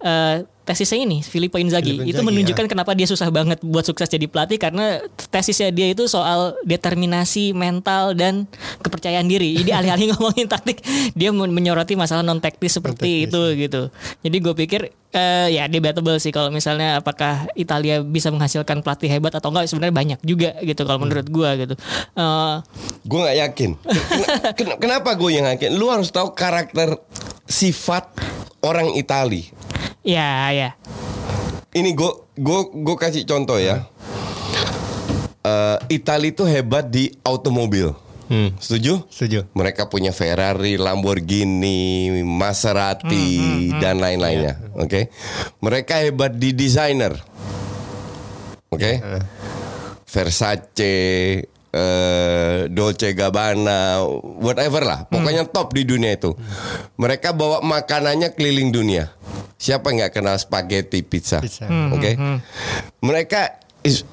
eh, 0.00 0.46
tesisnya 0.68 1.00
ini 1.00 1.24
Filippo 1.24 1.56
Inzaghi. 1.56 1.96
Filippo 1.96 2.04
itu 2.04 2.12
Inzaghi, 2.12 2.28
menunjukkan 2.28 2.66
kenapa 2.68 2.92
dia 2.92 3.08
susah 3.08 3.32
banget 3.32 3.64
buat 3.64 3.82
sukses 3.82 4.04
jadi 4.04 4.28
pelatih 4.28 4.60
karena 4.60 5.00
tesisnya 5.32 5.72
dia 5.72 5.88
itu 5.88 6.04
soal 6.04 6.52
determinasi 6.62 7.56
mental 7.56 8.12
dan 8.12 8.44
kepercayaan 8.78 9.24
diri. 9.24 9.56
Jadi 9.56 9.70
alih-alih 9.80 10.12
ngomongin 10.12 10.44
taktik 10.44 10.84
dia 11.16 11.32
men- 11.32 11.50
menyoroti 11.50 11.96
masalah 11.96 12.20
non 12.20 12.36
teknis 12.38 12.76
seperti 12.76 13.24
Non-teknis, 13.24 13.32
itu 13.32 13.42
gitu. 13.56 13.82
Jadi 14.20 14.36
gue 14.36 14.54
pikir 14.54 14.80
eh, 15.08 15.48
ya 15.50 15.64
debatable 15.66 16.20
sih 16.20 16.28
kalau 16.28 16.52
misalnya 16.52 17.00
apakah 17.00 17.48
Italia 17.54 18.04
bisa 18.04 18.28
menghasilkan 18.28 18.84
pelatih 18.84 19.08
hebat 19.08 19.32
atau 19.32 19.48
enggak 19.48 19.64
sebenarnya 19.66 19.96
banyak 19.96 20.20
juga 20.20 20.52
gitu 20.60 20.84
kalau 20.84 21.00
menurut 21.00 21.24
gue 21.24 21.50
gitu. 21.58 21.74
Eh, 22.12 22.54
Gue 23.02 23.18
nggak 23.24 23.38
yakin. 23.40 23.70
Ken- 23.80 24.28
ken- 24.58 24.78
Kenapa 24.78 25.16
gue 25.16 25.30
yang 25.32 25.48
yakin? 25.48 25.72
Lu 25.72 25.88
harus 25.88 26.12
tahu 26.12 26.36
karakter 26.36 27.00
sifat 27.44 28.12
orang 28.60 28.92
Itali. 28.92 29.48
Ya 30.02 30.50
ya. 30.52 30.70
Ini 31.74 31.92
gue 31.92 32.10
gue 32.34 32.60
gue 32.72 32.96
kasih 32.96 33.22
contoh 33.28 33.60
ya. 33.60 33.86
Eh 35.42 36.00
Itali 36.00 36.34
itu 36.34 36.44
hebat 36.44 36.88
di 36.88 37.12
automobil. 37.24 37.94
Hmm. 38.28 38.52
Setuju? 38.60 39.08
Setuju. 39.08 39.48
Mereka 39.56 39.88
punya 39.88 40.12
Ferrari, 40.12 40.76
Lamborghini, 40.76 42.20
Maserati 42.20 43.72
dan 43.80 44.04
lain-lainnya. 44.04 44.76
Oke. 44.76 45.08
Mereka 45.64 46.04
hebat 46.04 46.36
di 46.36 46.52
desainer. 46.52 47.16
Oke. 48.68 49.00
Versace, 50.04 50.92
eh, 51.70 52.68
Dolce 52.68 53.12
Gabbana, 53.12 54.02
whatever 54.40 54.82
lah. 54.84 55.04
Pokoknya 55.06 55.44
top 55.44 55.76
di 55.76 55.84
dunia 55.84 56.16
itu. 56.16 56.32
Mereka 56.96 57.32
bawa 57.32 57.60
makanannya 57.60 58.32
keliling 58.32 58.72
dunia. 58.72 59.12
Siapa 59.58 59.90
yang 59.90 60.06
nggak 60.06 60.14
kenal 60.14 60.36
spaghetti 60.38 61.02
pizza? 61.02 61.42
Pizza. 61.42 61.66
Oke. 61.68 62.14
Mereka 63.02 63.58
is- 63.82 64.06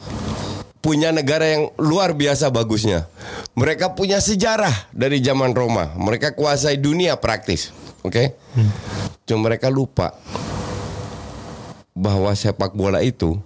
punya 0.81 1.09
negara 1.09 1.49
yang 1.49 1.73
luar 1.81 2.13
biasa 2.13 2.53
bagusnya. 2.53 3.09
Mereka 3.57 3.97
punya 3.97 4.21
sejarah 4.21 4.89
dari 4.93 5.17
zaman 5.17 5.49
Roma. 5.49 5.89
Mereka 5.97 6.37
kuasai 6.37 6.77
dunia 6.77 7.17
praktis. 7.17 7.73
Oke. 8.05 8.37
Cuma 9.25 9.49
mereka 9.49 9.73
lupa 9.73 10.13
bahwa 11.97 12.29
sepak 12.37 12.77
bola 12.77 13.01
itu 13.01 13.39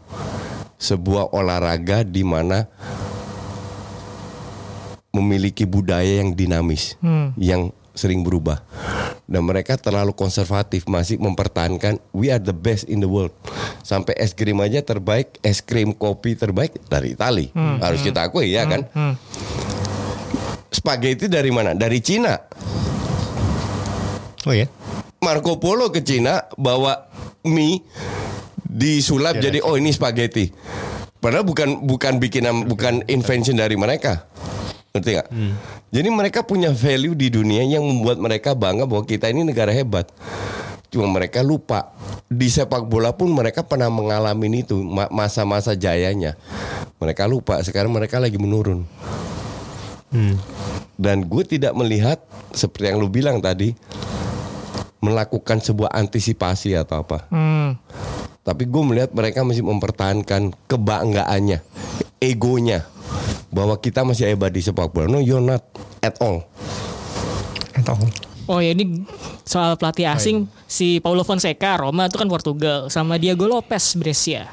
sebuah 0.76 1.32
olahraga 1.32 2.04
di 2.04 2.28
mana 2.28 2.68
memiliki 5.10 5.66
budaya 5.66 6.22
yang 6.22 6.34
dinamis, 6.38 6.96
yang 7.40 7.74
sering 7.98 8.24
berubah. 8.24 8.64
Dan 9.30 9.46
mereka 9.46 9.78
terlalu 9.78 10.16
konservatif 10.18 10.90
masih 10.90 11.22
mempertahankan 11.22 12.02
we 12.16 12.34
are 12.34 12.42
the 12.42 12.56
best 12.56 12.90
in 12.90 12.98
the 12.98 13.10
world. 13.10 13.30
Sampai 13.86 14.18
es 14.18 14.34
krim 14.34 14.58
aja 14.58 14.82
terbaik, 14.82 15.38
es 15.46 15.62
krim 15.62 15.94
kopi 15.94 16.34
terbaik 16.34 16.82
dari 16.90 17.14
Itali. 17.14 17.54
Harus 17.54 18.02
kita 18.02 18.26
akui 18.26 18.56
ya 18.56 18.66
kan. 18.66 18.90
Spaghetti 20.74 21.30
dari 21.30 21.54
mana? 21.54 21.78
Dari 21.78 22.00
Cina. 22.02 22.38
Oh 24.48 24.56
ya. 24.56 24.66
Marco 25.20 25.60
Polo 25.60 25.92
ke 25.92 26.00
Cina 26.00 26.48
bawa 26.56 27.12
mie 27.44 27.84
disulap 28.70 29.42
Ya, 29.42 29.50
jadi 29.50 29.60
oh 29.66 29.76
ini 29.76 29.92
spaghetti. 29.92 30.54
Padahal 31.20 31.44
bukan 31.44 31.84
bukan 31.84 32.22
bikinan 32.22 32.64
bukan 32.70 33.04
invention 33.12 33.60
dari 33.60 33.76
mereka. 33.76 34.30
Ngerti 34.90 35.10
nggak? 35.16 35.30
Jadi 35.94 36.08
mereka 36.10 36.40
punya 36.42 36.74
value 36.74 37.14
di 37.14 37.30
dunia 37.30 37.62
yang 37.62 37.86
membuat 37.86 38.18
mereka 38.18 38.58
bangga 38.58 38.90
bahwa 38.90 39.06
kita 39.06 39.30
ini 39.30 39.46
negara 39.46 39.70
hebat. 39.70 40.10
Cuma 40.90 41.06
mereka 41.06 41.46
lupa 41.46 41.94
di 42.26 42.50
sepak 42.50 42.90
bola 42.90 43.14
pun 43.14 43.30
mereka 43.30 43.62
pernah 43.62 43.94
mengalami 43.94 44.66
itu 44.66 44.82
ma- 44.82 45.10
masa-masa 45.14 45.78
jayanya. 45.78 46.34
Mereka 46.98 47.30
lupa 47.30 47.62
sekarang 47.62 47.94
mereka 47.94 48.18
lagi 48.18 48.42
menurun. 48.42 48.82
Dan 50.98 51.30
gue 51.30 51.44
tidak 51.46 51.78
melihat 51.78 52.18
seperti 52.50 52.90
yang 52.90 52.98
lu 52.98 53.14
bilang 53.14 53.38
tadi 53.38 53.78
melakukan 55.00 55.62
sebuah 55.62 55.94
antisipasi 55.94 56.74
atau 56.74 57.06
apa. 57.06 57.30
Hmm. 57.30 57.78
Tapi 58.42 58.66
gue 58.66 58.82
melihat 58.82 59.14
mereka 59.14 59.46
masih 59.46 59.62
mempertahankan 59.62 60.50
kebanggaannya, 60.66 61.62
egonya 62.18 62.90
bahwa 63.50 63.78
kita 63.78 64.06
masih 64.06 64.30
hebat 64.30 64.54
di 64.54 64.62
sepak 64.62 64.90
bola. 64.94 65.10
No, 65.10 65.20
you're 65.22 65.44
not 65.44 65.66
at 66.06 66.18
all. 66.22 66.46
Oh 68.50 68.58
ya 68.58 68.74
ini 68.74 69.06
soal 69.46 69.78
pelatih 69.78 70.10
asing 70.10 70.50
si 70.66 70.98
Paulo 70.98 71.22
Fonseca 71.22 71.78
Roma 71.78 72.10
itu 72.10 72.18
kan 72.18 72.26
Portugal 72.26 72.90
sama 72.90 73.22
Diego 73.22 73.46
Lopez 73.46 73.94
Brescia. 73.94 74.50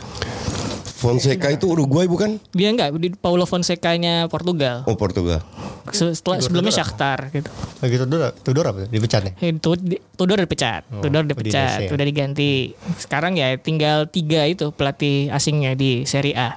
Fonseca 0.96 1.52
itu 1.52 1.68
Uruguay 1.68 2.04
bukan? 2.04 2.40
Dia 2.50 2.72
enggak 2.72 2.96
di 2.96 3.12
Paulo 3.12 3.44
Fonseca-nya 3.44 4.26
Portugal. 4.26 4.80
Oh 4.84 4.96
Portugal. 4.96 5.44
Se- 5.92 6.16
Setelah 6.16 6.40
sebelumnya 6.40 6.72
Shakhtar 6.72 7.28
gitu. 7.30 7.52
Oh 7.52 7.84
gitu 7.84 8.04
Tudor, 8.04 8.32
Tudor 8.34 8.64
apa? 8.66 8.78
Dipecat 8.86 9.20
nih? 9.22 9.34
Eh, 9.38 9.52
Tu- 9.54 9.76
di- 9.76 10.00
Tudor 10.10 10.40
dipecat, 10.40 10.88
Tudor 10.88 11.22
dipecat, 11.22 11.84
Udinese. 11.84 11.92
udah 11.92 12.06
diganti. 12.06 12.52
Sekarang 12.96 13.36
ya 13.36 13.52
tinggal 13.54 14.08
tiga 14.08 14.48
itu 14.48 14.72
pelatih 14.72 15.28
asingnya 15.28 15.76
di 15.76 16.02
Serie 16.02 16.32
A. 16.32 16.56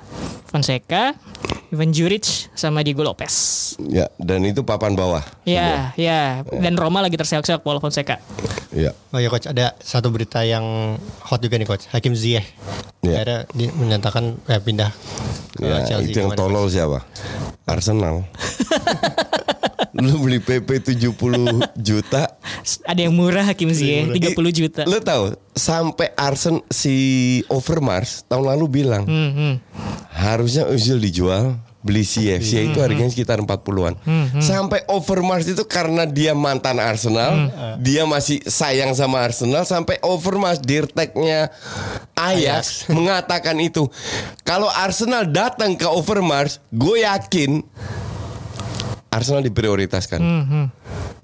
Fonseca, 0.49 1.13
Ivan 1.69 1.93
Juric, 1.93 2.25
sama 2.55 2.81
Diego 2.81 3.05
Lopez. 3.05 3.77
Ya, 3.83 4.09
dan 4.17 4.41
itu 4.41 4.65
papan 4.65 4.97
bawah. 4.97 5.21
Ya, 5.43 5.93
ya. 5.93 6.41
Dan 6.49 6.73
Roma 6.73 7.05
lagi 7.05 7.13
terseok-seok 7.13 7.61
Paulo 7.61 7.77
Fonseca. 7.77 8.17
Ya. 8.71 8.97
Oh 9.09 9.17
ya 9.17 9.29
coach, 9.29 9.45
ada 9.45 9.77
satu 9.77 10.09
berita 10.09 10.41
yang 10.41 10.97
hot 11.21 11.37
juga 11.37 11.53
nih 11.53 11.67
coach. 11.67 11.85
Hakim 11.91 12.17
Ziyech. 12.17 12.49
Ya. 13.01 13.45
Di- 13.47 13.69
menyatakan 13.69 14.38
eh, 14.45 14.59
pindah 14.59 14.91
ke 15.51 15.65
Ya, 15.65 15.83
Chelsea. 15.85 16.11
itu 16.11 16.17
yang 16.19 16.31
tolol 16.33 16.69
siapa? 16.69 17.03
Arsenal. 17.65 18.23
Lu 19.99 20.15
beli 20.21 20.39
PP 20.39 20.79
70 20.95 21.11
juta. 21.75 22.31
Ada 22.85 23.01
yang 23.03 23.13
murah 23.13 23.43
Hakim 23.43 23.67
Ziyech, 23.69 24.15
30 24.15 24.31
juta. 24.53 24.81
Lu 24.85 25.01
tahu 25.01 25.35
sampai 25.51 26.13
Arsen 26.15 26.63
si 26.69 26.95
Overmars 27.47 28.23
tahun 28.23 28.47
lalu 28.55 28.65
bilang 28.79 29.03
Hmm, 29.03 29.31
hmm. 29.33 29.53
harusnya 30.13 30.63
Özil 30.65 31.03
dijual 31.03 31.59
beli 31.79 32.03
Ziyech. 32.03 32.43
Ziyech 32.43 32.75
itu 32.75 32.79
harganya 32.83 33.11
sekitar 33.11 33.39
40-an. 33.39 33.95
Sampai 34.43 34.83
Overmars 34.91 35.47
itu 35.47 35.63
karena 35.63 36.03
dia 36.03 36.35
mantan 36.35 36.77
Arsenal, 36.79 37.51
dia 37.79 38.03
masih 38.03 38.43
sayang 38.43 38.91
sama 38.91 39.23
Arsenal 39.23 39.63
sampai 39.63 39.95
Overmars 40.03 40.59
dirteknya 40.59 41.51
Ajax 42.15 42.83
mengatakan 42.95 43.55
itu. 43.63 43.87
Kalau 44.43 44.67
Arsenal 44.67 45.23
datang 45.27 45.79
ke 45.79 45.87
Overmars, 45.87 46.59
gue 46.71 47.07
yakin 47.07 47.63
Arsenal 49.09 49.41
diprioritaskan. 49.41 50.19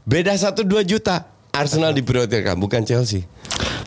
Beda 0.08 0.34
1 0.34 0.56
2 0.56 0.84
juta. 0.88 1.28
Arsenal 1.56 1.96
diprioritaskan 1.96 2.60
bukan 2.60 2.84
Chelsea. 2.84 3.24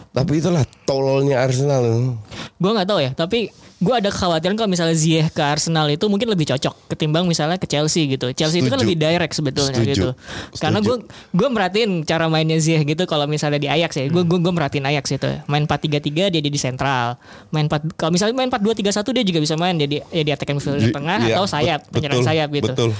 Tapi 0.09 0.41
itulah 0.41 0.65
tololnya 0.89 1.45
Arsenal. 1.45 2.17
Gue 2.57 2.71
nggak 2.73 2.89
tahu 2.89 3.01
ya, 3.05 3.13
tapi 3.13 3.53
gue 3.79 3.95
ada 3.95 4.11
kekhawatiran 4.11 4.59
kalau 4.59 4.67
misalnya 4.67 4.99
Ziyech 4.99 5.31
ke 5.31 5.39
Arsenal 5.39 5.87
itu 5.87 6.03
mungkin 6.11 6.27
lebih 6.27 6.51
cocok 6.51 6.91
ketimbang 6.91 7.31
misalnya 7.31 7.63
ke 7.63 7.71
Chelsea 7.71 8.11
gitu. 8.11 8.35
Chelsea 8.35 8.59
itu 8.59 8.67
kan 8.67 8.83
Setuju. 8.83 8.91
lebih 8.91 8.99
direct 8.99 9.35
sebetulnya 9.39 9.79
Setuju. 9.79 9.95
gitu. 9.95 10.09
Karena 10.59 10.83
Setuju. 10.83 11.07
gue 11.07 11.39
gue 11.39 11.49
merhatiin 11.49 11.91
cara 12.03 12.27
mainnya 12.27 12.59
Ziyech 12.59 12.83
gitu 12.83 13.07
kalau 13.07 13.31
misalnya 13.31 13.63
di 13.63 13.71
Ajax 13.71 13.95
ya. 13.95 14.11
Gue 14.11 14.27
gue 14.27 14.39
gue 14.43 14.51
merhatiin 14.51 14.83
Ajax 14.83 15.15
itu. 15.15 15.31
Main 15.47 15.71
4-3-3 15.71 16.35
dia 16.35 16.43
di 16.43 16.59
sentral. 16.59 17.23
Main 17.55 17.71
4 17.71 17.95
kalau 17.95 18.11
misalnya 18.11 18.35
main 18.35 18.51
4-2-3-1 18.51 19.15
dia 19.15 19.25
juga 19.31 19.39
bisa 19.47 19.55
main 19.55 19.75
dia 19.79 19.87
di 19.87 19.99
ya 20.03 20.23
di 20.27 20.31
attacking 20.35 20.59
midfielder 20.59 20.83
Di- 20.83 20.91
tengah 20.91 21.19
iya, 21.23 21.35
atau 21.39 21.45
sayap, 21.47 21.81
bet- 21.87 21.93
penyerang 21.95 22.19
betul, 22.19 22.29
sayap 22.35 22.49
gitu. 22.51 22.73
betul. 22.75 22.91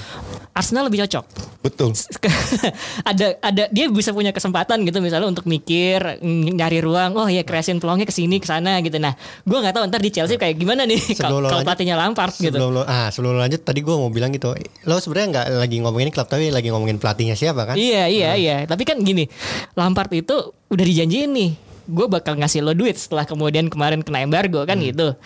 Arsenal 0.55 0.83
lebih 0.87 1.03
cocok. 1.03 1.25
Betul. 1.59 1.91
ada 3.09 3.25
ada 3.41 3.63
dia 3.69 3.85
bisa 3.89 4.13
punya 4.13 4.29
kesempatan 4.29 4.85
gitu 4.85 5.01
misalnya 5.01 5.27
untuk 5.27 5.43
mikir 5.49 6.19
nyari 6.23 6.79
ruang 6.79 7.15
oh 7.17 7.27
ya 7.27 7.41
kreasin 7.41 7.81
peluangnya 7.81 8.05
ke 8.05 8.13
sini 8.13 8.37
ke 8.37 8.45
sana 8.45 8.77
gitu 8.79 8.95
nah 8.95 9.15
gue 9.43 9.57
nggak 9.57 9.73
tahu 9.73 9.83
ntar 9.89 9.99
di 9.99 10.11
Chelsea 10.13 10.37
kayak 10.37 10.55
gimana 10.55 10.68
nih? 10.75 10.99
Sebelum 11.15 11.21
kalau 11.21 11.39
lanjut- 11.41 11.65
pelatihnya 11.65 11.95
Lampard 11.95 12.33
gitu. 12.35 12.51
Sebelum 12.51 12.69
lo, 12.69 12.81
ah 12.83 13.07
sebelum 13.09 13.31
lo 13.33 13.39
lanjut 13.39 13.61
tadi 13.61 13.79
gue 13.79 13.95
mau 13.95 14.09
bilang 14.09 14.29
gitu. 14.29 14.53
Lo 14.83 14.99
sebenarnya 14.99 15.27
nggak 15.31 15.45
lagi 15.57 15.77
ngomongin 15.79 16.09
klub 16.09 16.27
tapi 16.27 16.49
lagi 16.49 16.69
ngomongin 16.69 16.97
pelatihnya 16.97 17.33
siapa 17.33 17.63
kan? 17.63 17.75
iya 17.75 18.05
iya 18.05 18.35
iya. 18.35 18.57
Tapi 18.65 18.83
kan 18.83 18.99
gini 18.99 19.25
Lampard 19.73 20.11
itu 20.11 20.35
udah 20.67 20.85
dijanjiin 20.85 21.31
nih 21.31 21.51
gue 21.89 22.05
bakal 22.05 22.37
ngasih 22.37 22.61
lo 22.61 22.77
duit 22.77 22.93
setelah 22.95 23.25
kemudian 23.25 23.67
kemarin 23.67 24.05
kena 24.05 24.21
embargo 24.21 24.61
kan 24.63 24.77
gitu. 24.77 25.17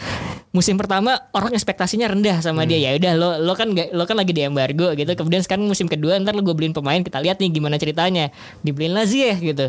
Musim 0.55 0.77
pertama 0.77 1.17
orang 1.33 1.51
ekspektasinya 1.51 2.07
rendah 2.07 2.39
sama 2.39 2.63
dia. 2.63 2.79
Ya 2.79 2.95
udah 2.95 3.13
lo 3.17 3.29
lo 3.43 3.53
kan 3.57 3.73
nggak- 3.73 3.91
lo 3.91 4.07
kan 4.07 4.15
lagi 4.15 4.31
di 4.31 4.47
embargo 4.47 4.95
gitu. 4.95 5.11
Kemudian 5.13 5.43
sekarang 5.43 5.67
musim 5.67 5.91
kedua 5.91 6.15
ntar 6.23 6.31
lo 6.31 6.45
gue 6.45 6.55
beliin 6.55 6.71
pemain 6.71 7.01
kita 7.01 7.19
lihat 7.19 7.41
nih 7.43 7.49
gimana 7.51 7.75
ceritanya. 7.75 8.31
Dibeliin 8.63 8.95
ya 8.95 9.35
gitu. 9.35 9.65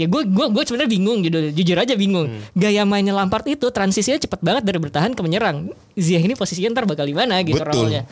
Ya 0.00 0.06
gue 0.10 0.22
gue 0.26 0.46
gue 0.50 0.62
sebenarnya 0.66 0.90
bingung 0.90 1.22
jujur 1.22 1.54
jujur 1.54 1.76
aja 1.78 1.94
bingung. 1.94 2.26
Gaya 2.56 2.82
mainnya 2.82 3.14
Lampard 3.14 3.46
itu 3.46 3.70
transisinya 3.70 4.18
cepet 4.18 4.40
banget 4.42 4.66
dari 4.66 4.82
bertahan 4.82 5.14
ke 5.14 5.20
menyerang 5.22 5.70
Ziyech 5.94 6.26
ini 6.26 6.34
posisinya 6.34 6.74
ntar 6.74 6.84
bakal 6.90 7.06
di 7.06 7.14
mana 7.14 7.38
gitu 7.46 7.62
Betul. 7.62 7.70
role-nya 7.70 8.02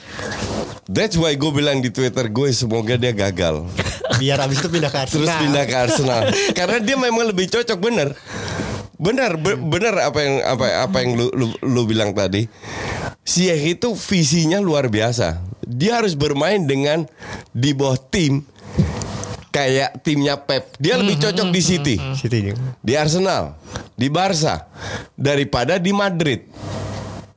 That's 0.91 1.15
why 1.15 1.39
gue 1.39 1.53
bilang 1.55 1.79
di 1.79 1.95
Twitter 1.95 2.27
gue 2.27 2.51
semoga 2.51 2.99
dia 2.99 3.15
gagal. 3.15 3.65
Biar 4.21 4.43
abis 4.43 4.61
itu 4.61 4.69
pindah 4.69 4.91
ke 4.91 4.99
Arsenal. 5.07 5.19
Terus 5.23 5.35
pindah 5.39 5.65
ke 5.65 5.77
Arsenal. 5.79 6.23
Karena 6.59 6.79
dia 6.83 6.97
memang 6.99 7.25
lebih 7.31 7.47
cocok 7.49 7.79
bener. 7.79 8.09
Benar, 8.99 9.39
be- 9.39 9.59
benar 9.59 9.95
apa 9.99 10.19
yang 10.23 10.35
apa 10.43 10.67
apa 10.87 10.97
yang 11.03 11.19
lu, 11.19 11.27
lu, 11.33 11.47
lu 11.63 11.83
bilang 11.87 12.11
tadi. 12.13 12.51
Ziyech 13.23 13.79
itu 13.79 13.95
visinya 13.95 14.59
luar 14.59 14.91
biasa. 14.91 15.39
Dia 15.63 16.03
harus 16.03 16.19
bermain 16.19 16.67
dengan 16.67 17.07
di 17.55 17.71
bawah 17.73 17.97
tim 17.97 18.43
kayak 19.55 20.03
timnya 20.03 20.35
Pep. 20.43 20.75
Dia 20.83 20.99
lebih 20.99 21.23
cocok 21.23 21.49
di 21.55 21.61
City, 21.63 21.97
City 22.19 22.51
di 22.83 22.93
Arsenal, 22.99 23.55
di 23.95 24.11
Barca 24.11 24.67
daripada 25.15 25.79
di 25.79 25.95
Madrid. 25.95 26.43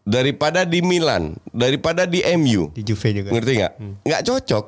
Daripada 0.05 0.69
di 0.69 0.85
Milan, 0.85 1.33
daripada 1.49 2.05
di 2.05 2.21
MU. 2.37 2.69
Di 2.77 2.85
Juve 2.85 3.09
juga. 3.09 3.33
Ngerti 3.33 3.51
nggak? 3.57 3.73
Nggak 4.05 4.21
cocok. 4.21 4.65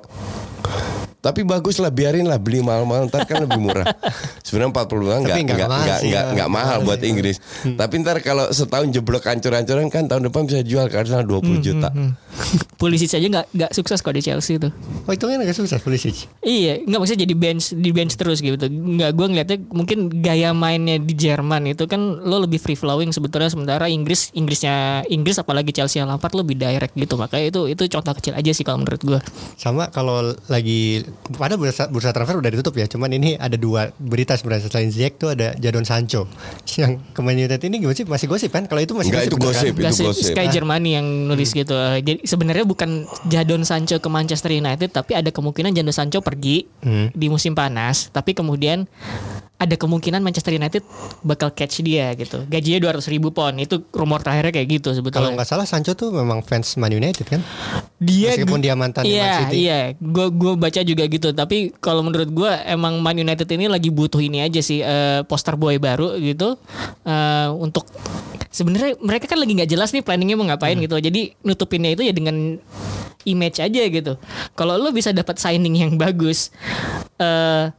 Tapi 1.17 1.41
bagus 1.41 1.81
lah 1.81 1.89
biarin 1.89 2.29
lah 2.29 2.37
beli 2.37 2.61
mahal-mahal 2.61 3.09
ntar 3.09 3.25
kan 3.25 3.41
lebih 3.41 3.57
murah. 3.57 3.89
Sebenarnya 4.45 4.85
40 4.85 5.01
juta 5.01 5.15
nggak 5.17 5.33
Tapi 5.33 5.41
nggak 5.43 5.57
nggak 5.57 5.69
mahal 5.69 5.99
nggak 6.05 6.25
nggak 6.37 6.49
mahal 6.53 6.77
buat 6.85 7.01
Inggris. 7.01 7.37
Tapi 7.65 7.93
ntar 8.05 8.21
kalau 8.21 8.45
setahun 8.53 8.93
jeblok 8.93 9.25
hancur-hancuran 9.25 9.89
kan 9.89 10.05
tahun 10.05 10.29
depan 10.29 10.45
bisa 10.45 10.61
jual 10.61 10.85
ke 10.85 10.95
Arsenal 11.01 11.25
20 11.25 11.65
juta. 11.65 11.89
Pulisic 12.79 13.09
aja 13.17 13.25
nggak 13.25 13.47
nggak 13.49 13.71
sukses 13.73 13.97
kok 14.05 14.13
di 14.13 14.21
Chelsea 14.21 14.61
tuh 14.61 14.69
Oh 15.09 15.13
itu 15.15 15.25
kan 15.25 15.41
agak 15.41 15.57
sukses 15.57 15.81
Pulisic. 15.81 16.29
Iya, 16.45 16.85
nggak 16.85 16.99
maksudnya 17.01 17.25
jadi 17.25 17.35
bench 17.35 17.73
di 17.73 17.89
bench 17.89 18.13
terus 18.13 18.37
gitu. 18.37 18.53
Nggak, 18.69 19.11
gue 19.17 19.27
ngeliatnya 19.33 19.57
mungkin 19.73 19.97
gaya 20.21 20.53
mainnya 20.53 21.01
di 21.01 21.17
Jerman 21.17 21.73
itu 21.73 21.89
kan 21.89 21.99
lo 22.21 22.45
lebih 22.45 22.61
free 22.61 22.77
flowing 22.77 23.09
sebetulnya 23.09 23.49
sementara 23.49 23.89
Inggris 23.89 24.29
Inggrisnya 24.37 25.01
Inggris 25.09 25.41
apalagi 25.41 25.73
Chelsea 25.73 25.97
yang 25.97 26.13
Lampard 26.13 26.37
lebih 26.37 26.59
direct 26.59 26.93
gitu. 26.93 27.17
Makanya 27.17 27.49
itu 27.49 27.61
itu 27.71 27.83
contoh 27.89 28.13
kecil 28.13 28.37
aja 28.37 28.51
sih 28.53 28.61
kalau 28.61 28.85
menurut 28.85 29.01
gue. 29.01 29.19
Sama 29.57 29.89
kalau 29.89 30.37
lagi 30.45 31.06
pada 31.35 31.55
bursa 31.55 31.87
bursa 31.87 32.11
transfer 32.11 32.37
udah 32.39 32.51
ditutup 32.51 32.73
ya. 32.77 32.85
Cuman 32.85 33.11
ini 33.13 33.35
ada 33.35 33.55
dua 33.55 33.91
berita 33.97 34.35
sebenarnya 34.35 34.69
selain 34.69 34.89
Ziyech 34.91 35.19
tuh 35.19 35.33
ada 35.33 35.55
Jadon 35.57 35.83
Sancho 35.83 36.27
yang 36.81 37.01
ke 37.13 37.19
Man 37.23 37.35
United 37.35 37.61
ini 37.65 37.83
gimana 37.83 37.95
sih 37.97 38.05
masih 38.05 38.27
gosip 38.29 38.49
kan? 38.53 38.65
Kalau 38.65 38.81
itu 38.83 38.93
masih 38.93 39.11
Nggak, 39.11 39.25
itu 39.27 39.35
bener 39.35 39.47
gosip. 39.51 39.71
Kan? 39.73 39.81
Itu 39.81 39.87
Gosip 39.87 40.05
gosip. 40.11 40.33
Sky 40.35 40.47
Germany 40.51 40.89
yang 40.99 41.07
nulis 41.27 41.49
gitu. 41.51 41.75
Eh, 41.75 41.99
Jadi 42.03 42.19
sebenarnya 42.25 42.65
bukan 42.67 43.07
Jadon 43.27 43.63
Sancho 43.63 43.97
ke 43.99 44.09
Manchester 44.09 44.51
United 44.53 44.89
tapi 44.91 45.15
ada 45.15 45.29
kemungkinan 45.31 45.73
Jadon 45.73 45.95
Sancho 45.95 46.19
pergi 46.23 46.67
di 47.13 47.27
musim 47.27 47.53
panas 47.53 48.09
tapi 48.11 48.31
kemudian 48.31 48.87
ada 49.57 49.73
kemungkinan 49.73 50.21
Manchester 50.21 50.53
United 50.53 50.85
bakal 51.25 51.49
catch 51.49 51.81
dia 51.81 52.13
gitu. 52.13 52.45
Gajinya 52.45 52.93
200 52.93 53.01
ribu 53.09 53.33
pound. 53.33 53.57
Itu 53.57 53.89
rumor 53.89 54.21
terakhirnya 54.21 54.53
kayak 54.53 54.67
gitu 54.69 54.93
Kalau 54.93 54.97
sebetulnya. 55.01 55.33
nggak 55.33 55.49
salah 55.49 55.65
Sancho 55.65 55.97
tuh 55.97 56.13
memang 56.13 56.45
fans 56.45 56.77
Man 56.77 56.93
United 56.93 57.25
kan? 57.25 57.41
dia 57.97 58.37
Meskipun 58.37 58.61
dia 58.61 58.77
mantan 58.77 59.01
di 59.01 59.17
iya, 59.17 59.25
Man 59.25 59.37
City. 59.41 59.57
Iya, 59.65 59.79
gue 59.97 60.27
gue 60.29 60.53
baca 60.53 60.81
juga 60.85 61.03
gitu. 61.09 61.33
Tapi 61.33 61.73
kalau 61.81 62.05
menurut 62.05 62.29
gue 62.29 62.51
emang 62.69 63.01
Man 63.01 63.17
United 63.17 63.49
ini 63.49 63.65
lagi 63.65 63.89
butuh 63.89 64.21
ini 64.21 64.45
aja 64.45 64.61
sih 64.61 64.85
eh, 64.85 65.25
poster 65.25 65.57
boy 65.57 65.81
baru 65.81 66.13
gitu 66.21 66.61
eh, 67.09 67.49
untuk 67.49 67.89
sebenarnya 68.53 69.01
mereka 69.01 69.25
kan 69.25 69.41
lagi 69.41 69.57
nggak 69.57 69.71
jelas 69.73 69.89
nih 69.89 70.05
planningnya 70.05 70.37
mau 70.37 70.45
ngapain 70.45 70.77
gitu. 70.77 71.01
Jadi 71.01 71.33
nutupinnya 71.41 71.97
itu 71.97 72.05
ya 72.05 72.13
dengan 72.13 72.61
image 73.25 73.57
aja 73.57 73.81
gitu. 73.89 74.21
Kalau 74.53 74.77
lo 74.77 74.93
bisa 74.93 75.09
dapat 75.09 75.41
signing 75.41 75.81
yang 75.81 75.97
bagus, 75.97 76.53
eh 77.17 77.73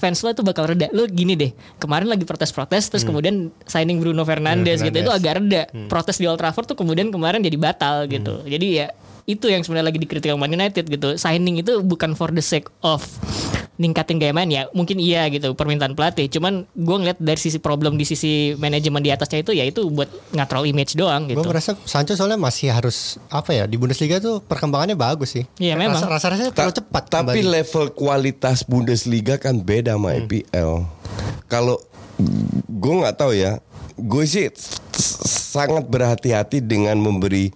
fans 0.00 0.24
lo 0.24 0.32
tuh 0.32 0.40
bakal 0.40 0.64
reda. 0.64 0.88
Lo 0.96 1.04
gini 1.04 1.36
deh, 1.36 1.52
kemarin 1.76 2.08
lagi 2.08 2.24
protes-protes, 2.24 2.88
terus 2.88 3.04
kemudian 3.04 3.52
signing 3.68 4.00
Bruno 4.00 4.24
Fernandes, 4.24 4.80
Bruno 4.80 4.88
gitu 4.88 4.96
itu 5.04 5.10
Fernandes. 5.12 5.20
agak 5.20 5.32
reda. 5.44 5.62
Protes 5.92 6.16
di 6.16 6.24
Old 6.24 6.40
Trafford 6.40 6.72
tuh 6.72 6.78
kemudian 6.80 7.12
kemarin 7.12 7.44
jadi 7.44 7.60
batal 7.60 8.08
gitu. 8.08 8.40
Jadi 8.48 8.80
ya 8.80 8.88
itu 9.24 9.46
yang 9.46 9.60
sebenarnya 9.60 9.88
lagi 9.88 9.98
dikritik 9.98 10.28
sama 10.28 10.44
Man 10.44 10.54
United 10.54 10.84
gitu. 10.84 11.14
Signing 11.14 11.58
itu 11.58 11.80
bukan 11.80 12.12
for 12.12 12.28
the 12.28 12.40
sake 12.40 12.68
of 12.80 13.04
ningkatin 13.76 14.20
gaya 14.20 14.28
main 14.30 14.44
ya 14.46 14.68
mungkin 14.70 15.00
iya 15.00 15.24
gitu 15.26 15.56
permintaan 15.56 15.96
pelatih 15.96 16.28
cuman 16.28 16.68
gue 16.70 16.96
ngeliat 17.00 17.16
dari 17.16 17.40
sisi 17.40 17.56
problem 17.56 17.96
di 17.96 18.04
sisi 18.04 18.52
manajemen 18.54 19.00
di 19.00 19.08
atasnya 19.08 19.40
itu 19.40 19.56
ya 19.56 19.64
itu 19.64 19.88
buat 19.88 20.04
ngatrol 20.36 20.68
image 20.68 20.92
doang 20.92 21.24
gitu 21.24 21.40
Gue 21.40 21.48
merasa 21.48 21.72
Sancho 21.82 22.12
soalnya 22.12 22.36
masih 22.36 22.68
harus 22.68 23.16
apa 23.26 23.50
ya 23.50 23.64
di 23.64 23.80
Bundesliga 23.80 24.20
tuh 24.20 24.44
perkembangannya 24.44 24.92
bagus 24.94 25.32
sih. 25.32 25.48
Iya, 25.56 25.80
memang. 25.80 25.96
Rasa 25.96 26.28
rasanya 26.28 26.52
Ta- 26.52 26.60
terlalu 26.60 26.76
cepat. 26.76 27.02
Tapi 27.08 27.24
kembali. 27.32 27.48
level 27.56 27.84
kualitas 27.90 28.58
Bundesliga 28.62 29.40
kan 29.40 29.56
beda 29.56 29.96
sama 29.96 30.12
Hmm. 30.12 30.20
IPL. 30.20 30.72
Kalau 31.46 31.80
gue 32.68 32.94
nggak 33.00 33.16
tahu 33.16 33.32
ya, 33.32 33.64
gue 33.96 34.24
sih 34.24 34.52
sangat 34.92 35.88
berhati-hati 35.88 36.60
dengan 36.60 36.94
memberi 36.96 37.48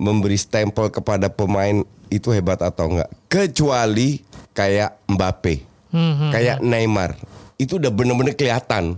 memberi 0.00 0.40
stempel 0.40 0.88
kepada 0.88 1.28
pemain 1.28 1.84
itu 2.08 2.32
hebat 2.32 2.64
atau 2.64 2.88
enggak. 2.88 3.12
Kecuali 3.28 4.24
kayak 4.56 4.96
Mbappe, 5.06 5.68
Hmm, 5.90 6.30
kayak 6.30 6.62
Neymar, 6.62 7.18
itu 7.58 7.76
udah 7.76 7.90
bener-bener 7.90 8.38
kelihatan. 8.38 8.94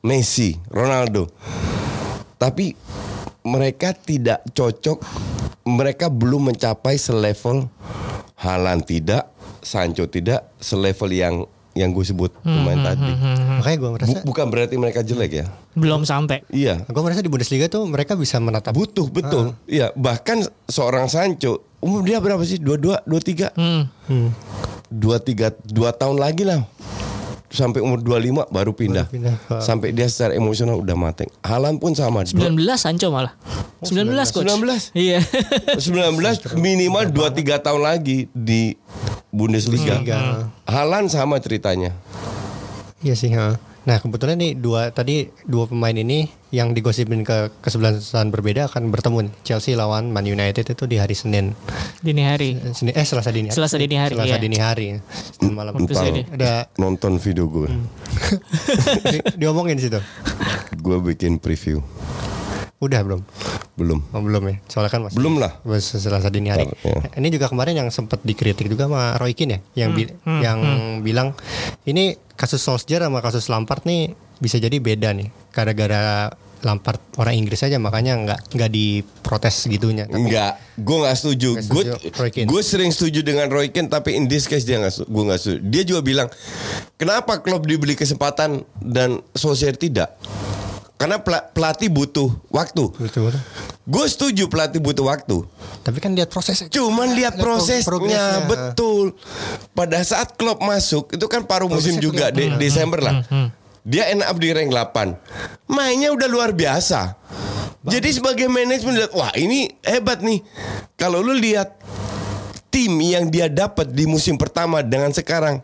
Messi, 0.00 0.56
Ronaldo. 0.72 1.28
Tapi 2.40 2.72
mereka 3.44 3.92
tidak 3.92 4.40
cocok, 4.56 5.04
mereka 5.68 6.08
belum 6.08 6.52
mencapai 6.52 6.96
selevel 6.96 7.68
Halan 8.40 8.84
tidak, 8.84 9.32
Sancho 9.64 10.04
tidak, 10.08 10.52
selevel 10.60 11.10
yang 11.12 11.34
yang 11.74 11.90
gue 11.90 12.02
sebut 12.02 12.30
pemain 12.38 12.78
tadi. 12.80 13.10
Makanya 13.58 13.76
gue 13.76 13.90
merasa, 13.92 14.10
Bu- 14.14 14.24
bukan 14.24 14.46
berarti 14.46 14.74
mereka 14.74 15.00
jelek 15.00 15.32
ya. 15.34 15.46
Belum 15.72 16.02
sampai. 16.02 16.46
Iya, 16.46 16.82
gue 16.82 17.02
merasa 17.02 17.18
di 17.18 17.26
Bundesliga 17.26 17.66
tuh 17.66 17.82
mereka 17.84 18.14
bisa 18.14 18.38
menatap 18.38 18.70
butuh 18.70 19.06
betul. 19.06 19.58
Iya, 19.64 19.90
bahkan 19.92 20.40
seorang 20.64 21.06
Sancho 21.06 21.66
umur 21.78 22.00
dia 22.00 22.16
berapa 22.16 22.40
sih? 22.40 22.56
Dua 22.56 22.74
dua 22.74 23.02
dua 23.02 23.18
tiga, 23.18 23.50
Hmm. 23.52 23.90
Hmm. 24.06 24.30
dua 24.86 25.18
tiga 25.18 25.50
dua 25.60 25.90
tahun 25.90 26.16
lagi 26.16 26.42
lah. 26.42 26.62
Sampai 27.54 27.78
umur 27.78 27.98
25 27.98 28.50
baru 28.50 28.74
pindah. 28.74 29.06
Baru 29.06 29.14
pindah 29.14 29.34
ke- 29.38 29.62
Sampai 29.62 29.94
dia 29.94 30.04
secara 30.04 30.34
emosional 30.34 30.74
udah 30.76 30.92
mateng. 30.92 31.30
Halan 31.40 31.78
pun 31.78 31.94
sama. 31.94 32.26
19 32.26 32.34
Sancho 32.74 33.08
malah. 33.08 33.38
19 33.80 34.10
coach. 34.28 34.44
19. 34.44 34.90
Iya. 34.92 35.22
19 35.78 36.58
minimal 36.58 37.08
2-3 37.08 37.30
tahun 37.62 37.80
lagi 37.80 38.26
di 38.28 38.74
Bundesliga. 39.30 40.02
Bundesliga. 40.02 40.50
Halan 40.64 41.06
sama 41.06 41.38
ceritanya. 41.38 41.94
Iya 43.00 43.14
sih. 43.14 43.30
ha. 43.30 43.54
Nah 43.84 44.00
kebetulan 44.00 44.40
nih 44.40 44.56
dua 44.56 44.88
tadi 44.96 45.28
dua 45.44 45.68
pemain 45.68 45.92
ini 45.92 46.24
yang 46.48 46.72
digosipin 46.72 47.20
ke 47.20 47.52
kesebelasan 47.60 48.32
berbeda 48.32 48.72
akan 48.72 48.88
bertemu 48.88 49.28
nih. 49.28 49.32
Chelsea 49.44 49.76
lawan 49.76 50.08
Man 50.08 50.24
United 50.24 50.64
itu 50.72 50.84
di 50.88 50.96
hari 50.96 51.12
Senin. 51.12 51.52
Dini 52.00 52.24
hari. 52.24 52.56
Senin 52.72 52.96
eh 52.96 53.04
Selasa 53.04 53.28
dini 53.28 53.52
hari. 53.52 53.56
Selasa 53.60 53.76
dini 53.76 53.96
hari, 54.00 54.14
Selasa 54.16 54.36
iya. 54.36 54.40
dini 54.40 54.56
hari. 54.56 54.86
Senin 55.36 55.52
malam. 55.52 55.76
Sini. 55.84 56.24
Ada 56.32 56.72
nonton 56.80 57.20
video 57.20 57.44
gue. 57.44 57.68
di- 59.12 59.24
diomongin 59.36 59.76
situ. 59.76 60.00
Gue 60.80 60.96
bikin 61.04 61.36
preview. 61.36 61.84
Udah 62.84 63.00
belum? 63.00 63.20
Belum. 63.74 63.98
Oh, 64.12 64.20
belum 64.20 64.42
ya. 64.44 64.56
Soalnya 64.68 64.92
kan 64.92 65.00
masih 65.02 65.16
Belum 65.16 65.40
lah. 65.40 65.56
Selasa 65.80 66.28
dini 66.28 66.52
hari. 66.52 66.68
Iya. 66.84 67.16
Ini 67.16 67.28
juga 67.28 67.48
kemarin 67.48 67.74
yang 67.74 67.88
sempat 67.88 68.20
dikritik 68.20 68.68
juga 68.68 68.86
sama 68.86 69.16
Roy 69.16 69.32
Keane 69.32 69.58
ya, 69.72 69.86
yang 69.86 69.96
bi- 69.96 70.12
yang 70.24 70.58
bilang 71.00 71.32
ini 71.82 72.14
kasus 72.34 72.60
Solskjaer 72.60 73.02
sama 73.02 73.18
kasus 73.18 73.48
Lampard 73.48 73.82
nih 73.82 74.12
bisa 74.36 74.60
jadi 74.60 74.76
beda 74.76 75.10
nih. 75.10 75.32
Gara-gara 75.48 76.28
Lampard 76.64 76.96
orang 77.16 77.36
Inggris 77.36 77.60
aja 77.60 77.76
makanya 77.76 78.16
nggak 78.16 78.40
nggak 78.52 78.70
diprotes 78.72 79.68
gitunya. 79.68 80.08
Tapi 80.08 80.16
Enggak, 80.16 80.56
gue 80.74 80.96
nggak 80.96 81.12
setuju. 81.14 81.50
Nggak 81.60 81.68
Gue 81.68 81.82
gue 82.46 82.62
sering 82.64 82.88
setuju 82.88 83.20
dengan 83.20 83.46
Roy 83.48 83.68
Keane, 83.68 83.88
tapi 83.88 84.16
in 84.16 84.24
this 84.24 84.44
case 84.44 84.64
dia 84.64 84.80
nggak, 84.80 85.04
gue 85.04 85.22
nggak 85.24 85.38
setuju. 85.38 85.58
Dia 85.60 85.82
juga 85.84 86.00
bilang, 86.00 86.28
kenapa 86.94 87.36
klub 87.38 87.64
dibeli 87.64 87.92
kesempatan 87.92 88.64
dan 88.80 89.20
Solskjaer 89.32 89.76
tidak? 89.76 90.16
Karena 91.04 91.20
pela- 91.20 91.44
pelatih 91.44 91.86
butuh 91.86 92.32
waktu. 92.48 92.88
Betul. 92.96 93.28
Gue 93.84 94.06
setuju 94.06 94.48
pelatih 94.48 94.80
butuh 94.80 95.04
waktu. 95.04 95.44
Tapi 95.84 96.00
kan 96.00 96.16
lihat 96.16 96.32
prosesnya. 96.32 96.66
Cuman 96.66 97.12
lihat 97.12 97.36
Lihat 97.36 97.44
pro- 97.44 97.60
prosesnya 97.60 97.84
progresnya. 97.84 98.48
betul. 98.48 99.12
Pada 99.70 100.00
saat 100.00 100.32
klub 100.32 100.58
masuk 100.58 101.12
itu 101.12 101.26
kan 101.26 101.44
paruh 101.44 101.68
musim 101.68 102.00
juga 102.00 102.32
de- 102.32 102.56
Desember 102.56 102.98
lah. 102.98 103.20
Dia 103.84 104.08
end 104.08 104.24
up 104.24 104.40
di 104.40 104.48
rank 104.48 104.72
8. 104.72 105.12
Mainnya 105.68 106.08
udah 106.08 106.24
luar 106.24 106.50
biasa. 106.50 107.20
Jadi 107.84 108.08
sebagai 108.10 108.48
manajemen 108.48 108.96
lihat 108.96 109.12
wah 109.12 109.28
ini 109.34 109.68
hebat 109.84 110.24
nih. 110.24 110.40
Kalau 110.96 111.20
lu 111.20 111.36
lihat 111.36 111.76
tim 112.66 112.96
yang 112.98 113.28
dia 113.28 113.46
dapat 113.46 113.92
di 113.92 114.08
musim 114.08 114.34
pertama 114.34 114.80
dengan 114.80 115.12
sekarang 115.12 115.60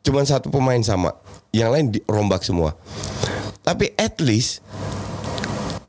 cuman 0.00 0.24
satu 0.24 0.48
pemain 0.48 0.80
sama. 0.80 1.12
Yang 1.52 1.68
lain 1.70 1.86
dirombak 1.92 2.40
semua. 2.40 2.72
Tapi 3.64 3.96
at 3.96 4.20
least 4.20 4.60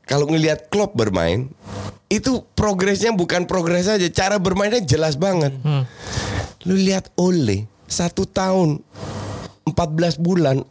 kalau 0.08 0.24
ngelihat 0.32 0.72
Klopp 0.72 0.96
bermain 0.96 1.52
itu 2.08 2.40
progresnya 2.54 3.12
bukan 3.12 3.44
progres 3.44 3.90
aja 3.90 4.06
cara 4.08 4.40
bermainnya 4.40 4.80
jelas 4.80 5.18
banget. 5.18 5.52
Lu 6.64 6.74
lihat 6.74 7.12
Ole 7.20 7.68
satu 7.86 8.24
tahun 8.26 8.82
14 9.68 10.18
bulan 10.18 10.64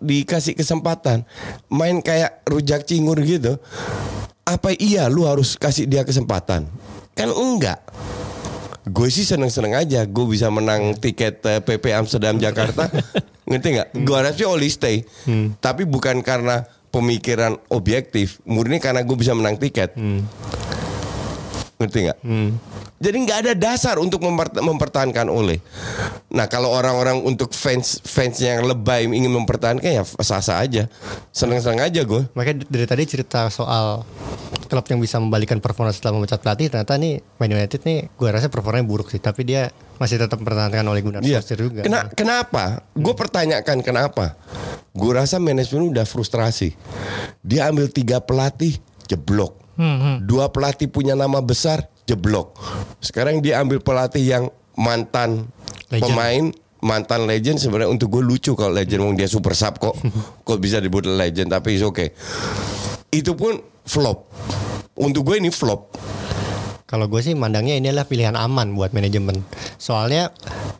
dikasih 0.00 0.54
kesempatan 0.58 1.24
main 1.70 1.98
kayak 2.00 2.42
rujak 2.46 2.84
cingur 2.84 3.16
gitu 3.22 3.58
apa 4.46 4.70
iya 4.78 5.10
lu 5.10 5.26
harus 5.26 5.58
kasih 5.58 5.90
dia 5.90 6.06
kesempatan? 6.06 6.70
Kan 7.18 7.30
enggak. 7.34 7.82
Gue 8.86 9.10
sih 9.10 9.26
seneng-seneng 9.26 9.74
aja 9.74 10.06
gue 10.06 10.26
bisa 10.30 10.46
menang 10.46 10.94
tiket 10.94 11.42
eh, 11.42 11.58
PP 11.58 11.90
Amsterdam 11.90 12.38
Jakarta 12.38 12.86
ngerti 13.46 13.68
nggak? 13.78 13.88
Gue 14.02 14.16
harapnya 14.18 14.46
Oli 14.50 14.68
stay. 14.68 15.06
Tapi 15.62 15.86
bukan 15.86 16.20
karena 16.20 16.66
pemikiran 16.90 17.56
objektif. 17.70 18.42
Murni 18.42 18.82
karena 18.82 19.06
gue 19.06 19.16
bisa 19.16 19.32
menang 19.32 19.56
tiket. 19.56 19.94
Ngerti 21.76 21.98
nggak? 22.08 22.18
Jadi 22.96 23.16
nggak 23.28 23.38
ada 23.44 23.52
dasar 23.52 24.00
untuk 24.00 24.24
memper- 24.24 24.56
mempertahankan 24.56 25.28
Ole. 25.28 25.60
Nah 26.32 26.48
kalau 26.48 26.72
orang-orang 26.72 27.20
untuk 27.20 27.52
fans 27.52 28.00
fans 28.00 28.40
yang 28.40 28.64
lebay 28.64 29.04
ingin 29.04 29.28
mempertahankan 29.28 29.84
ya 29.84 30.02
sah-sah 30.02 30.64
aja. 30.64 30.88
Seneng-seneng 31.28 31.84
aja 31.84 32.00
gue 32.08 32.24
Makanya 32.32 32.64
dari 32.64 32.88
tadi 32.88 33.04
cerita 33.04 33.52
soal 33.52 34.00
klub 34.66 34.84
yang 34.84 34.98
bisa 34.98 35.16
membalikan 35.16 35.56
performa 35.56 35.88
setelah 35.88 36.14
memecat 36.14 36.38
pelatih 36.38 36.68
ternyata 36.68 36.94
nih 36.94 37.18
Man 37.36 37.50
United 37.50 37.80
nih 37.80 38.10
gue 38.10 38.28
rasa 38.28 38.46
performanya 38.46 38.82
buruk 38.82 39.08
sih 39.08 39.18
tapi 39.18 39.42
dia 39.42 39.70
masih 39.96 40.16
tetap 40.16 40.36
mempertahankan 40.36 40.82
oleh 40.82 41.00
Gunnar 41.00 41.20
Iya. 41.20 41.40
Solskjaer 41.40 41.60
juga. 41.62 41.80
Kena- 41.80 42.10
kenapa? 42.10 42.84
Gue 42.92 43.12
pertanyakan 43.12 43.80
kenapa? 43.80 44.36
Gue 44.90 45.12
rasa 45.12 45.36
manajemen 45.36 45.88
udah 45.88 46.04
frustrasi. 46.04 46.76
Dia 47.40 47.66
ambil 47.66 47.88
tiga 47.88 48.18
pelatih 48.18 48.76
jeblok. 49.04 49.56
Dua 50.20 50.48
pelatih 50.48 50.86
punya 50.86 51.12
nama 51.12 51.38
besar 51.38 51.84
jeblok. 52.02 52.56
Sekarang 52.98 53.38
dia 53.38 53.58
ambil 53.58 53.78
pelatih 53.78 54.20
yang 54.20 54.44
mantan 54.72 55.48
Legend. 55.86 56.02
pemain 56.02 56.44
mantan 56.78 57.24
legend 57.24 57.56
sebenarnya 57.56 57.88
untuk 57.88 58.10
gue 58.10 58.22
lucu 58.22 58.52
kalau 58.52 58.70
legend 58.70 59.00
wong 59.00 59.14
dia 59.14 59.24
super 59.24 59.52
sub 59.52 59.74
kok 59.76 59.96
kok 60.46 60.58
bisa 60.58 60.76
disebut 60.76 61.08
legend 61.08 61.48
tapi 61.48 61.72
is 61.72 61.80
oke 61.80 62.12
itu 63.08 63.32
pun 63.32 63.56
flop 63.86 64.28
untuk 64.98 65.22
gue 65.22 65.38
ini 65.40 65.50
flop 65.54 65.94
Kalau 66.86 67.10
gue 67.10 67.18
sih 67.18 67.34
mandangnya 67.34 67.74
ini 67.74 67.90
adalah 67.90 68.06
pilihan 68.06 68.38
aman 68.38 68.70
buat 68.78 68.94
manajemen. 68.94 69.42
Soalnya 69.74 70.30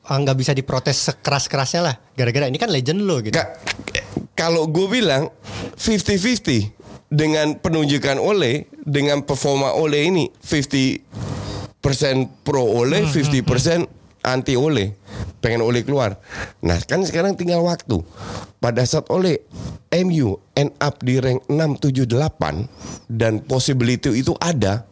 ah, 0.07 0.14
nggak 0.14 0.38
bisa 0.38 0.54
diprotes 0.54 1.11
sekeras-kerasnya 1.11 1.82
lah. 1.82 1.98
Gara-gara 2.14 2.46
ini 2.46 2.62
kan 2.62 2.70
legend 2.70 3.02
lo 3.02 3.18
gitu. 3.18 3.34
Ka- 3.34 3.59
kalau 4.38 4.70
gue 4.70 4.86
bilang 4.86 5.34
50-50 5.74 7.11
dengan 7.11 7.59
penunjukan 7.59 8.22
Ole 8.22 8.70
dengan 8.86 9.26
performa 9.26 9.74
Ole 9.74 10.07
ini 10.07 10.24
50% 10.38 11.02
pro 12.46 12.62
Ole 12.62 13.02
50% 13.02 14.05
anti 14.27 14.59
Ole. 14.59 14.99
Pengen 15.39 15.62
Ole 15.62 15.87
keluar. 15.87 16.18
Nah 16.59 16.83
kan 16.83 17.07
sekarang 17.07 17.39
tinggal 17.39 17.62
waktu. 17.62 18.03
Pada 18.59 18.83
saat 18.83 19.07
Ole 19.14 19.47
MU 19.95 20.43
end 20.59 20.74
up 20.83 20.99
di 21.07 21.22
rank 21.22 21.47
6 21.47 21.55
7 21.95 22.11
8 22.11 22.66
dan 23.07 23.39
possibility 23.47 24.11
itu 24.11 24.35
ada. 24.43 24.83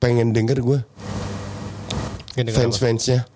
Pengen 0.00 0.32
denger 0.32 0.64
gue 0.64 0.80
fans-fansnya. 2.46 3.26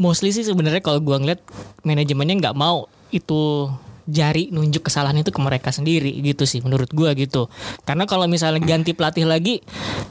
Mostly 0.00 0.32
sih 0.32 0.48
sebenarnya 0.48 0.80
kalau 0.80 0.96
gua 1.04 1.20
ngeliat 1.20 1.44
manajemennya 1.84 2.40
nggak 2.40 2.56
mau 2.56 2.88
itu 3.12 3.68
jari 4.10 4.50
nunjuk 4.50 4.84
kesalahan 4.84 5.16
itu 5.16 5.30
ke 5.30 5.38
mereka 5.38 5.70
sendiri 5.70 6.10
gitu 6.20 6.44
sih 6.44 6.58
menurut 6.60 6.90
gua 6.90 7.14
gitu. 7.14 7.46
Karena 7.86 8.04
kalau 8.04 8.26
misalnya 8.26 8.58
ganti 8.58 8.90
pelatih 8.92 9.24
lagi 9.24 9.62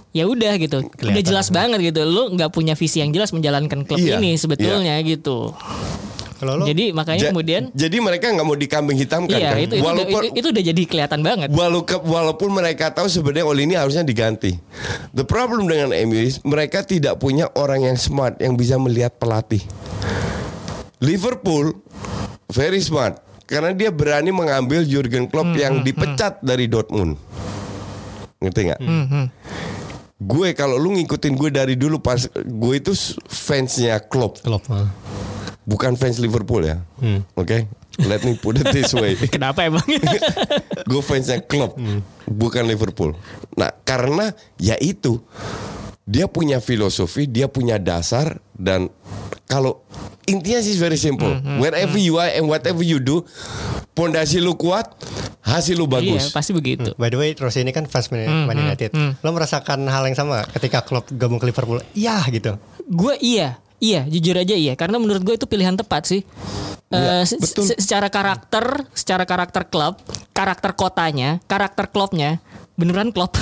ya 0.10 0.26
udah 0.26 0.56
gitu. 0.58 0.88
Udah 0.88 0.96
Kelihatan. 0.96 1.28
jelas 1.28 1.52
banget 1.52 1.80
gitu. 1.84 2.08
Lu 2.08 2.32
nggak 2.34 2.50
punya 2.50 2.74
visi 2.74 3.04
yang 3.04 3.12
jelas 3.12 3.30
menjalankan 3.30 3.84
klub 3.84 4.00
Iya, 4.00 4.18
ini 4.18 4.40
sebetulnya 4.40 4.96
gitu. 5.04 5.52
Kalau 6.40 6.56
lo 6.56 6.64
Jadi 6.64 6.96
makanya 6.96 7.20
Ja- 7.20 7.32
kemudian 7.36 7.68
jadi 7.76 8.00
mereka 8.00 8.32
nggak 8.32 8.48
mau 8.48 8.56
dikambing 8.56 8.96
hitamkan 8.96 9.36
iya 9.36 9.52
kan 9.52 9.60
itu 9.60 9.76
itu, 9.76 9.84
walaupun 9.84 10.22
itu 10.24 10.40
itu 10.40 10.48
udah 10.56 10.64
jadi 10.72 10.82
kelihatan 10.88 11.20
banget. 11.20 11.52
Walaupun, 11.52 12.00
walaupun 12.08 12.50
mereka 12.56 12.96
tahu 12.96 13.12
sebenarnya 13.12 13.44
Oli 13.44 13.68
ini 13.68 13.76
harusnya 13.76 14.08
diganti. 14.08 14.56
The 15.12 15.28
problem 15.28 15.68
dengan 15.68 15.92
MU 15.92 16.16
is 16.16 16.40
mereka 16.48 16.88
tidak 16.88 17.20
punya 17.20 17.52
orang 17.60 17.92
yang 17.92 18.00
smart 18.00 18.40
yang 18.40 18.56
bisa 18.56 18.80
melihat 18.80 19.20
pelatih. 19.20 19.60
Liverpool 21.00 21.76
very 22.48 22.80
smart 22.80 23.20
karena 23.50 23.74
dia 23.74 23.90
berani 23.90 24.30
mengambil 24.30 24.86
Jurgen 24.86 25.26
Klopp 25.26 25.58
yang 25.58 25.82
dipecat 25.82 26.38
dari 26.46 26.70
Dortmund. 26.70 27.18
Ngerti 28.38 28.70
nggak? 28.70 28.82
Gue 30.22 30.54
kalau 30.54 30.78
lu 30.78 30.94
ngikutin 30.94 31.34
gue 31.34 31.50
dari 31.50 31.74
dulu 31.74 31.98
pas 31.98 32.30
gue 32.30 32.74
itu 32.78 32.94
fansnya 33.26 33.98
Klopp, 34.04 34.44
klub 34.46 34.62
ah. 34.70 34.86
bukan 35.66 35.98
fans 35.98 36.22
Liverpool 36.22 36.62
ya. 36.62 36.78
Oke, 37.34 37.66
let 38.06 38.22
me 38.22 38.38
put 38.38 38.62
it 38.62 38.70
this 38.70 38.94
way. 38.94 39.18
Kenapa 39.34 39.66
emang? 39.66 39.84
gue 40.92 41.02
fansnya 41.02 41.42
klub 41.42 41.74
bukan 42.30 42.70
Liverpool. 42.70 43.18
Nah 43.58 43.74
karena 43.82 44.36
ya 44.62 44.78
itu 44.78 45.24
dia 46.10 46.26
punya 46.26 46.58
filosofi, 46.58 47.30
dia 47.30 47.46
punya 47.46 47.78
dasar 47.78 48.42
dan 48.52 48.90
kalau 49.46 49.86
intinya 50.26 50.58
sih 50.58 50.74
very 50.76 50.98
simple. 50.98 51.38
Wherever 51.62 51.96
you 51.96 52.18
are 52.18 52.34
and 52.34 52.46
whatever 52.46 52.82
you 52.82 52.98
do, 52.98 53.22
pondasi 53.92 54.38
lu 54.38 54.54
kuat, 54.54 54.90
hasil 55.40 55.74
lu 55.74 55.86
bagus. 55.86 56.30
Iya, 56.30 56.34
pasti 56.34 56.52
begitu. 56.52 56.94
By 56.96 57.10
the 57.10 57.18
way, 57.18 57.30
Rossi 57.34 57.62
ini 57.62 57.70
kan 57.70 57.86
fans 57.86 58.10
Man 58.10 58.26
Hmm, 58.26 58.46
Man 58.46 58.56
hmm, 58.56 58.66
United. 58.66 58.90
hmm. 58.90 59.12
Lo 59.22 59.30
merasakan 59.30 59.86
hal 59.86 60.02
yang 60.04 60.18
sama 60.18 60.42
ketika 60.50 60.82
klub 60.82 61.06
gabung 61.12 61.38
ke 61.38 61.46
Liverpool? 61.46 61.82
Iya 61.94 62.26
gitu. 62.28 62.58
Gue 62.86 63.14
iya, 63.20 63.62
iya, 63.78 64.02
jujur 64.06 64.34
aja 64.34 64.54
iya. 64.54 64.74
Karena 64.74 64.98
menurut 64.98 65.22
gue 65.22 65.36
itu 65.36 65.46
pilihan 65.46 65.74
tepat 65.74 66.10
sih. 66.10 66.22
Se- 66.90 67.38
betul. 67.38 67.70
se- 67.70 67.78
secara 67.78 68.10
karakter, 68.10 68.66
secara 68.94 69.22
karakter 69.22 69.70
klub, 69.70 70.02
karakter 70.34 70.74
kotanya, 70.74 71.38
karakter 71.46 71.86
klubnya, 71.86 72.42
beneran 72.80 73.12
klub. 73.12 73.36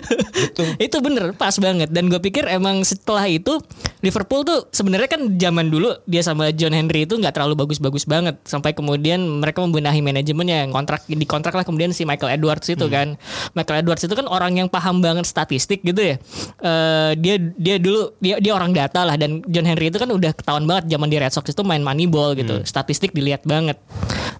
itu 0.86 0.96
bener, 1.02 1.34
pas 1.34 1.58
banget. 1.58 1.90
Dan 1.90 2.06
gue 2.06 2.22
pikir 2.22 2.46
emang 2.46 2.86
setelah 2.86 3.26
itu 3.26 3.58
Liverpool 4.02 4.46
tuh 4.46 4.70
sebenarnya 4.70 5.10
kan 5.10 5.22
zaman 5.38 5.66
dulu 5.70 5.94
dia 6.06 6.22
sama 6.22 6.54
John 6.54 6.74
Henry 6.74 7.06
itu 7.06 7.18
nggak 7.18 7.34
terlalu 7.34 7.58
bagus-bagus 7.58 8.06
banget. 8.06 8.38
Sampai 8.46 8.74
kemudian 8.74 9.18
mereka 9.42 9.62
membenahi 9.62 9.98
manajemennya, 9.98 10.70
kontrak 10.70 11.02
dikontrak 11.10 11.54
lah 11.58 11.66
kemudian 11.66 11.90
si 11.90 12.06
Michael 12.06 12.38
Edwards 12.38 12.70
itu 12.70 12.86
kan. 12.86 13.18
Michael 13.58 13.82
Edwards 13.82 14.06
itu 14.06 14.14
kan 14.14 14.30
orang 14.30 14.58
yang 14.58 14.70
paham 14.70 15.02
banget 15.02 15.26
statistik 15.26 15.82
gitu 15.82 16.14
ya. 16.14 16.16
Eh, 16.62 17.12
dia 17.18 17.36
dia 17.58 17.76
dulu 17.82 18.14
dia 18.22 18.38
dia 18.38 18.52
orang 18.54 18.70
data 18.70 19.02
lah 19.02 19.18
dan 19.18 19.42
John 19.50 19.66
Henry 19.66 19.90
itu 19.90 19.98
kan 19.98 20.10
udah 20.10 20.30
ketahuan 20.30 20.64
banget 20.70 20.94
zaman 20.94 21.08
di 21.10 21.16
Red 21.18 21.34
Sox 21.34 21.50
itu 21.50 21.62
main 21.66 21.82
moneyball 21.82 22.38
gitu. 22.38 22.62
Statistik 22.62 23.10
dilihat 23.10 23.42
banget. 23.42 23.78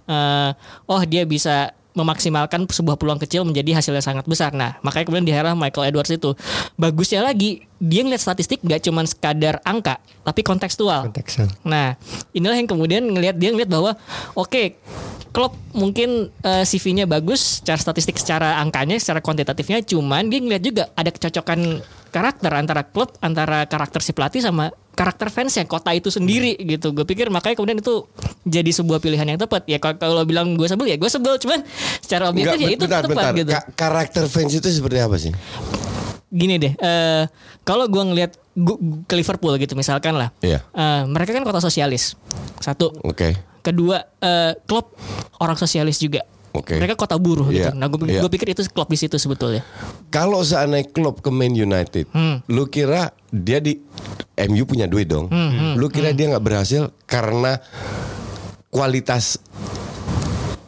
Eh, 0.07 0.51
oh 0.87 1.03
dia 1.03 1.27
bisa 1.27 1.75
memaksimalkan 1.93 2.65
sebuah 2.65 2.97
peluang 2.97 3.21
kecil 3.21 3.45
menjadi 3.45 3.79
hasilnya 3.81 4.01
sangat 4.01 4.25
besar. 4.25 4.53
Nah, 4.57 4.81
makanya 4.81 5.09
kemudian 5.09 5.27
di 5.29 5.35
era 5.35 5.53
Michael 5.53 5.93
Edwards 5.93 6.13
itu 6.13 6.33
bagusnya 6.77 7.21
lagi 7.25 7.65
dia 7.83 8.07
ngeliat 8.07 8.23
statistik 8.23 8.63
gak 8.63 8.87
cuman 8.87 9.05
sekadar 9.05 9.59
angka, 9.67 9.99
tapi 10.23 10.41
kontekstual. 10.47 11.11
Konteksnya. 11.11 11.51
Nah, 11.67 11.99
inilah 12.31 12.57
yang 12.57 12.71
kemudian 12.71 13.03
ngelihat 13.03 13.37
dia 13.37 13.51
ngelihat 13.51 13.71
bahwa 13.71 13.99
oke, 14.39 14.79
Klopp 15.33 15.57
mungkin 15.73 16.29
eh, 16.45 16.65
CV-nya 16.69 17.09
bagus 17.09 17.65
secara 17.65 17.81
statistik, 17.81 18.21
secara 18.21 18.61
angkanya, 18.61 19.01
secara 19.01 19.25
kuantitatifnya, 19.25 19.81
cuman 19.83 20.29
dia 20.29 20.41
ngelihat 20.45 20.63
juga 20.63 20.85
ada 20.93 21.09
kecocokan 21.09 21.81
karakter 22.13 22.53
antara 22.53 22.85
klub, 22.85 23.17
antara 23.25 23.65
karakter 23.65 24.05
si 24.05 24.13
pelatih 24.13 24.45
sama 24.45 24.71
karakter 24.93 25.29
fansnya 25.29 25.65
kota 25.65 25.91
itu 25.91 26.13
sendiri 26.13 26.57
gitu. 26.59 26.93
Gue 26.93 27.03
pikir 27.03 27.29
makanya 27.29 27.57
kemudian 27.57 27.81
itu 27.81 28.05
jadi 28.45 28.69
sebuah 28.69 29.01
pilihan 29.01 29.25
yang 29.25 29.41
tepat. 29.41 29.65
Ya 29.67 29.81
kalau- 29.81 30.25
bilang 30.25 30.55
gue 30.55 30.69
sebel 30.69 30.93
ya 30.93 30.97
gue 30.97 31.11
sebel, 31.11 31.37
cuman 31.37 31.65
secara 31.99 32.29
objektif 32.29 32.57
ya 32.57 32.69
Enggak, 32.69 32.77
itu 32.77 32.85
bentar, 32.87 33.03
tepat 33.03 33.15
bentar. 33.15 33.33
gitu. 33.35 33.51
Ka- 33.51 33.69
karakter 33.75 34.25
fans 34.29 34.53
itu 34.53 34.69
seperti 34.69 34.99
apa 35.01 35.17
sih? 35.19 35.33
Gini 36.33 36.57
deh, 36.57 36.73
eh, 36.73 37.25
kalau 37.61 37.85
gue 37.85 38.01
ngelihat 38.01 38.33
ke 39.05 39.15
Liverpool 39.15 39.53
gitu 39.57 39.77
misalkan 39.77 40.17
lah, 40.17 40.33
Iya. 40.41 40.65
eh, 40.73 41.03
mereka 41.05 41.33
kan 41.33 41.45
kota 41.45 41.61
sosialis. 41.61 42.17
Satu, 42.57 42.93
Oke. 43.05 43.37
Kedua, 43.63 44.01
eh, 44.19 44.59
klub 44.65 44.91
orang 45.39 45.55
sosialis 45.55 45.97
juga. 45.97 46.25
Oke. 46.53 46.77
Mereka 46.77 46.95
kota 46.95 47.17
buruh 47.17 47.49
Iya, 47.49 47.73
gitu. 47.73 47.81
Nah, 47.81 47.89
gue 47.89 47.99
iya. 48.07 48.29
pikir 48.29 48.53
itu 48.53 48.61
klub 48.69 48.85
di 48.87 49.01
situ 49.01 49.17
sebetulnya. 49.17 49.65
Kalau 50.13 50.45
seandainya 50.45 50.85
klub 50.87 51.25
ke 51.25 51.33
Man 51.33 51.53
United, 51.53 52.13
Hmm. 52.13 52.45
lu 52.45 52.69
kira 52.69 53.09
dia 53.29 53.57
di 53.59 53.81
MU 54.37 54.69
punya 54.69 54.85
duit 54.85 55.09
dong? 55.09 55.33
Hmm, 55.33 55.81
lu 55.81 55.89
kira 55.89 56.13
dia 56.13 56.29
nggak 56.29 56.45
berhasil 56.45 56.93
karena 57.05 57.57
kualitas 58.69 59.41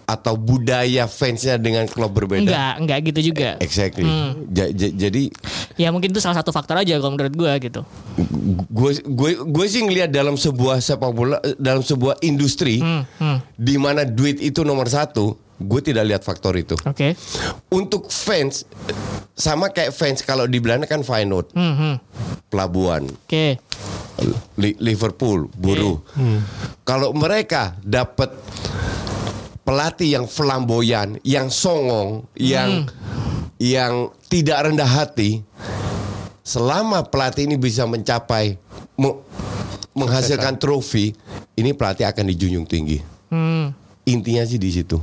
atau 0.04 0.36
budaya 0.36 1.04
fansnya 1.04 1.56
dengan 1.56 1.84
klub 1.84 2.12
berbeda? 2.12 2.44
Enggak, 2.44 2.74
enggak 2.76 2.98
gitu 3.08 3.20
juga. 3.32 3.48
Exactly. 3.58 4.04
Hmm. 4.04 4.48
Ja- 4.52 4.68
ja- 4.68 4.94
jadi 4.94 5.32
Ya 5.74 5.90
mungkin 5.90 6.14
itu 6.14 6.22
salah 6.22 6.38
satu 6.38 6.54
faktor 6.54 6.78
aja 6.78 6.94
kalau 6.96 7.18
menurut 7.18 7.34
gue 7.34 7.52
gitu. 7.60 7.80
gue 8.70 8.90
gue 9.02 9.30
gue 9.42 9.66
sih 9.66 9.82
ngelihat 9.82 10.06
dalam 10.08 10.38
sebuah 10.38 10.78
sepak 10.78 11.10
bola 11.10 11.42
dalam 11.58 11.82
sebuah 11.82 12.22
industri 12.22 12.78
hmm. 12.78 13.58
di 13.58 13.74
mana 13.74 14.06
duit 14.06 14.38
itu 14.38 14.62
nomor 14.62 14.86
satu, 14.86 15.34
gue 15.56 15.80
tidak 15.80 16.04
lihat 16.04 16.22
faktor 16.22 16.54
itu. 16.54 16.74
Oke. 16.82 17.14
Untuk 17.68 18.06
fans 18.06 18.66
sama 19.32 19.68
kayak 19.68 19.90
fans 19.90 20.20
kalau 20.20 20.44
di 20.44 20.58
Belanda 20.58 20.84
kan 20.84 21.00
Feyenoord, 21.00 21.50
Hmm, 21.52 21.74
hmm. 21.74 21.94
Pelabuhan, 22.46 23.06
Oke. 23.06 23.58
Li- 24.56 24.78
Liverpool, 24.78 25.50
buruh. 25.52 25.98
Kalau 26.82 27.10
mereka 27.10 27.74
dapat 27.80 28.30
pelatih 29.60 30.14
yang 30.14 30.26
flamboyan, 30.26 31.18
yang 31.22 31.48
songong, 31.48 32.22
yang 32.32 32.86
yang 33.56 34.12
tidak 34.28 34.64
rendah 34.64 34.86
hati, 34.86 35.42
selama 36.40 37.02
pelatih 37.02 37.44
ini 37.44 37.56
bisa 37.56 37.82
mencapai 37.84 38.54
me- 38.94 39.18
menghasilkan 39.92 40.58
trofi, 40.58 41.14
ini 41.54 41.70
pelatih 41.70 42.04
akan 42.04 42.24
dijunjung 42.28 42.66
tinggi. 42.66 42.98
Hmm. 43.30 43.74
Intinya 44.04 44.44
sih 44.44 44.60
di 44.60 44.68
situ. 44.68 45.00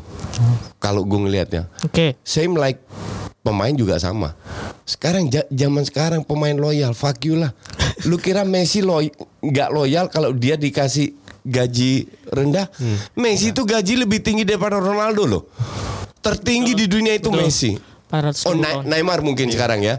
Kalau 0.77 1.01
gue 1.05 1.19
ngelihatnya, 1.19 1.69
Oke. 1.81 2.17
same 2.21 2.53
like 2.53 2.77
pemain 3.41 3.73
juga 3.73 3.97
sama. 3.97 4.33
Sekarang 4.85 5.25
zaman 5.49 5.83
sekarang 5.85 6.21
pemain 6.21 6.53
loyal, 6.53 6.93
fuck 6.93 7.21
you 7.25 7.37
lah. 7.37 7.53
Lu 8.05 8.17
kira 8.17 8.45
Messi 8.45 8.81
loy 8.81 9.09
nggak 9.41 9.69
loyal 9.69 10.05
kalau 10.09 10.33
dia 10.33 10.53
dikasih 10.53 11.13
gaji 11.41 12.05
rendah? 12.29 12.69
Messi 13.13 13.49
itu 13.49 13.65
gaji 13.65 13.97
lebih 13.97 14.21
tinggi 14.21 14.45
daripada 14.45 14.77
Ronaldo 14.77 15.23
loh. 15.25 15.43
Tertinggi 16.21 16.77
di 16.77 16.85
dunia 16.85 17.17
itu 17.17 17.33
Betul. 17.33 17.41
Messi. 17.45 17.71
400 18.11 18.43
Oh, 18.45 18.53
tahun. 18.53 18.83
Neymar 18.85 19.23
mungkin 19.23 19.47
sekarang 19.49 19.81
ya. 19.81 19.97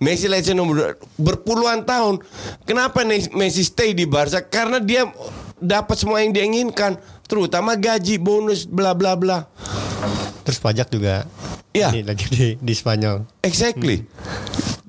Messi 0.00 0.30
legend 0.30 0.56
nomor 0.56 0.96
berpuluhan 1.18 1.84
tahun. 1.84 2.22
Kenapa 2.64 3.04
Messi 3.34 3.66
stay 3.66 3.92
di 3.92 4.06
Barca? 4.06 4.40
Karena 4.40 4.78
dia 4.80 5.04
dapat 5.60 5.96
semua 6.00 6.24
yang 6.24 6.32
dia 6.32 6.42
inginkan, 6.42 6.98
terutama 7.28 7.76
gaji, 7.76 8.16
bonus, 8.16 8.66
bla 8.66 8.96
bla 8.96 9.14
bla. 9.14 9.46
Terus 10.42 10.58
pajak 10.58 10.88
juga. 10.90 11.28
Iya. 11.70 11.94
Ini 11.94 12.02
lagi 12.02 12.26
di, 12.26 12.46
di 12.58 12.74
Spanyol. 12.74 13.22
Exactly. 13.46 14.02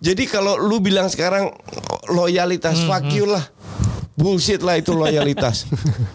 Jadi 0.02 0.26
kalau 0.26 0.58
lu 0.58 0.82
bilang 0.82 1.06
sekarang 1.14 1.54
loyalitas 2.10 2.82
fuck 2.90 3.06
you 3.14 3.30
lah. 3.30 3.46
Bullshit 4.18 4.66
lah 4.66 4.82
itu 4.82 4.98
loyalitas. 4.98 5.70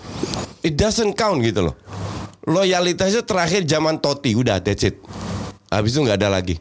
It 0.66 0.74
doesn't 0.74 1.14
count 1.14 1.38
gitu 1.46 1.70
loh. 1.70 1.78
Loyalitasnya 2.46 3.22
terakhir 3.22 3.62
zaman 3.66 4.02
Totti 4.02 4.34
udah 4.34 4.59
that's 4.59 4.82
it. 4.82 4.98
Habis 5.70 5.94
itu 5.94 6.02
nggak 6.02 6.18
ada 6.18 6.30
lagi. 6.30 6.59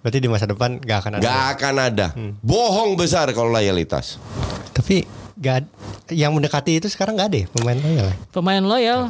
Berarti 0.00 0.18
di 0.24 0.28
masa 0.28 0.48
depan 0.48 0.80
gak 0.80 0.98
akan 1.04 1.10
ada. 1.16 1.22
Gak 1.24 1.44
akan 1.56 1.74
ada. 1.76 2.06
Bohong 2.40 2.96
besar 2.96 3.28
kalau 3.36 3.52
loyalitas. 3.52 4.16
Tapi 4.72 5.04
gak 5.38 5.64
yang 6.10 6.34
mendekati 6.34 6.76
itu 6.76 6.86
sekarang 6.86 7.14
gak 7.14 7.30
ada 7.30 7.38
ya 7.42 7.46
pemain 7.50 7.78
loyal. 7.78 8.04
ya? 8.04 8.14
Pemain 8.30 8.62
loyal. 8.62 9.00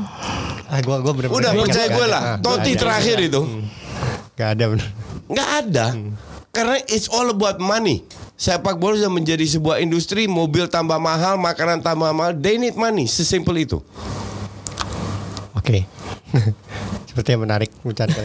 Ah, 0.68 0.80
gua 0.84 1.00
gua 1.00 1.12
bener 1.16 1.32
Udah 1.32 1.50
percaya 1.56 1.88
gue 1.88 2.06
lah. 2.06 2.22
Totti 2.38 2.76
terakhir 2.76 3.16
itu 3.18 3.40
Gak 4.36 4.48
ada 4.54 4.64
bener. 4.68 4.88
nggak 5.26 5.48
ada. 5.62 5.86
Karena 6.48 6.76
it's 6.86 7.08
all 7.08 7.28
about 7.28 7.58
money. 7.58 8.04
Sepak 8.32 8.78
bola 8.78 8.94
sudah 8.94 9.10
menjadi 9.10 9.42
sebuah 9.42 9.82
industri, 9.82 10.24
mobil 10.24 10.70
tambah 10.70 10.96
mahal, 10.96 11.34
makanan 11.34 11.82
tambah 11.82 12.08
mahal, 12.08 12.32
they 12.32 12.54
need 12.54 12.78
money, 12.78 13.04
sesimpel 13.04 13.58
itu. 13.58 13.82
Oke. 15.52 15.84
Seperti 17.10 17.28
yang 17.34 17.42
menarik 17.42 17.68
bicara. 17.82 18.14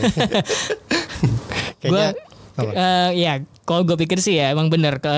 Kayaknya 1.81 2.13
Gue 2.53 2.69
ya 3.17 3.33
kalau 3.63 3.87
gue 3.87 3.95
pikir 3.95 4.19
sih 4.19 4.39
ya 4.39 4.51
emang 4.51 4.67
bener 4.67 4.99
ke 4.99 5.15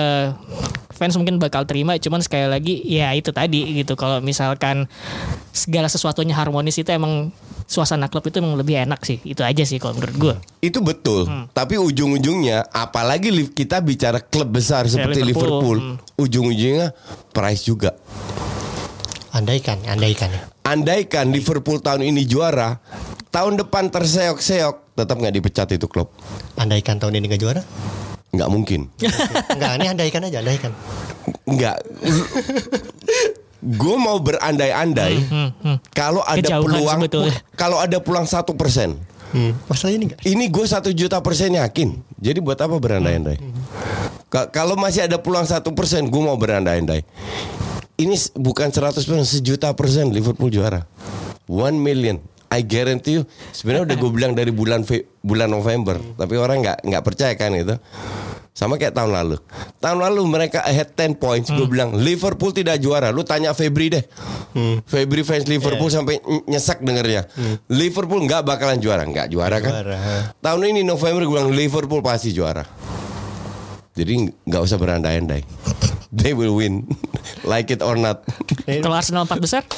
fans 0.96 1.18
mungkin 1.20 1.36
bakal 1.36 1.68
terima 1.68 2.00
cuman 2.00 2.24
sekali 2.24 2.48
lagi 2.48 2.80
ya 2.88 3.12
itu 3.12 3.28
tadi 3.28 3.84
gitu 3.84 3.98
kalau 4.00 4.24
misalkan 4.24 4.88
segala 5.52 5.92
sesuatunya 5.92 6.32
harmonis 6.32 6.80
itu 6.80 6.88
emang 6.88 7.28
suasana 7.68 8.08
klub 8.08 8.24
itu 8.24 8.40
emang 8.40 8.56
lebih 8.56 8.80
enak 8.88 9.04
sih 9.04 9.20
itu 9.26 9.44
aja 9.44 9.66
sih 9.66 9.76
kalau 9.76 9.98
menurut 9.98 10.16
gue 10.16 10.34
Itu 10.62 10.82
betul. 10.82 11.30
Hmm. 11.30 11.46
Tapi 11.54 11.78
ujung-ujungnya, 11.78 12.66
apalagi 12.74 13.30
kita 13.54 13.78
bicara 13.78 14.18
klub 14.18 14.50
besar 14.50 14.90
seperti 14.90 15.22
Liverpool. 15.22 15.78
Liverpool, 15.78 15.78
ujung-ujungnya 16.18 16.90
price 17.30 17.70
juga. 17.70 17.94
andaikan, 19.30 19.78
andaikan 19.86 20.32
ya. 20.32 20.42
Andaikan 20.66 21.30
Liverpool 21.30 21.78
tahun 21.78 22.02
ini 22.02 22.26
juara, 22.26 22.82
tahun 23.30 23.62
depan 23.62 23.94
terseok-seok, 23.94 24.98
tetap 24.98 25.16
nggak 25.22 25.34
dipecat 25.38 25.68
itu 25.76 25.86
klub. 25.86 26.10
Andaikan 26.58 26.98
tahun 26.98 27.20
ini 27.20 27.30
gak 27.30 27.42
juara? 27.44 27.62
Nggak 28.30 28.48
mungkin. 28.48 28.80
Enggak, 29.54 29.72
ini 29.74 29.86
andaikan 29.86 30.20
aja, 30.22 30.38
andaikan. 30.40 30.72
Nggak. 31.44 31.76
Gue 33.58 33.96
mau 33.96 34.20
berandai-andai 34.20 35.14
kalau 35.90 36.22
ada 36.22 36.38
Hmm, 36.38 36.42
Kejauhan 36.44 36.62
peluang, 36.62 37.00
kalau 37.54 37.76
ada 37.78 37.98
peluang 37.98 38.24
satu 38.24 38.54
persen. 38.54 38.94
Hmm. 39.26 39.58
Masalah 39.66 39.90
ini 39.90 40.04
enggak? 40.06 40.20
Ini 40.22 40.44
gue 40.46 40.64
satu 40.64 40.90
juta 40.92 41.18
persen 41.18 41.50
yakin. 41.52 41.98
Jadi 42.14 42.38
buat 42.38 42.56
apa 42.56 42.76
berandai-andai? 42.76 43.42
Ka- 44.28 44.48
Kalau 44.48 44.78
masih 44.78 45.02
ada 45.02 45.18
peluang 45.18 45.42
satu 45.44 45.74
persen, 45.74 46.06
gue 46.06 46.22
mau 46.22 46.36
berandai-andai. 46.36 47.02
Ini 47.96 48.12
bukan 48.34 48.68
100 48.68 49.02
persen, 49.02 49.24
sejuta 49.24 49.72
persen 49.72 50.12
Liverpool 50.12 50.52
juara. 50.52 50.84
One 51.48 51.74
million. 51.74 52.20
I 52.48 52.62
guarantee 52.62 53.18
you. 53.18 53.22
Sebenarnya 53.50 53.90
udah 53.90 53.96
gue 53.96 54.10
bilang 54.10 54.32
dari 54.32 54.50
bulan 54.50 54.82
Fe- 54.82 55.06
bulan 55.18 55.46
November, 55.46 55.98
tapi 56.14 56.34
orang 56.34 56.60
nggak 56.60 56.78
nggak 56.82 57.02
percaya 57.02 57.34
kan 57.34 57.52
itu. 57.52 57.74
Sama 58.50 58.80
kayak 58.80 58.96
tahun 58.96 59.12
lalu. 59.12 59.36
Tahun 59.76 59.98
lalu 60.00 60.20
mereka 60.24 60.64
ahead 60.64 60.88
10 60.90 61.20
points. 61.20 61.52
Gue 61.52 61.68
bilang 61.68 61.92
Liverpool 61.92 62.50
tidak 62.50 62.80
juara. 62.80 63.12
Lu 63.12 63.20
tanya 63.20 63.52
Febri 63.52 63.92
deh. 63.92 64.00
Febri 64.82 65.20
fans 65.20 65.44
Liverpool 65.44 65.92
sampai 65.92 66.16
ny- 66.18 66.46
nyesek 66.48 66.80
dengernya. 66.80 67.28
Liverpool 67.68 68.24
nggak 68.24 68.40
bakalan 68.42 68.80
juara. 68.80 69.04
Nggak 69.04 69.28
juara 69.28 69.60
kan? 69.60 69.72
Juara. 69.76 69.96
Tahun 70.40 70.60
ini 70.64 70.80
November 70.80 71.20
gue 71.22 71.34
bilang 71.34 71.52
Liverpool 71.52 72.00
pasti 72.00 72.32
juara. 72.32 72.64
Jadi 73.92 74.12
nggak 74.42 74.62
usah 74.62 74.76
berandai-andai. 74.76 75.44
They 76.16 76.32
will 76.32 76.56
win. 76.56 76.88
like 77.44 77.68
it 77.68 77.84
or 77.84 78.00
not. 78.00 78.24
Kalau 78.64 78.96
Arsenal 78.96 79.28
empat 79.28 79.36
besar, 79.36 79.68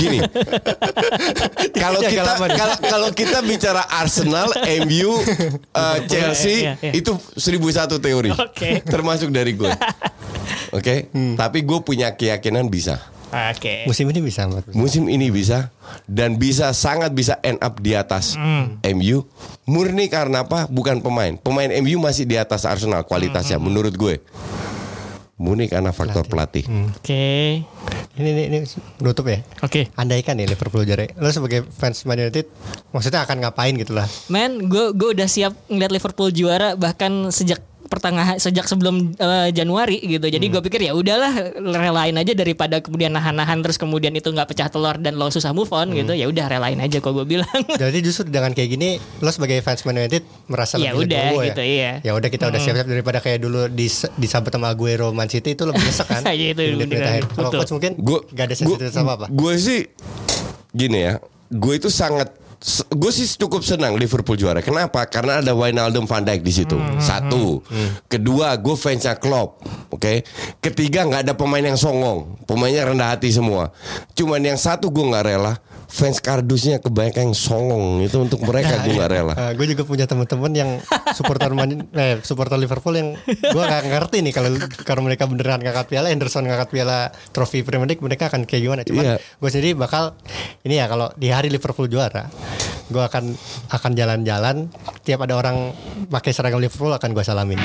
Gini. 0.00 0.18
kalau 1.84 2.00
Tiga 2.00 2.24
kita 2.24 2.32
kalau 2.40 2.76
kalau 2.80 3.08
kita 3.12 3.38
bicara 3.44 3.84
Arsenal, 3.92 4.48
MU, 4.88 5.20
uh, 5.76 5.98
Chelsea 6.08 6.64
Iya, 6.64 6.72
iya, 6.80 6.90
iya. 6.90 6.92
itu 6.96 7.12
1001 7.36 8.00
teori. 8.00 8.30
Oke. 8.32 8.80
Termasuk 8.94 9.28
dari 9.28 9.52
gue. 9.52 9.68
Oke. 10.76 11.12
Tapi 11.12 11.58
gue 11.62 11.78
punya 11.84 12.16
keyakinan 12.16 12.66
bisa. 12.72 12.98
oke. 13.34 13.90
Musim 13.90 14.06
ini 14.14 14.22
bisa 14.22 14.46
besar. 14.46 14.70
Musim 14.78 15.10
ini 15.10 15.26
bisa 15.26 15.74
dan 16.06 16.38
bisa 16.38 16.70
sangat 16.70 17.10
bisa 17.10 17.34
end 17.42 17.58
up 17.58 17.82
di 17.82 17.90
atas 17.98 18.38
MU. 18.94 19.26
Murni 19.66 20.06
karena 20.06 20.46
apa? 20.46 20.70
Bukan 20.70 21.02
pemain. 21.02 21.34
Pemain 21.34 21.66
MU 21.82 21.98
masih 21.98 22.30
di 22.30 22.38
atas 22.38 22.62
Arsenal 22.62 23.02
kualitasnya 23.02 23.58
menurut 23.58 23.94
gue. 23.98 24.22
Murni 25.34 25.66
karena 25.66 25.90
faktor 25.90 26.22
pelatih. 26.24 26.62
Oke, 26.94 27.58
Ini, 28.14 28.28
ini, 28.30 28.42
ini 28.46 28.58
nutup 29.02 29.26
ya. 29.26 29.42
oke. 29.58 29.90
Andaikan 29.92 30.38
nih 30.38 30.46
Liverpool 30.46 30.86
juara, 30.86 31.10
lo 31.12 31.26
sebagai 31.26 31.66
fans 31.66 32.06
Man 32.06 32.22
United, 32.22 32.46
maksudnya 32.94 33.26
akan 33.26 33.42
ngapain 33.42 33.74
gitu 33.74 33.98
lah? 33.98 34.06
Men, 34.28 34.70
gue 34.70 34.94
gue 34.94 35.10
udah 35.12 35.26
siap 35.26 35.50
ngeliat 35.66 35.90
Liverpool 35.90 36.30
juara 36.30 36.78
bahkan 36.78 37.10
sejak 37.28 37.58
pertengahan 37.86 38.36
sejak 38.40 38.64
sebelum 38.64 39.12
eh, 39.16 39.48
Januari 39.52 40.00
gitu. 40.00 40.26
Jadi 40.26 40.46
gue 40.48 40.60
pikir 40.64 40.88
ya 40.88 40.92
udahlah 40.96 41.54
relain 41.60 42.16
aja 42.16 42.32
daripada 42.32 42.80
kemudian 42.80 43.12
nahan-nahan 43.12 43.60
terus 43.60 43.76
kemudian 43.76 44.12
itu 44.16 44.32
nggak 44.32 44.50
pecah 44.50 44.68
telur 44.72 44.96
dan 44.98 45.16
lo 45.16 45.28
susah 45.28 45.52
move 45.52 45.70
on 45.70 45.92
gitu. 45.92 46.12
Ya 46.16 46.26
udah 46.28 46.46
relain 46.48 46.80
aja 46.80 46.98
kok 46.98 47.12
gue 47.12 47.26
bilang. 47.26 47.60
Jadi 47.82 47.98
justru 48.00 48.28
dengan 48.28 48.52
kayak 48.52 48.68
gini, 48.72 48.96
lo 49.20 49.30
sebagai 49.30 49.60
fans 49.60 49.84
Man 49.84 50.00
United 50.00 50.24
merasa 50.48 50.76
Ya 50.80 50.92
lebih 50.92 51.08
udah, 51.08 51.22
legowo 51.30 51.40
gitu, 51.48 51.62
iya. 51.62 51.92
Ya 52.02 52.12
udah 52.16 52.28
kita 52.28 52.50
udah 52.50 52.60
siap-siap 52.60 52.88
daripada 52.88 53.18
kayak 53.22 53.38
dulu 53.44 53.68
di 53.70 53.86
disabet 54.18 54.50
sama 54.52 54.72
Aguero 54.72 55.14
Man 55.14 55.30
City 55.30 55.54
itu 55.54 55.64
lebih 55.64 55.80
nyesek 55.80 56.06
kan? 56.08 56.22
Iya, 56.34 56.50
itu 56.50 56.62
Di. 56.90 56.98
Kalau 57.30 57.50
coach 57.54 57.70
mungkin 57.70 57.94
Gue 57.94 58.18
gak 58.34 58.50
ada 58.50 58.54
sensitivitas 58.58 58.98
apa 58.98 59.12
apa. 59.22 59.26
Gue 59.30 59.54
sih 59.54 59.86
gini 60.74 60.98
ya. 61.06 61.22
Gue 61.52 61.78
itu 61.78 61.86
sangat 61.88 62.34
gue 62.88 63.12
sih 63.12 63.28
cukup 63.36 63.60
senang 63.60 63.92
Liverpool 64.00 64.40
juara. 64.40 64.64
Kenapa? 64.64 65.04
Karena 65.04 65.44
ada 65.44 65.52
Wijnaldum 65.52 66.08
van 66.08 66.24
Dijk 66.24 66.40
di 66.40 66.52
situ. 66.52 66.80
Satu. 66.96 67.60
Kedua, 68.08 68.56
gue 68.56 68.72
fansnya 68.72 69.20
Klopp. 69.20 69.60
Oke. 69.92 70.24
Ketiga, 70.64 71.04
nggak 71.04 71.28
ada 71.28 71.34
pemain 71.36 71.60
yang 71.60 71.76
songong. 71.76 72.40
Pemainnya 72.48 72.88
rendah 72.88 73.12
hati 73.12 73.28
semua. 73.28 73.68
Cuman 74.16 74.40
yang 74.40 74.56
satu 74.56 74.88
gue 74.88 75.04
nggak 75.04 75.24
rela. 75.28 75.60
Fans 75.94 76.18
kardusnya 76.18 76.82
kebanyakan 76.82 77.30
yang 77.30 77.36
songong 77.38 78.02
itu 78.02 78.18
untuk 78.18 78.42
mereka 78.42 78.82
gue 78.82 78.98
nggak 78.98 79.10
rela. 79.14 79.34
gue 79.56 79.66
juga 79.70 79.86
punya 79.86 80.10
teman-teman 80.10 80.50
yang 80.50 80.70
supporter 81.14 81.54
Man, 81.54 81.86
eh, 81.94 82.18
supporter 82.18 82.58
Liverpool 82.58 82.98
yang 82.98 83.08
gue 83.22 83.62
gak 83.62 83.86
ngerti 83.86 84.26
nih 84.26 84.34
kalau 84.34 84.50
kalau 84.82 85.06
mereka 85.06 85.30
beneran 85.30 85.62
ngangkat 85.62 85.86
piala 85.86 86.10
Henderson 86.10 86.50
ngangkat 86.50 86.74
piala 86.74 86.98
trofi 87.30 87.62
Premier 87.62 87.86
League 87.86 88.02
mereka 88.02 88.26
akan 88.26 88.42
kayak 88.42 88.62
gimana 88.64 88.82
cuman 88.82 89.04
Iya. 89.04 89.16
gue 89.22 89.48
sendiri 89.48 89.78
bakal 89.78 90.18
ini 90.62 90.82
ya 90.82 90.90
kalau 90.90 91.14
di 91.14 91.30
hari 91.30 91.46
Liverpool 91.46 91.86
juara 91.86 92.26
gue 92.84 92.98
akan 93.00 93.30
akan 93.70 93.90
jalan-jalan 93.94 94.66
tiap 95.06 95.22
ada 95.22 95.38
orang 95.38 95.70
pakai 96.10 96.34
seragam 96.34 96.58
Liverpool 96.58 96.90
akan 96.90 97.10
gue 97.14 97.22
salamin 97.22 97.60